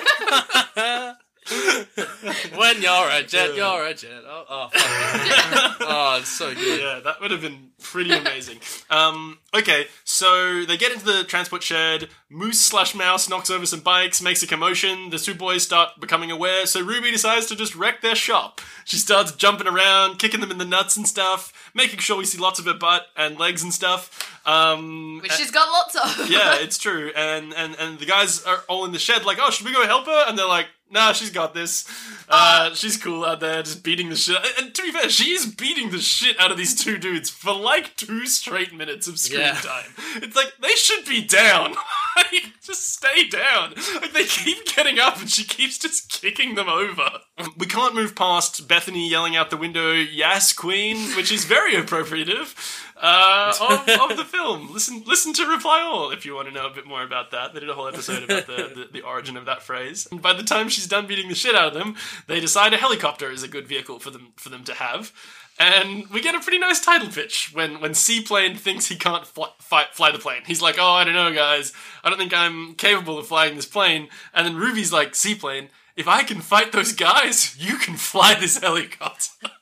[2.55, 4.23] when you're a jet, you're a jet.
[4.25, 6.81] Oh, oh, fuck oh, it's so good.
[6.81, 8.59] yeah, that would have been pretty amazing.
[8.89, 12.09] Um, okay, so they get into the transport shed.
[12.29, 15.09] Moose slash Mouse knocks over some bikes, makes a commotion.
[15.09, 18.59] The two boys start becoming aware, so Ruby decides to just wreck their shop.
[18.83, 22.37] She starts jumping around, kicking them in the nuts and stuff, making sure we see
[22.37, 24.36] lots of her butt and legs and stuff.
[24.47, 26.29] Um, Which she's got lots of.
[26.29, 27.11] yeah, it's true.
[27.15, 29.85] And, and and the guys are all in the shed, like, oh, should we go
[29.85, 30.23] help her?
[30.27, 31.85] And they're like, nah, she's got this.
[32.29, 34.37] Uh, she's cool out there, just beating the shit.
[34.37, 37.29] And, and to be fair, she is beating the shit out of these two dudes
[37.29, 39.53] for like two straight minutes of screen Yeah.
[39.55, 39.91] time.
[40.15, 41.75] It's like they should be down.
[42.15, 43.73] like, just stay down.
[44.01, 47.09] Like they keep getting up, and she keeps just kicking them over.
[47.57, 52.55] We can't move past Bethany yelling out the window, "Yes, Queen," which is very appropriative
[52.99, 54.73] uh, of, of the film.
[54.73, 57.53] Listen, listen to Reply All if you want to know a bit more about that.
[57.53, 60.07] They did a whole episode about the, the, the origin of that phrase.
[60.11, 61.95] And by the time she's done beating the shit out of them,
[62.27, 65.11] they decide a helicopter is a good vehicle for them for them to have.
[65.59, 69.49] And we get a pretty nice title pitch when when Seaplane thinks he can't fly,
[69.59, 70.43] fly, fly the plane.
[70.45, 71.73] He's like, "Oh, I don't know, guys.
[72.03, 76.07] I don't think I'm capable of flying this plane." And then Ruby's like, "Seaplane, if
[76.07, 79.49] I can fight those guys, you can fly this helicopter."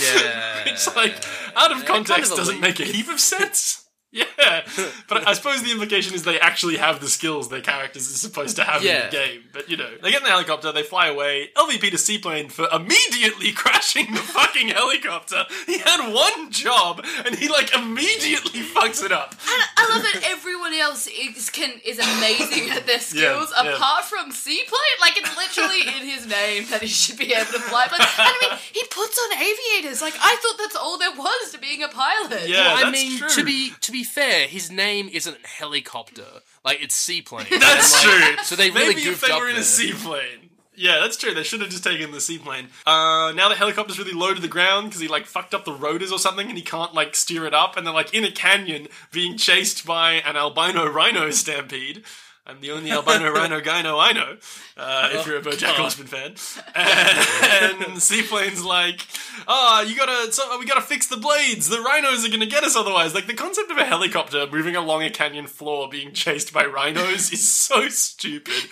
[0.00, 0.62] Yeah.
[0.72, 1.14] It's like
[1.56, 2.62] out of Yeah, context kind of doesn't leap.
[2.62, 3.81] make a heap of sense.
[4.42, 4.66] Yeah,
[5.08, 8.56] but I suppose the implication is they actually have the skills their characters are supposed
[8.56, 9.04] to have Yeah.
[9.04, 9.44] in the game.
[9.52, 11.50] But you know, they get in the helicopter, they fly away.
[11.56, 15.44] LVP to seaplane for immediately crashing the fucking helicopter.
[15.66, 19.30] He had one job, and he like immediately fucks it up.
[19.32, 23.76] And I love that everyone else is can is amazing at their skills, Yeah, yeah.
[23.76, 24.98] apart from Seaplane.
[25.00, 27.86] Like it's literally in his name that he should be able to fly.
[27.88, 30.02] But and I mean, he puts on aviators.
[30.02, 32.48] Like I thought that's all there was to being a pilot.
[32.48, 33.28] Yeah, I that's mean, true.
[33.30, 36.40] to be to be fair, his name isn't helicopter.
[36.64, 37.46] Like it's seaplane.
[37.50, 38.44] That's like, true.
[38.44, 39.62] So they really Maybe goofed if they up were in there.
[39.62, 40.50] a seaplane.
[40.74, 41.34] Yeah, that's true.
[41.34, 42.68] They should have just taken the seaplane.
[42.86, 45.72] Uh, now the helicopter's really low to the ground because he like fucked up the
[45.72, 47.76] rotors or something, and he can't like steer it up.
[47.76, 52.04] And they're like in a canyon being chased by an albino rhino stampede.
[52.44, 54.36] I'm the only albino rhino guy know I know.
[54.76, 56.34] Uh, if you're a BoJack Horseman fan,
[56.74, 59.06] and Seaplane's like,
[59.46, 61.68] "Ah, you gotta, so we gotta fix the blades.
[61.68, 65.02] The rhinos are gonna get us otherwise." Like the concept of a helicopter moving along
[65.04, 68.64] a canyon floor being chased by rhinos is so stupid.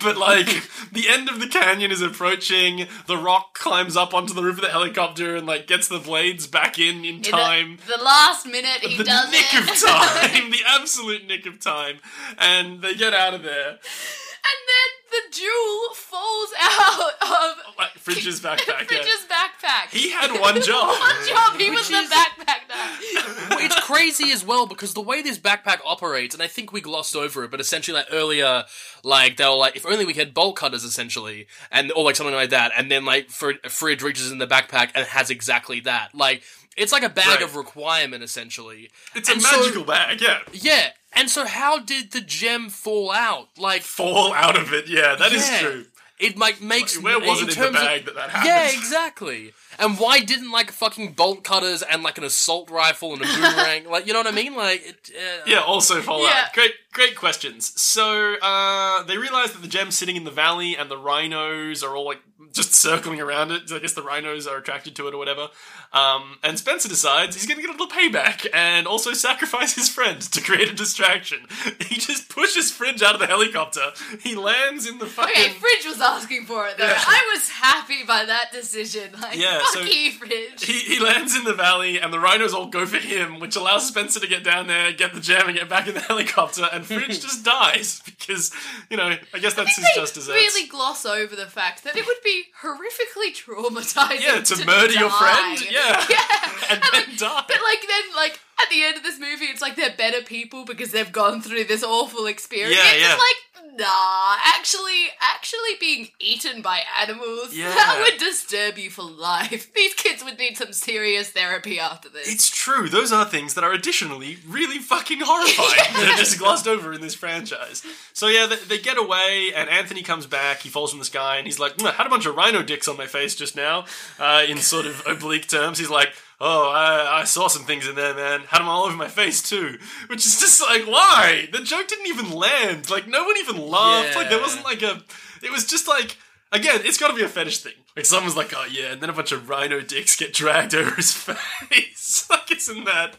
[0.00, 0.46] But like,
[0.92, 2.86] the end of the canyon is approaching.
[3.06, 6.46] The Rock climbs up onto the roof of the helicopter and like gets the blades
[6.46, 9.62] back in in In the- time The, last minute he the does nick it.
[9.62, 11.98] of time, the absolute nick of time,
[12.38, 13.68] and they get out of there.
[13.70, 18.90] and then the jewel falls out of oh, Like Fridge's backpack.
[18.90, 19.02] yeah.
[19.28, 19.90] Backpack.
[19.90, 20.88] He had one job.
[20.98, 21.56] one job.
[21.58, 23.46] He was Which the backpack guy.
[23.50, 26.80] Well, it's crazy as well because the way this backpack operates, and I think we
[26.80, 28.64] glossed over it, but essentially, like earlier,
[29.02, 32.34] like they were like, if only we had bolt cutters, essentially, and or like something
[32.34, 36.14] like that, and then like Frid, Fridge reaches in the backpack and has exactly that.
[36.14, 36.42] Like
[36.76, 37.42] it's like a bag Right.
[37.42, 38.90] of requirement, essentially.
[39.14, 40.40] It's a And so- magical bag, yeah.
[40.52, 43.48] Yeah, and so how did the gem fall out?
[43.58, 45.60] Like Fall out of it, yeah, that is Yeah.
[45.60, 45.86] true.
[46.18, 48.46] it like makes Where was it in the terms of- bag that that happened?
[48.46, 49.52] Yeah, exactly.
[49.78, 53.84] And why didn't like fucking bolt cutters and like an assault rifle and a boomerang,
[53.90, 54.54] like you know what I mean?
[54.56, 56.44] Like, it, uh, Yeah, also fall Yeah.
[56.46, 56.54] out.
[56.54, 57.78] Great, great questions.
[57.78, 61.94] So uh, they realize that the gem's sitting in the valley, and the rhinos are
[61.94, 63.70] all like just circling around it.
[63.72, 65.48] I guess the rhinos are attracted to it or whatever.
[65.92, 69.88] Um, and Spencer decides he's going to get a little payback and also sacrifice his
[69.88, 71.40] friend to create a distraction.
[71.86, 73.92] He just pushes Fridge out of the helicopter.
[74.20, 75.32] He lands in the fucking.
[75.32, 76.84] Okay, Fridge was asking for it though.
[76.86, 76.98] Yeah.
[76.98, 79.10] I was happy by that decision.
[79.20, 80.64] Like, Yeah, fuck so- you, Fridge.
[80.64, 83.86] He, he lands in the valley, and the rhinos all go for him, which allows
[83.86, 86.68] Spencer to get down there, get the gem, and get back in the helicopter.
[86.72, 88.52] And Fridge just dies because,
[88.90, 90.36] you know, I guess that's his they just desserts.
[90.36, 94.20] really gloss over the fact that it would be horrifically traumatizing.
[94.22, 96.18] yeah, to, murder your friend, yeah, Yeah.
[96.70, 97.44] and And, then like, die.
[97.48, 100.64] But like then like at the end of this movie, it's like they're better people
[100.64, 102.76] because they've gone through this awful experience.
[102.76, 103.12] Yeah, yeah.
[103.12, 103.36] It's like
[103.78, 107.68] nah, actually, actually being eaten by animals Yeah.
[107.68, 109.72] that would disturb you for life.
[109.74, 112.32] These kids would need some serious therapy after this.
[112.32, 112.88] It's true.
[112.88, 117.00] Those are things that are additionally really fucking horrifying that are just glossed over in
[117.00, 117.84] this franchise.
[118.12, 120.60] So yeah, they, they get away, and Anthony comes back.
[120.60, 122.62] He falls from the sky, and he's like, "Mm, "I had a bunch of rhino
[122.62, 123.84] dicks on my face just now."
[124.18, 127.94] Uh, in sort of oblique terms, he's like, "Oh, I, I saw some things in
[127.94, 128.40] there, man.
[128.48, 131.48] Had them all over my face too." Which is just like, why?
[131.52, 132.90] The joke didn't even land.
[132.90, 134.16] Like no one even laughed.
[134.16, 135.02] Like there wasn't like a.
[135.42, 136.16] It was just like.
[136.52, 137.72] Again, it's got to be a fetish thing.
[137.96, 140.94] Like someone's like, "Oh yeah," and then a bunch of rhino dicks get dragged over
[140.94, 142.26] his face.
[142.30, 143.16] like, isn't that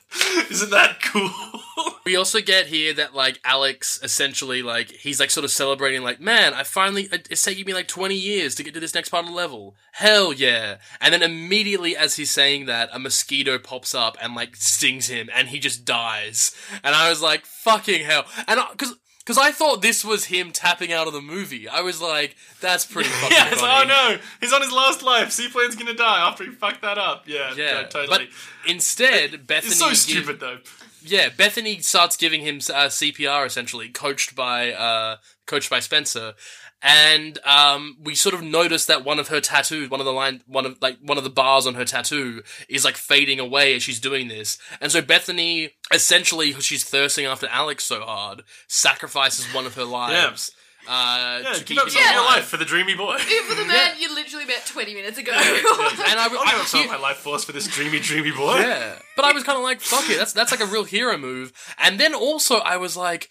[0.49, 1.31] isn't that cool?
[2.05, 6.21] We also get here that like Alex essentially like he's like sort of celebrating like
[6.21, 9.25] man I finally it's taking me like 20 years to get to this next part
[9.25, 13.93] of the level hell yeah and then immediately as he's saying that a mosquito pops
[13.93, 18.23] up and like stings him and he just dies and I was like fucking hell
[18.47, 18.95] and because
[19.27, 22.85] because I thought this was him tapping out of the movie I was like that's
[22.85, 23.91] pretty fucking yeah, it's like, funny.
[23.93, 25.31] oh no, he's on his last life.
[25.31, 27.23] Seaplane's gonna die after he fucked that up.
[27.27, 28.07] Yeah, yeah no, totally.
[28.07, 28.27] but
[28.69, 30.59] instead Bethany it's so stupid though.
[31.01, 36.33] Yeah, Bethany starts giving him uh, CPR essentially, coached by uh, coached by Spencer,
[36.81, 40.43] and um, we sort of notice that one of her tattoos, one of the line,
[40.47, 43.83] one of like one of the bars on her tattoo is like fading away as
[43.83, 49.45] she's doing this, and so Bethany essentially, 'cause she's thirsting after Alex so hard, sacrifices
[49.53, 50.51] one of her lives.
[50.89, 53.17] Uh, Yeah, to give keep up him some of your life for the dreamy boy.
[53.49, 55.33] for the man you literally met 20 minutes ago.
[55.33, 58.31] And I, I'll I, give up some of my life force for this dreamy, dreamy
[58.31, 58.59] boy.
[58.59, 61.17] Yeah, but I was kind of like, fuck it, that's that's like a real hero
[61.17, 61.51] move.
[61.77, 63.29] And then also, I was like,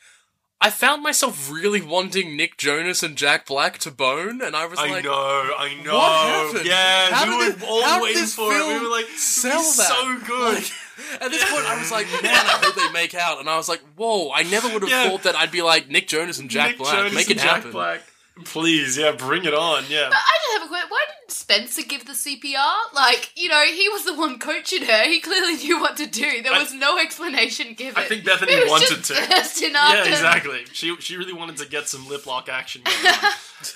[0.58, 4.78] I found myself really wanting Nick Jonas and Jack Black to bone, and I was
[4.78, 5.94] I like, "I know, I know.
[5.94, 6.66] What happened?
[6.66, 8.66] Yeah, How we did were it- all how waiting for it.
[8.66, 10.54] We were like, sell "This is that?" so good.
[10.54, 10.72] Like,
[11.22, 13.38] at this point, I was like, man, I hope they make out.
[13.38, 15.10] And I was like, whoa, I never would have Yeah.
[15.10, 16.94] thought that I'd be like Nick Jonas and Jack Nick Black.
[16.94, 17.70] Jonas make and it Jack happen.
[17.72, 18.00] Black.
[18.44, 19.84] Please, yeah, bring it on.
[19.90, 20.10] Yeah.
[20.10, 20.88] I just have a question.
[20.90, 22.74] Why did Spencer give the CPR?
[22.94, 25.04] Like, you know, he was the one coaching her.
[25.04, 26.42] He clearly knew what to do.
[26.42, 28.02] There I- was no explanation given.
[28.02, 29.16] I think Bethany He was wanted just to.
[29.16, 30.64] after Yeah, exactly.
[30.72, 33.32] She she really wanted to get some lip lock action going on.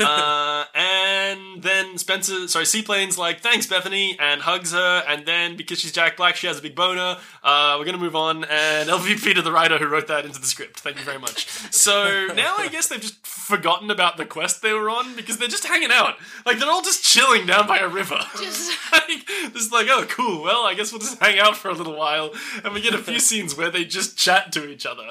[0.06, 5.02] uh, and then Spencer, sorry, Seaplane's like, thanks, Bethany, and hugs her.
[5.08, 7.16] And then because she's Jack Black, she has a big boner.
[7.42, 8.44] Uh, we're going to move on.
[8.44, 10.80] And LVP to the writer who wrote that into the script.
[10.80, 11.46] Thank you very much.
[11.72, 15.48] So now I guess they've just forgotten about the quest they were on because they're
[15.48, 16.16] just hanging out.
[16.46, 18.18] Like, they're all just chilling down by a river.
[18.38, 20.42] Just- like, just like, oh, cool.
[20.42, 22.30] Well, I guess we'll just hang out for a little while.
[22.64, 25.08] And we get a few scenes where they just chat to each other.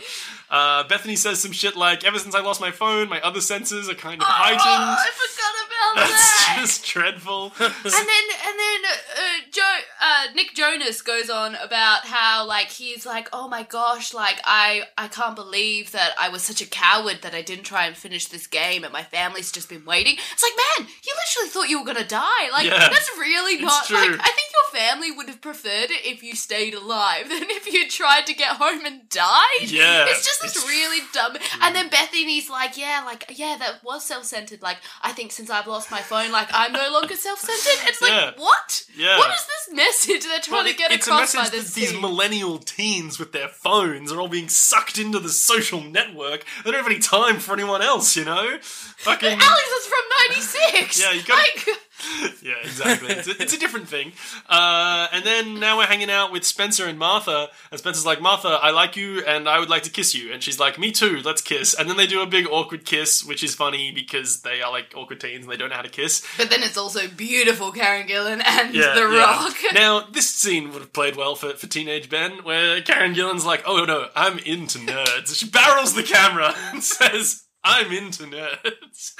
[0.50, 3.88] Uh, Bethany says some shit like, ever since I lost my phone, my other senses
[3.90, 4.60] are kind of Oh, heightened.
[4.64, 6.56] I forgot about That's that.
[6.58, 7.54] That's just dreadful.
[7.60, 13.06] and then and then uh, Joe uh, Nick Jonas goes on about how like he's
[13.06, 17.20] like oh my gosh like I I can't believe that I was such a coward
[17.22, 20.16] that I didn't try and finish this game and my family's just been waiting.
[20.34, 22.19] It's like man, you literally thought you were gonna die.
[22.52, 23.96] Like Yeah, that's really not true.
[23.98, 27.72] like I think your family would have preferred it if you stayed alive than if
[27.72, 29.68] you tried to get home and died.
[29.68, 31.38] Yeah, it's just this it's- really dumb.
[31.62, 31.92] And then mm.
[31.92, 34.62] Bethany's like yeah like yeah that was self centered.
[34.62, 37.88] Like I think since I've lost my phone like I'm no longer self centered.
[37.90, 38.32] It's like Yeah.
[38.38, 38.86] what?
[38.96, 39.18] Yeah.
[39.18, 41.80] What is this message they're trying to get it's a across message by this that
[41.80, 42.02] these scene?
[42.02, 46.44] millennial teens with their phones are all being sucked into the social network.
[46.64, 48.58] They don't have any time for anyone else, you know?
[48.62, 49.30] Fucking.
[49.42, 51.02] Alex is from '96.
[51.02, 51.78] Yeah, you gotta- Like,
[52.42, 53.10] Yeah, exactly.
[53.10, 54.14] It's a, it's a different thing.
[54.48, 58.48] Uh, and then now we're hanging out with Spencer and Martha, and Spencer's like, Martha,
[58.62, 60.32] I like you, and I would like to kiss you.
[60.32, 61.74] And she's like, Me too, let's kiss.
[61.74, 64.94] And then they do a big awkward kiss, which is funny because they are like
[64.96, 66.26] awkward teens and they don't know how to kiss.
[66.38, 69.20] but then it's also beautiful Karen Gillan and Yeah, The yeah.
[69.20, 69.56] Rock.
[69.74, 73.64] Now, this scene would have played well for, for teenage Ben, where Karen Gillan's like,
[73.66, 79.14] "Oh no, I'm into nerds." She barrels the camera and says, "I'm into nerds."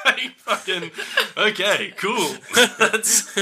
[0.04, 0.90] like fucking
[1.36, 2.34] okay, cool.
[2.78, 3.34] that's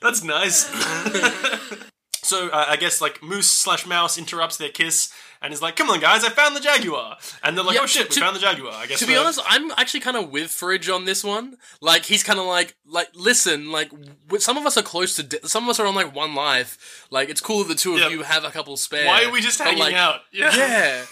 [0.00, 0.66] that's nice.
[2.22, 5.12] so uh, I guess like Moose slash Mouse interrupts their kiss
[5.42, 7.86] and is like, "Come on, guys, I found the Jaguar." And they're like, Yeah, "Oh
[7.86, 10.50] shit, we found the Jaguar." I guess To be honest, I'm actually kind of with
[10.50, 11.56] Fridge on this one.
[11.80, 15.24] Like, he's kind of like, like, listen, like, w- some of us are close to,
[15.24, 17.06] de- some of us are on like one life.
[17.10, 18.08] Like, it's cool that the two of Yeah.
[18.10, 19.04] you have a couple spare.
[19.06, 20.20] why are we just hanging like, out?
[20.32, 21.04] Yeah, yeah,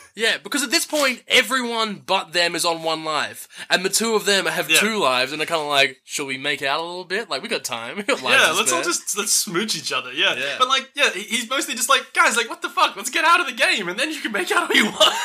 [0.43, 4.25] because at this point, everyone but them is on one life, and the two of
[4.27, 4.79] them have Yeah.
[4.79, 7.31] two lives, and they're kind of like, "Shall we make out a little bit?
[7.31, 7.97] Like, we got time.
[8.01, 10.13] We got lives Yeah, to let's all spare." just let's smooch each other.
[10.13, 10.35] Yeah.
[10.35, 10.57] Yeah.
[10.59, 12.97] but like, yeah, he- he's mostly just like, guys, like, what the fuck?
[12.97, 15.17] Let's get out of the game, and then you can make out all you want.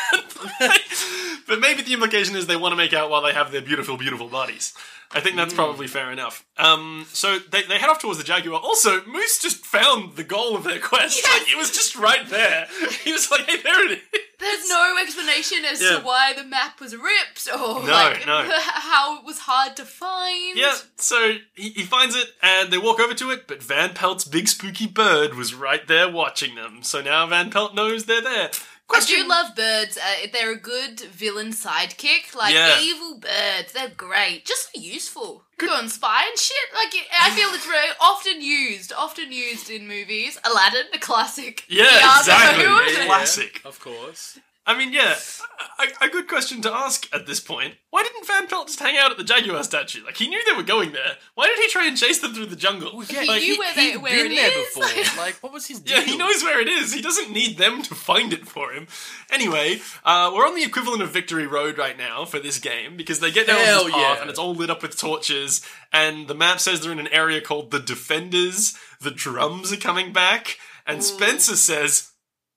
[0.60, 0.82] Like,
[1.48, 3.98] but maybe the implication is they want to make out while they have their beautiful,
[3.98, 4.74] beautiful bodies.
[5.16, 6.46] I think that's probably fair enough.
[6.58, 8.60] Um, so they, they head off towards the Jaguar.
[8.60, 11.22] Also, Moose just found the goal of their quest.
[11.24, 11.40] Yes.
[11.42, 12.68] Like, it was just right there.
[13.04, 14.20] He was like, hey, there it is.
[14.38, 16.00] There's no explanation as Yeah.
[16.00, 18.46] to why the map was ripped or No, like no.
[18.52, 20.58] how it was hard to find.
[20.58, 24.26] Yeah, so he, he finds it and they walk over to it, but Van Pelt's
[24.26, 26.80] big spooky bird was right there watching them.
[26.84, 28.52] So now Van Pelt knows they're there.
[28.94, 29.98] I do love birds.
[29.98, 32.36] Uh, they're a good villain sidekick.
[32.36, 32.80] Like Yeah.
[32.82, 34.46] evil birds, they're great.
[34.46, 35.44] Just so useful.
[35.58, 36.56] Go and spy and shit.
[36.74, 40.38] Like I feel it's very often used, often used in movies.
[40.44, 41.64] Aladdin, the classic.
[41.68, 42.20] Yeah, Iago.
[42.20, 42.64] exactly.
[42.66, 43.62] Yeah, yeah, Classic.
[43.66, 44.40] of course.
[44.68, 45.16] I mean, yeah,
[46.02, 47.76] a, a good question to ask at this point.
[47.92, 50.04] Why didn't Van Pelt just hang out at the Jaguar statue?
[50.04, 51.18] Like, he knew they were going there.
[51.36, 53.04] Why did he try and chase them through the jungle?
[53.08, 54.74] Yeah, He like, knew where they- he'd where been it there is.
[54.74, 55.18] before.
[55.24, 55.98] like, what was his deal?
[55.98, 56.94] Yeah, he knows where it is.
[56.94, 58.88] He doesn't need them to find it for him.
[59.32, 63.20] Anyway, uh, we're on the equivalent of Victory Road right now for this game because
[63.20, 64.22] they get down Hell this path yeah.
[64.22, 65.62] and it's all lit up with torches.
[65.94, 68.76] And the map says they're in an area called the Defenders.
[69.00, 72.12] The drums are coming back, and Spencer says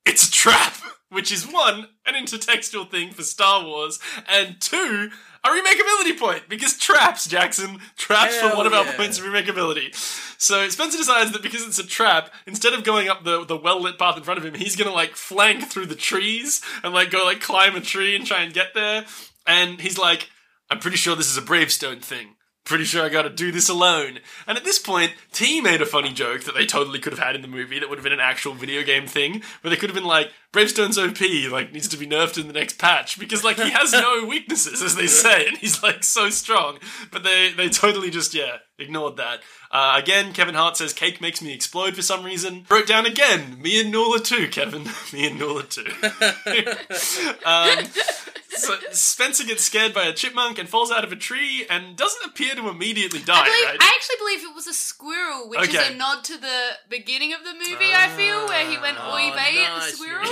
[0.06, 0.74] it's a trap,
[1.10, 3.98] which is one an intertextual thing for Star Wars,
[4.28, 5.10] and two
[5.44, 9.94] a remakeability point because traps, Jackson, traps for one of our points of remakeability.
[10.40, 13.80] So Spencer decides that because it's a trap, instead of going up the, the well
[13.80, 17.10] lit path in front of him, he's gonna like flank through the trees and like
[17.10, 19.04] go like climb a tree and try and get there.
[19.46, 20.28] And he's like,
[20.70, 22.34] I'm pretty sure this is a Bravestone thing.
[22.68, 24.18] Pretty sure I gotta do this alone.
[24.46, 27.34] And at this point, T made a funny joke that they totally could have had
[27.34, 29.88] in the movie that would have been an actual video game thing, where they could
[29.88, 31.18] have been like, Bravestone's OP,
[31.50, 34.82] like, needs to be nerfed in the next patch, because, like, he has no weaknesses,
[34.82, 36.78] as they say, and he's, like, so strong.
[37.10, 39.40] But they, they totally just, yeah, ignored that.
[39.70, 42.66] Uh, again, Kevin Hart says, cake makes me explode for some reason.
[42.70, 44.84] Wrote down again, me and Nula too, Kevin.
[45.12, 45.86] me and Nula too.
[47.46, 51.96] um, so Spencer gets scared by a chipmunk and falls out of a tree and
[51.96, 53.78] doesn't appear to immediately die, I, believe, right?
[53.80, 55.78] I actually believe it was a squirrel, which Okay.
[55.78, 57.92] is a nod to the beginning of the movie.
[57.94, 59.94] I feel where he went Oh, oy vey at the nice.
[59.96, 60.24] squirrel.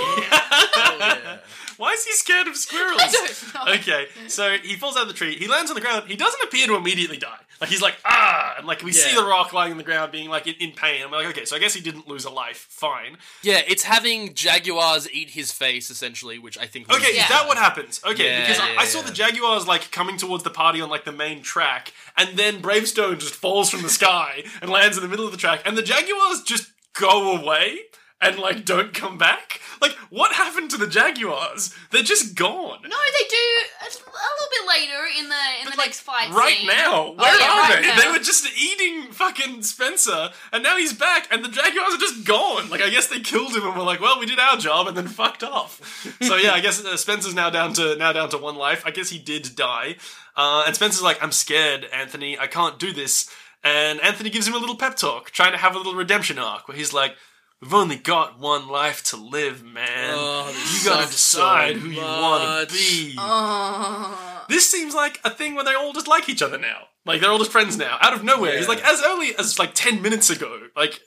[0.79, 1.37] Oh, yeah.
[1.77, 2.99] Why is he scared of squirrels?
[3.01, 3.73] I don't know.
[3.73, 5.35] Okay, so he falls out of the tree.
[5.35, 6.05] He lands on the ground.
[6.07, 7.37] He doesn't appear to immediately die.
[7.59, 10.29] Like he's like ah, and like we see the rock lying on the ground, being
[10.29, 11.01] like in, in pain.
[11.03, 12.67] I'm like, okay, so I guess he didn't lose a life.
[12.69, 13.17] Fine.
[13.41, 16.87] Yeah, it's having jaguars eat his face essentially, which I think.
[16.87, 17.23] Was, Okay, Yeah.
[17.23, 18.01] is that what happens?
[18.05, 19.05] Okay, Yeah, because I, I saw yeah.
[19.07, 23.19] the Jaguars like coming towards the party on like the main track, and then Bravestone
[23.19, 25.81] just falls from the sky and lands in the middle of the track, and the
[25.83, 27.79] Jaguars just go away
[28.21, 29.59] and like don't come back.
[29.79, 31.73] Like, what happened to the Jaguars?
[31.91, 32.79] They're just gone.
[32.81, 33.35] No, they do
[33.81, 36.67] a, a little bit later in the in the Like, next fight right scene.
[36.67, 37.87] now, where Oh, yeah, are right they?
[37.87, 37.99] now.
[38.01, 42.25] They were just eating fucking Spencer, and now he's back, and the Jaguars are just
[42.25, 42.69] gone.
[42.71, 44.97] Like, I guess they killed him and were like, "Well, we did our job," and
[44.97, 45.79] then fucked off.
[46.21, 48.81] so yeah, I guess uh, Spencer's now down to now down to one life.
[48.85, 49.97] I guess he did die,
[50.35, 52.37] uh, and Spencer's like, "I'm scared, Anthony.
[52.39, 53.29] I can't do this."
[53.63, 56.67] And Anthony gives him a little pep talk, trying to have a little redemption arc,
[56.67, 57.15] where he's like.
[57.61, 60.13] We've only got one life to live, man.
[60.13, 63.15] Oh, you gotta sucks so decide who you wanna be.
[63.17, 64.45] Oh.
[64.47, 66.83] This seems like a thing where they all just like each other now.
[67.03, 68.57] Like they're all just friends now, out of nowhere.
[68.57, 70.67] He's like as early as like ten minutes ago.
[70.75, 70.99] Like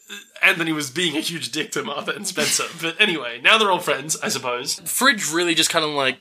[0.42, 3.78] Anthony was being a huge dick to Martha and Spencer, but anyway, now they're all
[3.78, 4.80] friends, I suppose.
[4.80, 6.18] Fridge really just kind of like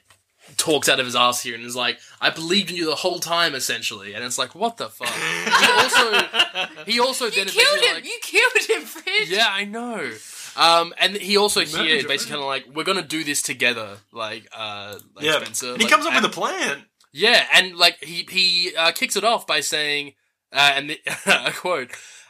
[0.57, 3.19] talks out of his ass here and is like, "I believed in you the whole
[3.19, 5.07] time," essentially, and it's like, what the fuck?
[5.09, 7.93] he also, he also You then killed him.
[7.95, 9.29] like, you killed him, Fridge.
[9.29, 10.11] yeah, I know.
[10.57, 13.97] Um, and he also here Murdered basically kind of like, we're gonna do this together,
[14.11, 15.73] like, uh, like Yeah, Spencer.
[15.73, 16.83] and he like, comes up and- with a plan.
[17.11, 20.13] Yeah, and like he he uh, kicks it off by saying,
[20.53, 21.89] uh, and the, I quote,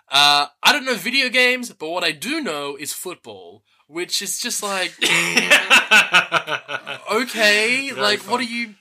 [0.10, 4.40] uh, "I don't know video games, but what I do know is football." Which is
[4.40, 4.94] just like,
[7.12, 8.32] okay, Very like fun.
[8.32, 8.76] what do you,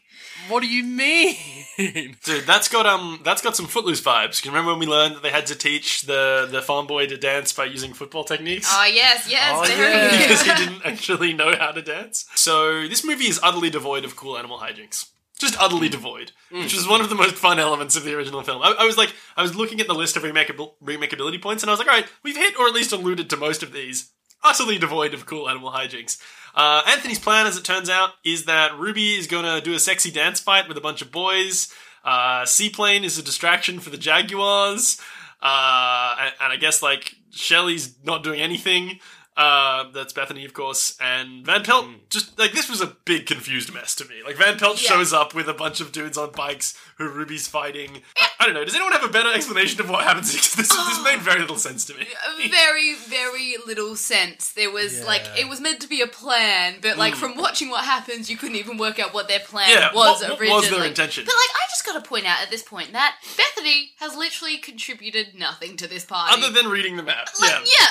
[0.48, 1.36] what do you mean?
[2.24, 4.42] Dude, that's got um, that's got some Footloose vibes.
[4.42, 7.06] Can you remember when we learned that they had to teach the the farm boy
[7.06, 8.68] to dance by using football techniques?
[8.70, 10.10] Oh yes, yes, Oh, yeah.
[10.20, 12.26] because he didn't actually know how to dance.
[12.34, 15.06] So this movie is utterly devoid of cool animal hijinks.
[15.38, 18.60] Just utterly devoid, which is one of the most fun elements of the original film.
[18.60, 21.70] I, I was like, I was looking at the list of remakeabil- remakeability points, and
[21.70, 24.10] I was like, all right, we've hit or at least alluded to most of these.
[24.44, 26.18] Utterly devoid of cool animal hijinks.
[26.54, 30.10] Uh, Anthony's plan, as it turns out, is that Ruby is to do a sexy
[30.10, 31.72] dance fight with a bunch of boys.
[32.04, 35.00] Uh, Seaplane is a distraction for the Jaguars.
[35.40, 39.00] Uh, and, and I guess like Shelley's not doing anything.
[39.38, 41.86] Uh, that's Bethany, of course, and Van Pelt.
[42.10, 44.16] Just like this was a big confused mess to me.
[44.26, 44.88] Like Van Pelt Yeah.
[44.90, 48.02] shows up with a bunch of dudes on bikes who Ruby's fighting.
[48.18, 48.64] I, I don't know.
[48.64, 50.32] Does anyone have a better explanation of what happens?
[50.32, 52.04] Because this this made very little sense to me.
[52.50, 54.50] very, very little sense.
[54.52, 55.04] There was Yeah.
[55.04, 58.36] like it was meant to be a plan, but like from watching what happens, you
[58.36, 59.74] couldn't even work out what their plan Mm.
[59.74, 60.60] Yeah, was what- what originally.
[60.60, 61.24] was their intention?
[61.24, 64.56] But like, I just got to point out at this point that Bethany has literally
[64.58, 66.34] contributed nothing to this party.
[66.34, 67.60] Other than reading the map, Like, yeah.
[67.78, 67.86] yeah,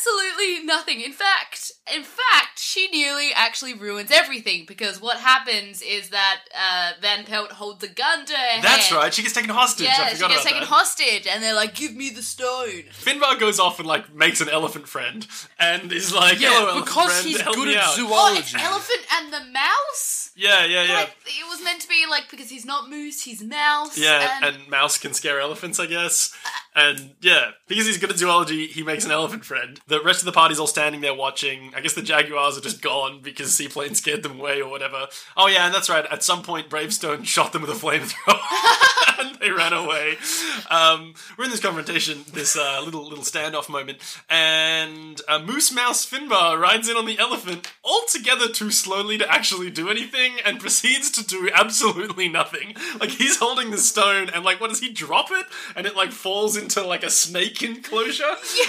[0.00, 1.00] absolutely nothing.
[1.00, 6.92] In fact, in fact, she nearly actually ruins everything because what happens is that uh,
[7.00, 8.96] Van Pelt holds a gun to her That's head.
[8.96, 9.12] right.
[9.14, 9.86] She gets taken hostage.
[9.86, 10.74] I Yeah, she forgot gets about taken that.
[10.74, 14.48] hostage, and they're like, "Give me the stone." Finbar goes off and like makes an
[14.48, 15.26] elephant friend,
[15.58, 18.34] and is like, yeah, "Hello, elephant because friend, he's help good me at out." Oh,
[18.38, 18.56] it's zoology.
[18.66, 20.30] elephant and the mouse.
[20.36, 20.94] Yeah, yeah, yeah.
[20.94, 23.98] Like, it was meant to be like because he's not moose, he's mouse.
[23.98, 26.34] Yeah, and, and Mouse can scare elephants, I guess.
[26.74, 29.80] And yeah, because he's good at zoology, he makes an elephant friend.
[29.88, 31.72] The rest of the party's all standing there watching.
[31.74, 35.08] I guess the Jaguars are just gone because Seaplane scared them away or whatever.
[35.36, 36.04] Oh yeah, and that's right.
[36.10, 40.16] At some point, Bravestone shot them with a flamethrower, and they ran away.
[40.70, 43.98] Um, we're in this confrontation, this uh, little little standoff moment,
[44.28, 49.70] and uh, Moose Mouse Finbar rides in on the elephant, altogether too slowly to actually
[49.70, 52.74] do anything, and proceeds to do absolutely nothing.
[52.98, 55.46] Like he's holding the stone, and like, what does he drop it?
[55.76, 58.24] And it like falls into like a snake enclosure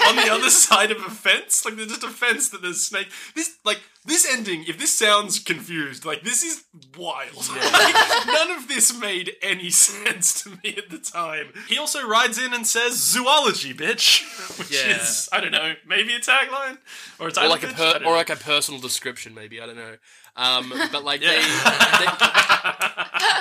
[0.07, 1.65] on the other side of a fence.
[1.65, 3.09] Like there's just a fence that there's snake.
[3.35, 4.65] This like this ending.
[4.67, 6.63] If this sounds confused, like this is
[6.97, 7.31] wild.
[7.71, 11.47] Like, none of this made any sense to me at the time.
[11.67, 14.23] He also rides in and says zoology, bitch,
[14.59, 14.97] which Yeah.
[14.97, 16.77] is I don't know, maybe a tagline
[17.19, 19.75] or a or title like a per- or like a personal description, maybe I don't
[19.77, 19.95] know.
[20.35, 21.31] Um, but like Yeah.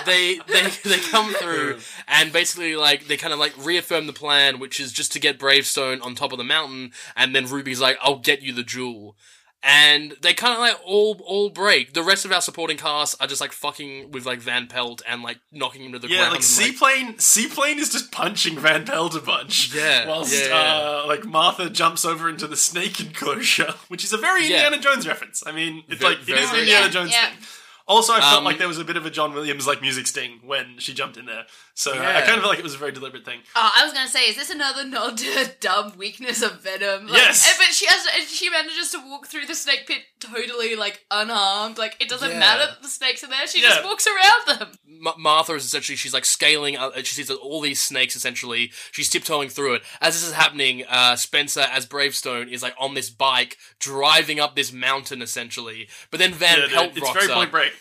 [0.07, 1.79] they, they, they they come through
[2.09, 5.39] and basically like they kind of like reaffirm the plan, which is just to get
[5.39, 9.17] Bravestone on top of the mountain, and then Ruby's like, "I'll get you the jewel."
[9.63, 11.93] And they kind of like all all break.
[11.93, 15.23] The rest of our supporting cast are just like fucking with like Van Pelt and
[15.23, 16.27] like knocking him to the Yeah, ground.
[16.27, 17.19] Yeah, like and, Seaplane.
[17.19, 19.75] Seaplane is just punching Van Pelt a bunch.
[19.75, 20.55] Yeah, whilst yeah, yeah.
[21.03, 24.65] Uh, like Martha jumps over into the snake enclosure, which is a very Yeah.
[24.65, 25.43] Indiana Jones reference.
[25.47, 26.57] I mean, it's Ve- like it very is an.
[26.61, 27.27] Indiana Yeah, Jones yeah.
[27.29, 27.39] thing.
[27.87, 30.07] Also, I felt Um, like there was a bit of a John Williams like music
[30.07, 31.45] sting when she jumped in there.
[31.81, 33.41] So I kind of felt like it was a very deliberate thing.
[33.57, 37.07] Oh, I was gonna say, is this another nod to a dumb weakness of Venom?
[37.07, 37.49] Like, Yes.
[37.49, 41.07] eh, but she has, and she manages to walk through the snake pit totally like
[41.11, 41.79] unharmed.
[41.79, 42.39] Like it doesn't Yeah.
[42.39, 43.47] matter that the snakes are there.
[43.47, 43.71] She Yeah.
[43.71, 44.73] just walks around them.
[44.87, 46.77] Ma- Martha is essentially she's like scaling.
[46.77, 48.15] Uh, she sees all these snakes.
[48.15, 49.83] Essentially, she's tiptoeing through it.
[50.03, 54.55] As this is happening, uh, Spencer as Bravestone is like on this bike driving up
[54.55, 55.23] this mountain.
[55.23, 57.39] Essentially, but then Van Yeah, Pelt it's rocks very up.
[57.39, 57.73] point break.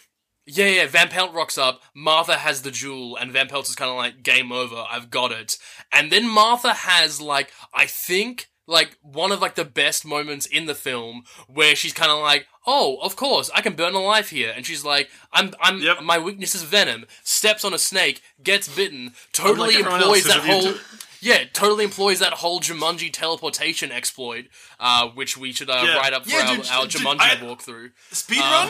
[0.51, 0.87] Yeah, yeah.
[0.87, 1.81] Van Pelt rocks up.
[1.93, 4.83] Martha has the jewel, and Van Pelt is kind of like, "Game over.
[4.89, 5.57] I've got it."
[5.91, 10.65] And then Martha has like, I think, like one of like the best moments in
[10.65, 14.51] the film where she's kind of like, "Oh, of course, I can burn alive here,"
[14.55, 16.01] and she's like, "I'm, I'm, Yep.
[16.03, 19.13] my weakness is venom." Steps on a snake, gets bitten.
[19.33, 20.73] Totally everyone employs that whole.
[21.21, 24.45] Yeah, totally employs that whole Jumanji teleportation exploit,
[24.79, 25.97] uh, which we should uh, Yeah.
[25.97, 27.91] write up for Yeah, our, dude, our dude, Jumanji I- walkthrough.
[28.11, 28.69] Speed Uh?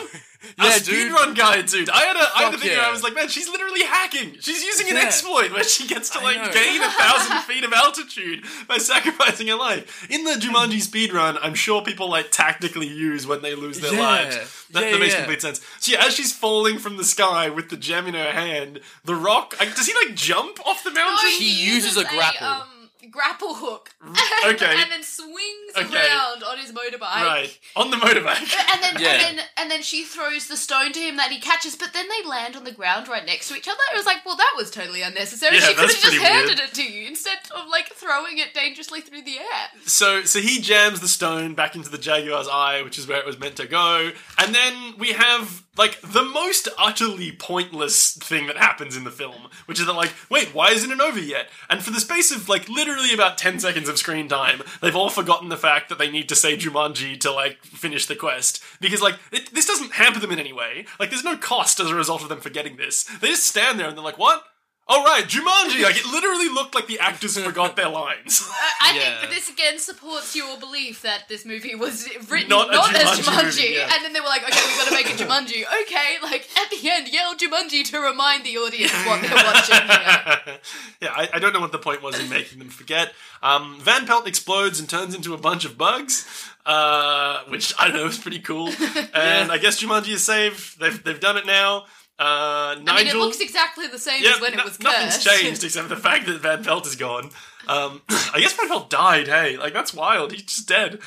[0.58, 0.84] Yeah, a dude.
[0.84, 1.90] speed run guide, dude.
[1.90, 3.82] I had a, I had a Fuck thing where I was like, man, she's literally
[3.82, 4.36] hacking.
[4.40, 5.02] She's using an Yeah.
[5.04, 9.54] exploit where she gets to like gain a thousand feet of altitude by sacrificing her
[9.56, 10.06] life.
[10.10, 14.00] In the Jumanji speedrun, I'm sure people like tactically use when they lose their Yeah.
[14.00, 14.66] lives.
[14.70, 15.20] That, Yeah, that makes yeah.
[15.20, 15.60] complete sense.
[15.80, 19.14] So yeah, as she's falling from the sky with the gem in her hand, the
[19.14, 21.30] rock like, does he like jump off the mountain?
[21.30, 22.46] No, He uses a grapple.
[22.46, 22.79] um,
[23.10, 23.90] grapple hook.
[24.00, 24.54] Mm.
[24.54, 24.74] Okay.
[24.80, 25.94] and then swings Okay.
[25.94, 27.00] around on his motorbike.
[27.02, 28.38] right on the motorbike.
[28.72, 29.08] And then, Yeah.
[29.28, 31.76] and then, and then she throws the stone to him that he catches.
[31.76, 33.78] But then they land on the ground right next to each other.
[33.92, 35.56] It was like, well, that was totally unnecessary.
[35.56, 36.70] Yeah, she could have that's just pretty handed weird.
[36.70, 39.68] it to you instead of like throwing it dangerously through the air.
[39.84, 43.26] So so he jams the stone back into the Jaguar's eye, which is where it
[43.26, 44.12] was meant to go.
[44.38, 49.48] And then we have like the most utterly pointless thing that happens in the film,
[49.66, 51.48] which is that like, wait, why isn't it over yet?
[51.68, 55.10] And for the space of like literally about 10 seconds of screen time, they've all
[55.10, 58.62] forgotten the fact that they need to say Jumanji to like finish the quest.
[58.80, 60.86] Because like it, this doesn't hamper them in any way.
[60.98, 63.04] Like there's no cost as a result of them forgetting this.
[63.04, 64.44] They just stand there and they're like, what?
[64.92, 65.84] Oh right, Jumanji!
[65.84, 68.44] Like it literally looked like the actors forgot their lines.
[68.82, 69.20] I Yeah.
[69.20, 73.20] think this again supports your belief that this movie was written Not not, a as
[73.20, 73.88] Jumanji Jumanji, movie, yeah.
[73.94, 76.70] and then they were like, "Okay, we've got to make a Jumanji." Okay, like at
[76.70, 79.76] the end, yell Jumanji to remind the audience what they're watching.
[79.76, 80.58] Here.
[81.02, 83.12] yeah, I, I don't know what the point was in making them forget.
[83.42, 86.26] Um, Van Pelt explodes and turns into a bunch of bugs,
[86.66, 88.68] uh, which I don't know is pretty cool.
[89.14, 90.80] And I guess Jumanji is saved.
[90.80, 91.84] They've they've done it now.
[92.20, 92.88] Uh, Nigel.
[92.88, 94.84] I mean, it looks exactly the same yeah, as when no- it was cursed.
[94.84, 97.30] nothing's changed except for the fact that Van Pelt is gone.
[97.66, 99.26] Um, I guess Van Pelt died.
[99.26, 100.32] Hey, like that's wild.
[100.32, 100.98] He's just dead.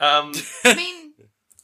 [0.00, 0.32] Um,
[0.64, 1.12] I mean,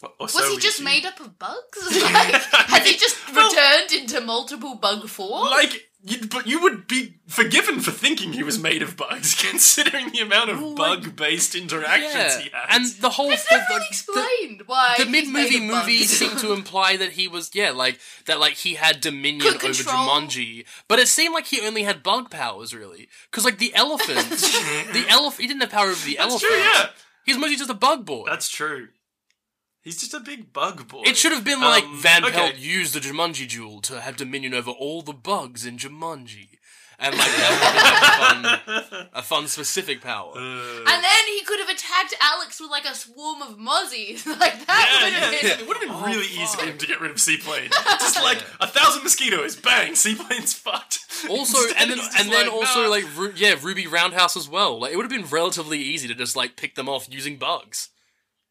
[0.21, 1.57] was so he just made up of bugs?
[2.03, 5.49] Like, has he just Well- returned into multiple bug form?
[5.49, 10.11] Like, you, but you would be forgiven for thinking he was made of bugs, considering
[10.11, 12.67] the amount of bug-based interactions Yeah, he had.
[12.71, 15.77] and the whole it's the, never really the- explained why the mid movie made of
[15.87, 19.57] movie seemed to imply that he was yeah like that like he had dominion Could
[19.57, 23.59] over control- Jumanji, but it seemed like he only had bug powers really because like
[23.59, 24.29] the elephant,
[24.93, 26.51] the elephant he didn't have power over the That's elephant.
[26.51, 26.87] true, yeah.
[27.27, 28.25] He's mostly just a bug boy.
[28.27, 28.89] That's true.
[29.89, 31.03] He's just a big bug boy.
[31.07, 32.35] it should have been like Um, Van okay.
[32.35, 36.59] Pelt used the Jumanji jewel to have dominion over all the bugs in Jumanji,
[36.99, 37.51] and like that
[38.43, 40.33] would have been a fun, a fun specific power.
[40.37, 44.27] Uh, And then he could have attacked Alex with like a swarm of mozzies.
[44.45, 45.49] like that yeah, would have yeah, been.
[45.51, 45.59] yeah.
[45.63, 47.71] It would have been Oh, really easy for him to get rid of Seaplane.
[48.05, 50.99] Just like a thousand mosquitoes, bang, Seaplane's fucked.
[51.31, 54.49] Also, Instead, and then and then like, also "Nah." like Ru- yeah, Ruby Roundhouse as
[54.49, 54.79] well.
[54.81, 57.89] Like it would have been relatively easy to just like pick them off using bugs.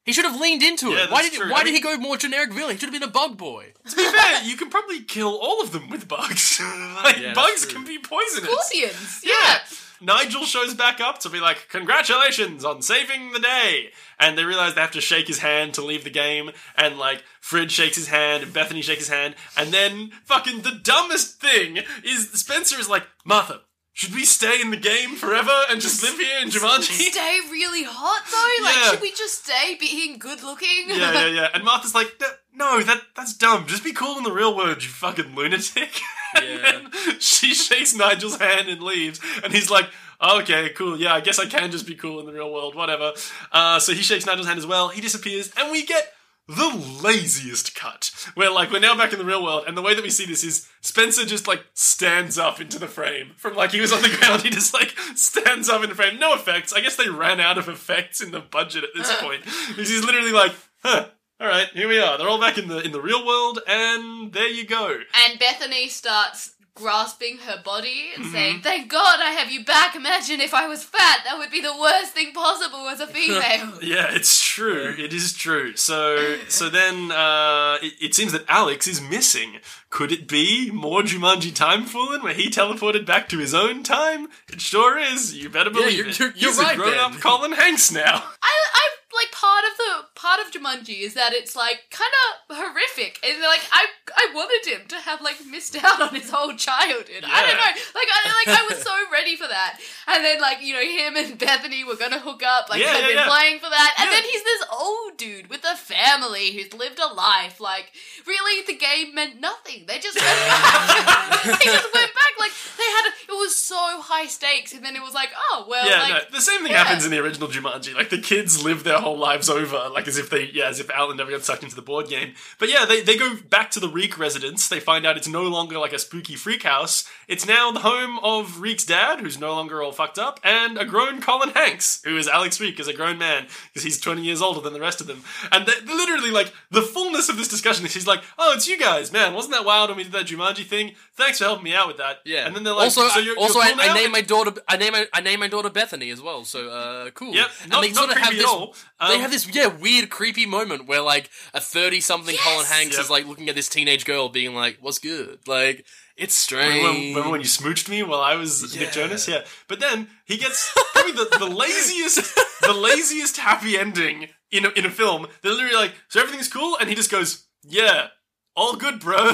[0.07, 1.11] He should have leaned into Yeah, it.
[1.11, 1.51] Why that's did true.
[1.51, 2.71] why I did mean- he go more generic villain?
[2.75, 3.73] He should have been a bug boy.
[3.89, 6.59] To be fair, you can probably kill all of them with bugs.
[7.03, 7.73] like Yeah, that's bugs true.
[7.73, 8.49] can be poisonous.
[8.49, 9.21] Scorpions.
[9.23, 9.33] Yeah.
[9.43, 9.59] Yeah.
[9.99, 13.89] Nigel shows back up to be like, congratulations on saving the day.
[14.19, 16.51] And they realize they have to shake his hand to leave the game.
[16.77, 19.33] And like, Fridge shakes his hand and Bethany shakes his hand.
[19.57, 23.61] And then fucking the dumbest thing is Spencer is like, Martha,
[23.97, 27.09] should we stay in the game forever and just live here in Jumanji?
[27.09, 28.63] Stay really hot though.
[28.63, 28.91] Like, Yeah.
[28.91, 30.85] should we just stay being good looking?
[30.87, 31.47] yeah, yeah, yeah.
[31.55, 32.13] And Martha's like,
[32.53, 33.65] "No, no, that that's dumb.
[33.65, 35.99] Just be cool in the real world, you fucking lunatic.
[36.35, 36.57] and Yeah.
[36.57, 39.89] then she shakes Nigel's hand and leaves, and he's like,
[40.21, 40.99] okay, cool.
[40.99, 42.75] Yeah, I guess I can just be cool in the real world.
[42.75, 43.13] Whatever.
[43.51, 44.89] Uh, so he shakes Nigel's hand as well.
[44.89, 46.13] He disappears, and we get
[46.47, 48.11] the laziest cut.
[48.35, 50.25] Where like we're now back in the real world and the way that we see
[50.25, 54.01] this is spencer just like stands up into the frame from like he was on
[54.01, 54.43] the ground.
[54.43, 56.19] He just like stands up in the frame.
[56.19, 56.73] No effects.
[56.73, 59.43] I guess they ran out of effects in the budget at this point.
[59.67, 60.53] Because he's literally like
[60.83, 61.07] huh
[61.39, 62.17] all right here we are.
[62.17, 64.99] They're all back in the in the real world and there you go.
[65.25, 68.21] And Bethany starts grasping her body Mm-hmm.
[68.23, 69.95] and saying, Thank God I have you back.
[69.95, 71.19] Imagine if I was fat.
[71.25, 73.79] That would be the worst thing possible as a female.
[73.81, 74.95] yeah it's true.
[74.97, 75.75] It is true.
[75.75, 79.59] So, so then uh, it, it seems that Alex is missing.
[79.89, 84.27] Could it be more Jumanji Time Fooling, where he teleported back to his own time?
[84.51, 85.35] It sure is.
[85.35, 86.19] You better believe you're- it.
[86.19, 88.23] you're- you're He's right, a grown-up Colin Hanks now.
[88.41, 92.11] I, I like part of the part of Jumanji is that it's like kind
[92.49, 93.85] of horrific, and like I
[94.17, 97.23] I wanted him to have like missed out on his whole childhood.
[97.23, 100.61] I don't know, like I like I was so ready for that, and then like
[100.61, 103.27] you know him and Bethany were gonna hook up, like Yeah, they've yeah, been yeah.
[103.29, 107.13] playing for that, and then he's this old dude with a family who's lived a
[107.13, 107.61] life.
[107.61, 107.91] Like
[108.25, 109.85] really, the game meant nothing.
[109.87, 111.43] They just went back.
[111.45, 112.33] they just went back.
[112.39, 115.65] Like they had a, it was so high stakes, and then it was like oh
[115.69, 116.83] well, Yeah, like no, the same thing yeah.
[116.83, 117.93] happens in the original Jumanji.
[117.93, 120.89] Like the kids live their whole lives over, like as if they, yeah, as if
[120.89, 122.33] Alan never got sucked into the board game.
[122.59, 124.67] But yeah, they, they go back to the Vreeke residence.
[124.67, 127.09] They find out it's no longer like a spooky freak house.
[127.27, 130.85] It's now the home of Vreeke's dad, who's no longer all fucked up, and a
[130.85, 134.41] grown Colin Hanks, who is Alex Vreeke as a grown man because he's twenty years
[134.41, 135.23] older than the rest of them.
[135.51, 138.77] And they, literally, like the fullness of this discussion is he's like, "Oh, it's you
[138.77, 139.33] guys, man!
[139.33, 140.93] Wasn't that wild when we did that Jumanji thing?
[141.15, 142.45] Thanks for helping me out with that." Yeah.
[142.47, 144.21] And then they're like, also, "So you're, also, you're cool I, I now?" named my
[144.21, 144.53] daughter.
[144.69, 146.45] I named my, I named my daughter Bethany as well.
[146.45, 147.33] So, uh, cool.
[147.35, 148.45] Yep, not- and they sort of have this.
[148.45, 148.73] all.
[149.01, 152.95] they Um, have this yeah weird creepy moment where like a thirty something Colin Hanks
[152.95, 153.03] Yep.
[153.03, 155.85] is like looking at this teenage girl, being like, "What's good?" Like
[156.17, 156.83] it's strange.
[156.83, 158.81] Remember, remember when you smooched me while I was Yeah.
[158.83, 159.27] Nick Jonas?
[159.27, 159.43] Yeah.
[159.67, 164.85] But then he gets probably the, the laziest, the laziest happy ending in a, in
[164.85, 165.27] a film.
[165.41, 168.07] They're literally like, so everything's cool, and he just goes, yeah.
[168.55, 169.17] All good, bro.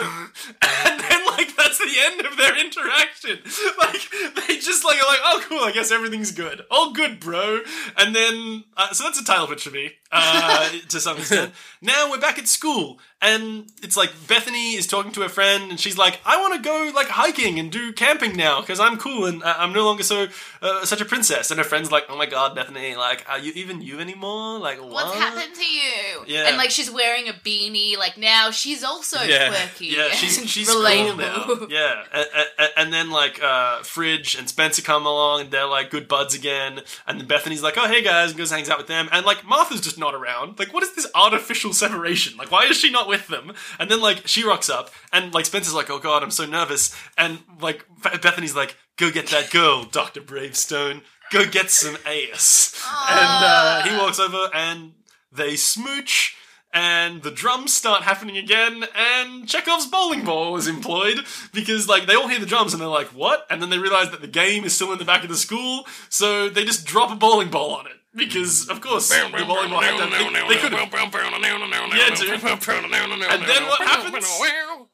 [0.85, 3.39] And then, like, that's the end of their interaction.
[3.79, 4.01] Like,
[4.47, 6.61] they just, like, are like, oh, cool, I guess everything's good.
[6.69, 7.61] All good, bro.
[7.97, 11.53] And then, uh, so that's a title pitch for me, uh, to some extent.
[11.81, 15.79] Now we're back at school, and it's like Bethany is talking to her friend, and
[15.79, 19.25] she's like, "I want to go like hiking and do camping now because I'm cool
[19.25, 20.27] and uh, I'm no longer so
[20.61, 23.51] uh, such a princess." And her friend's like, "Oh my god, Bethany, like, are you
[23.55, 24.59] even you anymore?
[24.59, 24.91] Like, what?
[24.91, 26.23] What's happened to you?
[26.27, 26.47] Yeah.
[26.49, 27.97] And like she's wearing a beanie.
[27.97, 29.49] Like now she's also Yeah.
[29.49, 29.87] quirky.
[29.87, 31.45] Yeah, she's she's relatable.
[31.45, 31.67] cool now.
[31.69, 32.27] Yeah, and,
[32.59, 36.35] and, and then like uh, Fridge and Spencer come along, and they're like good buds
[36.35, 36.81] again.
[37.07, 39.07] And then Bethany's like, "Oh hey guys," and goes hangs out with them.
[39.11, 40.59] And like Martha's just not around.
[40.59, 42.35] Like, what is this artificial separation?
[42.37, 43.53] Like, why is she not with them?
[43.79, 46.95] And then like she rocks up, and like Spencer's like, "Oh god, I'm so nervous."
[47.17, 47.85] And like
[48.21, 51.01] Bethany's like, "Go get that girl, Doctor Bravestone.
[51.31, 52.73] Go get some ass."
[53.09, 54.93] And uh, he walks over, and
[55.31, 56.35] they smooch
[56.73, 61.19] and the drums start happening again, and Chekhov's bowling ball is employed
[61.53, 64.09] because, like, they all hear the drums and they're like, "What?" And then they realize
[64.09, 67.11] that the game is still in the back of the school, so they just drop
[67.11, 69.15] a bowling ball on it because, of course, the
[69.45, 70.09] bowling ball had to.
[70.09, 70.93] They, they could have.
[70.93, 72.41] Yeah, dude.
[72.41, 74.25] And then what happens?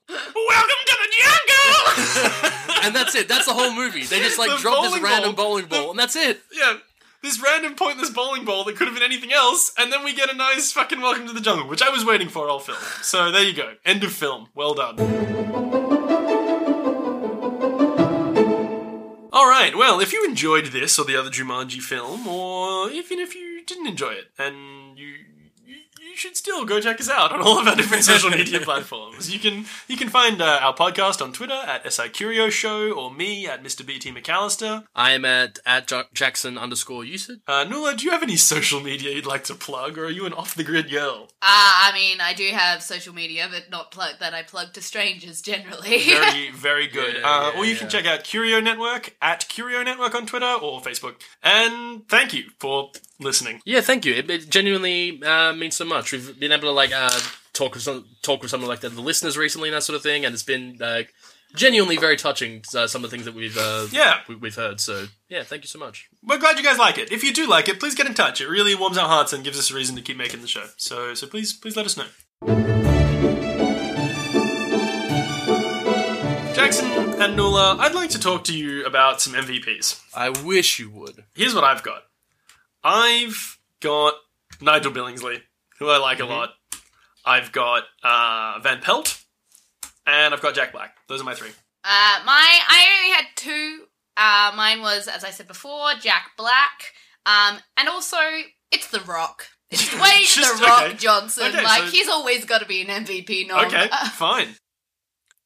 [0.10, 2.82] Welcome to the jungle.
[2.84, 3.28] and that's it.
[3.28, 4.04] That's the whole movie.
[4.04, 5.46] They just like The drop this bowling random ball.
[5.50, 6.42] bowling ball, and that's it.
[6.54, 6.78] yeah.
[7.22, 10.30] This random pointless bowling ball that could have been anything else, and then we get
[10.32, 12.78] a nice fucking welcome to the jungle, which I was waiting for all film.
[13.02, 13.74] So there you go.
[13.86, 14.48] End of film.
[14.56, 14.96] Well done.
[19.60, 23.62] Alright, well, if you enjoyed this or the other Jumanji film, or even if you
[23.66, 25.16] didn't enjoy it, and you
[26.20, 29.32] should still go check us out on all of our different social media platforms.
[29.32, 33.12] You can you can find uh, our podcast on Twitter at SI Curio Show or
[33.12, 33.86] me at Mr.
[33.86, 34.86] BT McAllister.
[34.96, 37.42] I am at at Ja- Jackson underscore Usid.
[37.48, 40.26] Uh, Nula, do you have any social media you'd like to plug, or are you
[40.26, 41.30] an off the grid girl?
[41.42, 44.82] Ah, I mean, I do have social media, but not plug that I plug to
[44.82, 46.04] strangers generally.
[46.04, 47.16] Very, very good.
[47.20, 50.54] Yeah, uh, yeah, or you can check out Curio Network at Curio Network on Twitter
[50.62, 51.16] or Facebook.
[51.42, 53.62] And thank you for listening.
[53.66, 54.14] Yeah, thank you.
[54.14, 56.09] It, it genuinely uh, means so much.
[56.12, 57.10] We've been able to like uh,
[57.54, 59.96] talk with some talk with some of like the, the listeners recently and that sort
[59.96, 61.14] of thing, and it's been like
[61.56, 62.64] genuinely very touching.
[62.76, 64.20] Uh, some of the things that we've uh, Yeah.
[64.28, 64.80] we, we've heard.
[64.80, 66.10] So yeah, thank you so much.
[66.24, 67.12] We're glad you guys like it.
[67.12, 68.40] If you do like it, please get in touch.
[68.42, 70.66] It really warms our hearts and gives us a reason to keep making the show.
[70.78, 72.06] So, so please, please let us know.
[76.54, 80.02] Jackson and Nula, I'd like to talk to you about some MVPs.
[80.14, 81.24] I wish you would.
[81.36, 82.04] Here's what I've got.
[82.84, 84.14] I've got
[84.62, 85.42] Nigel Billingsley,
[85.80, 86.50] who I like a lot.
[87.26, 89.24] I've got uh, Van Pelt,
[90.06, 90.96] and I've got Jack Black.
[91.08, 91.50] Those are my three.
[91.84, 93.84] Uh, my I only had two.
[94.18, 96.94] Uh, mine was, as I said before, Jack Black.
[97.26, 98.18] Um, and also
[98.72, 99.46] it's The Rock.
[99.72, 100.94] It's way Just- The Rock okay.
[100.96, 101.48] Johnson.
[101.48, 103.66] Okay, like so- he's always got to be an MVP nom.
[103.66, 104.56] Okay, fine.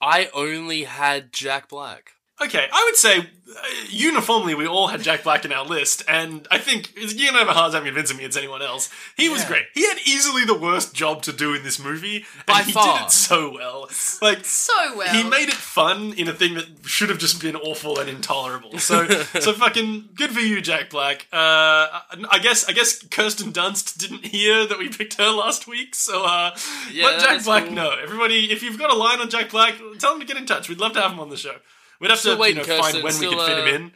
[0.02, 2.12] I only had Jack Black.
[2.42, 6.48] Okay, I would say uh, uniformly we all had Jack Black in our list, and
[6.50, 8.90] I think you're gonna have a hard time convincing me it's anyone else.
[9.16, 9.48] He was Yeah.
[9.50, 9.64] great.
[9.76, 12.98] He had easily the worst job to do in this movie, By and he far.
[12.98, 13.88] did it so well.
[14.22, 15.14] Like So well.
[15.14, 18.80] he made it fun in a thing that should have just been awful and intolerable.
[18.80, 19.08] So,
[19.40, 21.28] so fucking good for you, Jack Black.
[21.32, 22.02] Uh,
[22.32, 25.94] I guess, I guess Kirsten Dunst didn't hear that we picked her last week.
[25.94, 26.58] So, uh,
[26.92, 27.74] Yeah, let Jack Black cool.
[27.74, 27.92] know.
[27.92, 30.68] Everybody, if you've got a line on Jack Black, tell him to get in touch.
[30.68, 31.58] We'd love to have him on the show.
[32.04, 33.92] We'd have Still to waiting, you know, find when we can fit him uh, in.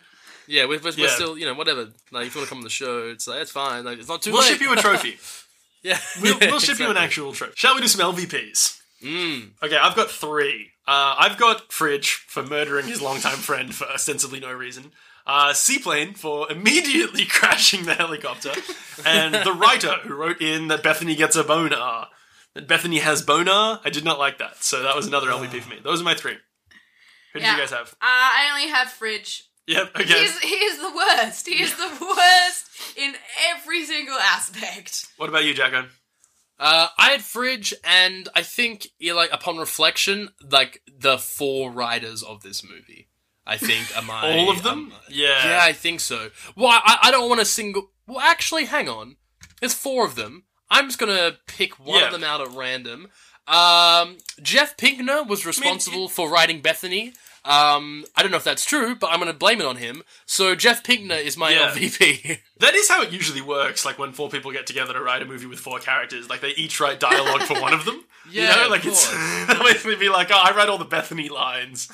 [0.48, 1.04] Yeah, we're, we're, Yeah.
[1.04, 1.90] we're still, you know, whatever.
[2.12, 3.84] Like, if you want to come on the show, it's like, it's fine.
[3.86, 4.54] Like, it's not too We'll late.
[4.54, 5.18] ship you a trophy.
[5.84, 6.00] yeah.
[6.22, 7.54] We'll, Yeah, we'll ship you an actual trophy.
[7.56, 8.80] Shall we do some LVPs?
[9.04, 9.52] Mm.
[9.62, 10.72] Okay, I've got three.
[10.88, 14.94] Uh, I've got Fridge for murdering his longtime friend for ostensibly no reason.
[15.28, 18.54] Uh, Seaplane for immediately crashing the helicopter.
[19.06, 22.06] And the writer who wrote in that Bethany gets a boner.
[22.54, 23.80] That Bethany has boner.
[23.84, 24.64] I did not like that.
[24.64, 25.80] So that was another LVP for me.
[25.84, 26.38] Those are my three.
[27.38, 27.56] Who did Yeah.
[27.56, 27.90] you guys have?
[27.94, 29.44] Uh, I only have Fridge.
[29.68, 30.04] Yep, okay.
[30.06, 31.48] He's, he is the worst.
[31.48, 31.88] He is the
[32.18, 33.14] worst in
[33.54, 35.08] every single aspect.
[35.18, 35.86] What about you, Jacko?
[36.60, 42.24] Uh, I had Fridge, and I think, yeah, like, upon reflection, like, the four writers
[42.24, 43.10] of this movie,
[43.46, 44.38] I think, are my.
[44.38, 44.92] All of them?
[44.92, 45.46] um, yeah.
[45.50, 46.30] yeah, I think so.
[46.56, 47.92] Well, I, I don't want to single.
[48.08, 49.18] Well, actually, hang on.
[49.60, 50.46] There's four of them.
[50.70, 52.08] I'm just gonna pick one Yeah.
[52.08, 53.08] of them out at random.
[53.48, 57.14] Um, Jeff Pinkner was responsible for writing Bethany.
[57.46, 60.04] Um, I don't know if that's true, but I'm gonna blame it on him.
[60.26, 61.70] So Jeff Pinkner is my Yeah.
[61.72, 62.40] LVP.
[62.60, 63.86] That is how it usually works.
[63.86, 66.50] Like when four people get together to write a movie with four characters, like they
[66.50, 68.04] each write dialogue for one of them.
[68.30, 69.48] Yeah, you know, like it's course.
[69.48, 71.88] they'll basically be like, "Oh, I write all the Bethany lines."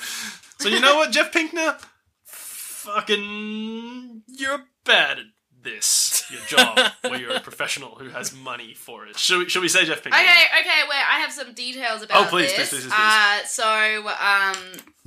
[0.58, 1.78] So you know what, Jeff Pinkner,
[2.24, 5.24] fucking, you're bad at
[5.64, 6.24] this.
[6.30, 9.18] Your job, where you're a professional who has money for it.
[9.18, 10.12] Should we, should we say Jeff Pinkner?
[10.20, 10.96] Okay, okay, wait.
[11.10, 12.70] I have some details about Oh, please, this.
[12.70, 12.94] please, please, please, please.
[12.94, 15.04] Uh, so, um,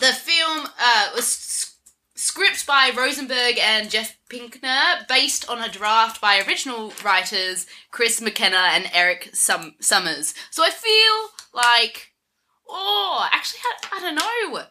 [0.00, 1.76] the film uh, was s-
[2.14, 8.70] script by Rosenberg and Jeff Pinkner, based on a draft by original writers Chris McKenna
[8.72, 10.34] and Eric Sum- Sommers.
[10.50, 12.12] So I feel like,
[12.68, 14.14] oh, actually, I, I don't
[14.54, 14.62] know.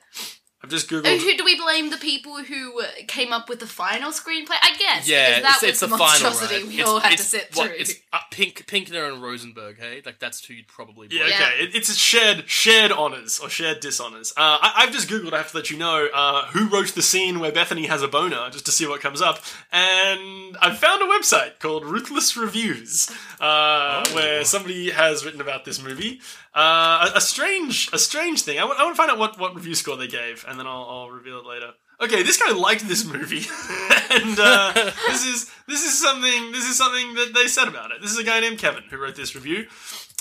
[0.61, 1.19] I've just Oh, googled.
[1.19, 4.57] who do we blame the people who uh, came up with the final screenplay?
[4.61, 5.07] I guess.
[5.07, 6.67] Yeah, because that it's, was it's the the final, monstrosity right?
[6.67, 7.77] we It's- all had to sit what, through.
[7.77, 10.01] It's uh, Pink, Pinkner and Rosenberg, hey?
[10.05, 11.21] Like, that's who you'd probably blame.
[11.21, 11.35] Yeah, Yeah.
[11.47, 11.63] okay.
[11.63, 14.33] It, it's a shared shared honors or shared dishonors.
[14.35, 15.31] Uh, I, I've just googled.
[15.31, 18.09] I have to let you know uh, who wrote the scene where Bethany has a
[18.09, 19.39] boner, just to see what comes up.
[19.71, 23.09] And I found a website called Ruthless Reviews,
[23.39, 26.19] uh, where somebody has written about this movie.
[26.59, 28.59] Uh, a, a strange, a strange thing.
[28.59, 30.67] I want, I want to find out what, what review score they gave, and then
[30.67, 31.71] I'll, I'll reveal it later.
[32.01, 33.45] Okay, this guy liked this movie,
[34.09, 34.73] and uh,
[35.07, 38.01] this is this is something this is something that they said about it.
[38.01, 39.67] This is a guy named Kevin who wrote this review.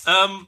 [0.07, 0.47] Um,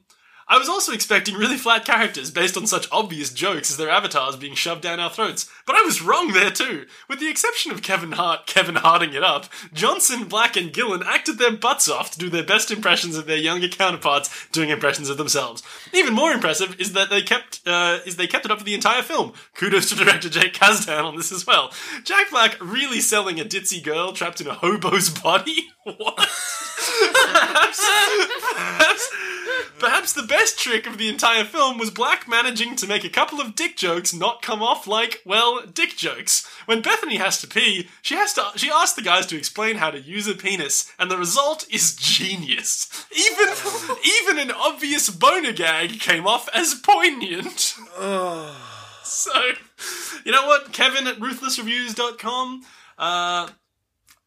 [0.51, 4.35] I was also expecting really flat characters based on such obvious jokes as their avatars
[4.35, 6.87] being shoved down our throats, but I was wrong there too.
[7.09, 11.39] With the exception of Kevin Hart, Kevin Harding it up, Johnson, Black, and Gillan acted
[11.39, 15.19] their butts off to do their best impressions of their younger counterparts doing impressions of
[15.19, 15.63] themselves.
[15.93, 18.75] Even more impressive is that they kept uh, is they kept it up for the
[18.75, 19.33] entire film.
[19.55, 21.71] Kudos to director Jake Kasdan on this as well.
[22.03, 25.69] Jack Black really selling a ditzy girl trapped in a hobo's body.
[25.97, 26.17] What?
[26.17, 27.91] perhaps,
[28.53, 29.11] perhaps,
[29.79, 33.41] perhaps the best trick of the entire film was Black managing to make a couple
[33.41, 36.47] of dick jokes not come off like, well, dick jokes.
[36.67, 39.91] When Bethany has to pee, she has to she asks the guys to explain how
[39.91, 42.89] to use a penis, and the result is genius.
[43.17, 43.49] Even
[44.21, 47.75] even an obvious boner gag came off as poignant.
[49.03, 49.33] So,
[50.25, 52.63] you know what, Kevin at ruthlessreviews.com,
[52.97, 53.49] uh,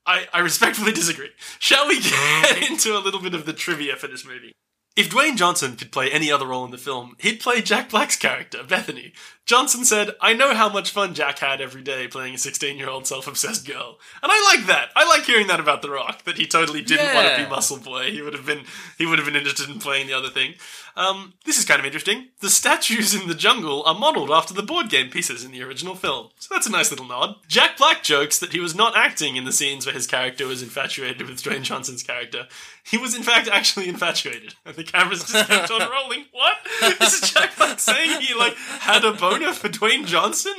[0.06, 1.30] I, I respectfully disagree.
[1.60, 4.54] Shall we get into a little bit of the trivia for this movie?
[4.96, 8.16] If Dwayne Johnson could play any other role in the film, he'd play Jack Black's
[8.16, 9.14] character, Bethany.
[9.46, 12.90] Johnson said, I know how much fun Jack had every day playing a 16 year
[12.90, 14.00] old self obsessed girl.
[14.22, 14.90] And I like that.
[14.96, 17.78] I like hearing that about The Rock, that he totally didn't want to be Muscle
[17.78, 18.12] Boy.
[18.12, 18.64] He would have been
[18.98, 20.54] he would have been interested in playing the other thing.
[20.96, 22.28] Um, this is kind of interesting.
[22.40, 25.96] The statues in the jungle are modelled after the board game pieces in the original
[25.96, 26.30] film.
[26.38, 27.36] So that's a nice little nod.
[27.48, 30.62] Jack Black jokes that he was not acting in the scenes where his character was
[30.62, 32.48] infatuated with Dwayne Johnson's character.
[32.84, 34.54] He was in fact actually infatuated.
[34.66, 36.26] And the cameras just kept on rolling.
[36.32, 36.58] What?
[37.00, 40.54] This is Jack Black saying he like had a boner for Dwayne Johnson?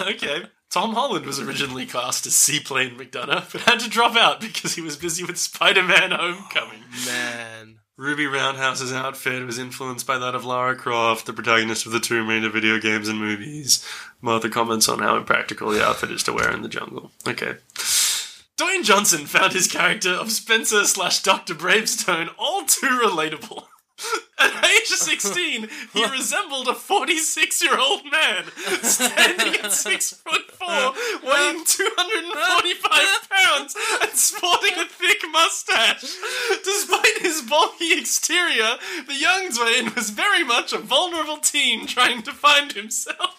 [0.00, 0.44] okay.
[0.70, 4.80] Tom Holland was originally cast as Seaplane McDonough, but had to drop out because he
[4.80, 6.84] was busy with Spider-Man Homecoming.
[7.06, 7.78] Man.
[7.98, 12.26] Ruby Roundhouse's outfit was influenced by that of Lara Croft, the protagonist of the Tomb
[12.26, 13.86] Raider video games and movies.
[14.22, 17.12] Martha comments on how impractical the outfit is to wear in the jungle.
[17.28, 17.56] Okay.
[18.56, 21.54] Dwayne Johnson found his character of Spencer slash Dr.
[21.54, 23.66] Bravestone all too relatable.
[24.38, 28.44] At age 16, he resembled a 46 year old man,
[28.82, 30.68] standing at 6 foot 4,
[31.22, 36.16] weighing 245 pounds, and sporting a thick mustache.
[36.64, 42.32] Despite his bulky exterior, the young Dwayne was very much a vulnerable teen trying to
[42.32, 43.36] find himself.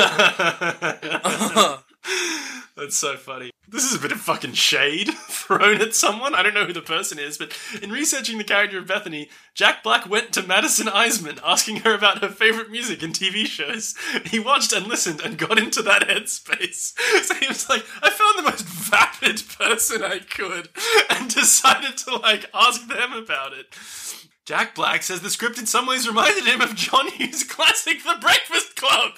[0.00, 0.54] Oh
[2.88, 3.50] That's so funny.
[3.68, 6.34] This is a bit of fucking shade thrown at someone.
[6.34, 7.52] I don't know who the person is, but
[7.82, 12.22] in researching the character of Bethany, Jack Black went to Madison Iseman asking her about
[12.22, 13.94] her favorite music and TV shows.
[14.24, 16.94] He watched and listened and got into that headspace.
[17.28, 20.70] So he was like, I found the most vapid person I could
[21.10, 23.76] and decided to like ask them about it.
[24.46, 28.16] Jack Black says the script in some ways reminded him of John Hughes' classic The
[28.18, 29.12] Breakfast Club.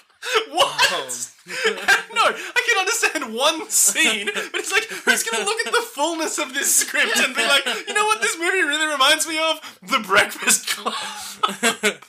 [0.50, 0.88] What?
[0.90, 1.08] Oh.
[1.46, 5.86] no, I can understand one scene, but it's like, who's going to look at the
[5.94, 9.38] fullness of this script and be like, you know what this movie really reminds me
[9.38, 9.78] of?
[9.82, 10.94] The Breakfast Club.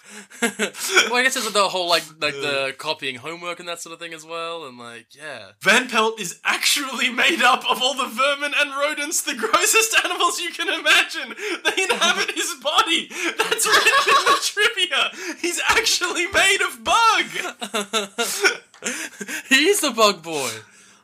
[0.41, 3.99] well, I guess it's the whole like like the copying homework and that sort of
[3.99, 5.51] thing as well, and like yeah.
[5.61, 10.39] Van Pelt is actually made up of all the vermin and rodents, the grossest animals
[10.41, 11.35] you can imagine.
[11.63, 13.07] They inhabit his body.
[13.37, 15.37] That's written in the trivia.
[15.39, 18.61] He's actually made of bug.
[19.49, 20.49] He's the bug boy.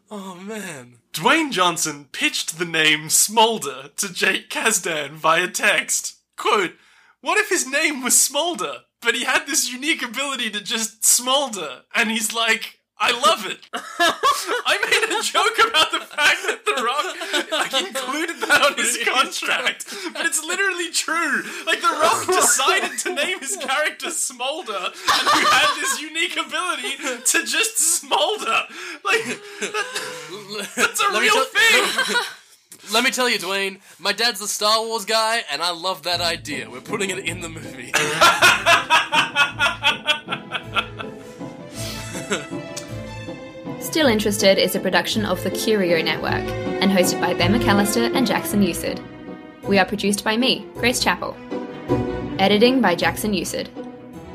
[0.10, 1.00] Oh man.
[1.14, 6.18] Dwayne Johnson pitched the name Smolder to Jake Kasdan via text.
[6.38, 6.74] Quote,
[7.22, 11.82] What if his name was Smolder, but he had this unique ability to just smolder?
[11.96, 13.60] And he's like, I love it.
[13.74, 18.98] I made a joke about the fact that The Rock like included that on his
[19.06, 21.44] contract, but it's literally true.
[21.68, 26.98] Like The Rock decided to name his character Smolder, and who had this unique ability
[27.26, 28.64] to just smolder.
[29.06, 32.16] Like that- that's a Let real thing.
[32.94, 36.22] Let me tell you, Dwayne, my dad's the Star Wars guy, and I love that
[36.22, 36.70] idea.
[36.70, 37.92] We're putting it in the movie.
[43.98, 46.44] Still Interested is a production of the Curio Network
[46.84, 49.02] and hosted by Ben McAllister and Jackson Usid.
[49.64, 51.36] We are produced by me, Grace Chappell.
[52.38, 53.70] Editing by Jackson Usid.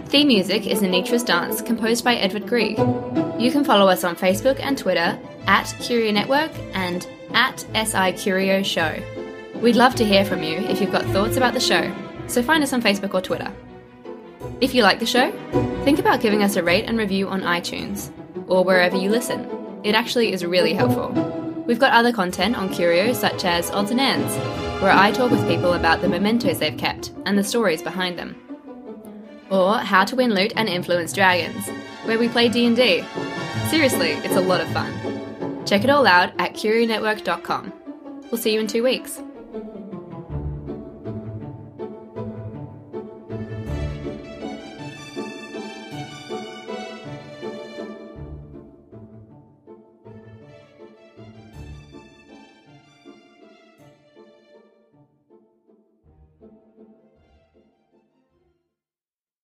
[0.06, 2.76] Theme music is Anitra's Dance, composed by Edward Grieg.
[3.38, 5.16] You can follow us on Facebook and Twitter
[5.46, 9.00] at Curio Network and at SI Curio Show.
[9.60, 11.88] We'd love to hear from you if you've got thoughts about the show,
[12.26, 13.52] so find us on Facebook or Twitter.
[14.60, 15.30] If you like the show,
[15.84, 18.10] think about giving us a rate and review on iTunes
[18.48, 19.51] or wherever you listen.
[19.84, 21.10] It actually is really helpful.
[21.66, 24.34] We've got other content on Curio, such as Odds and Ends,
[24.80, 28.36] where I talk with people about the mementos they've kept and the stories behind them.
[29.50, 31.68] Or How to Win Loot and Influence Dragons,
[32.04, 33.04] where we play D&D.
[33.68, 35.64] Seriously, it's a lot of fun.
[35.66, 37.72] Check it all out at curionetwork.com.
[38.30, 39.20] We'll see you in two weeks.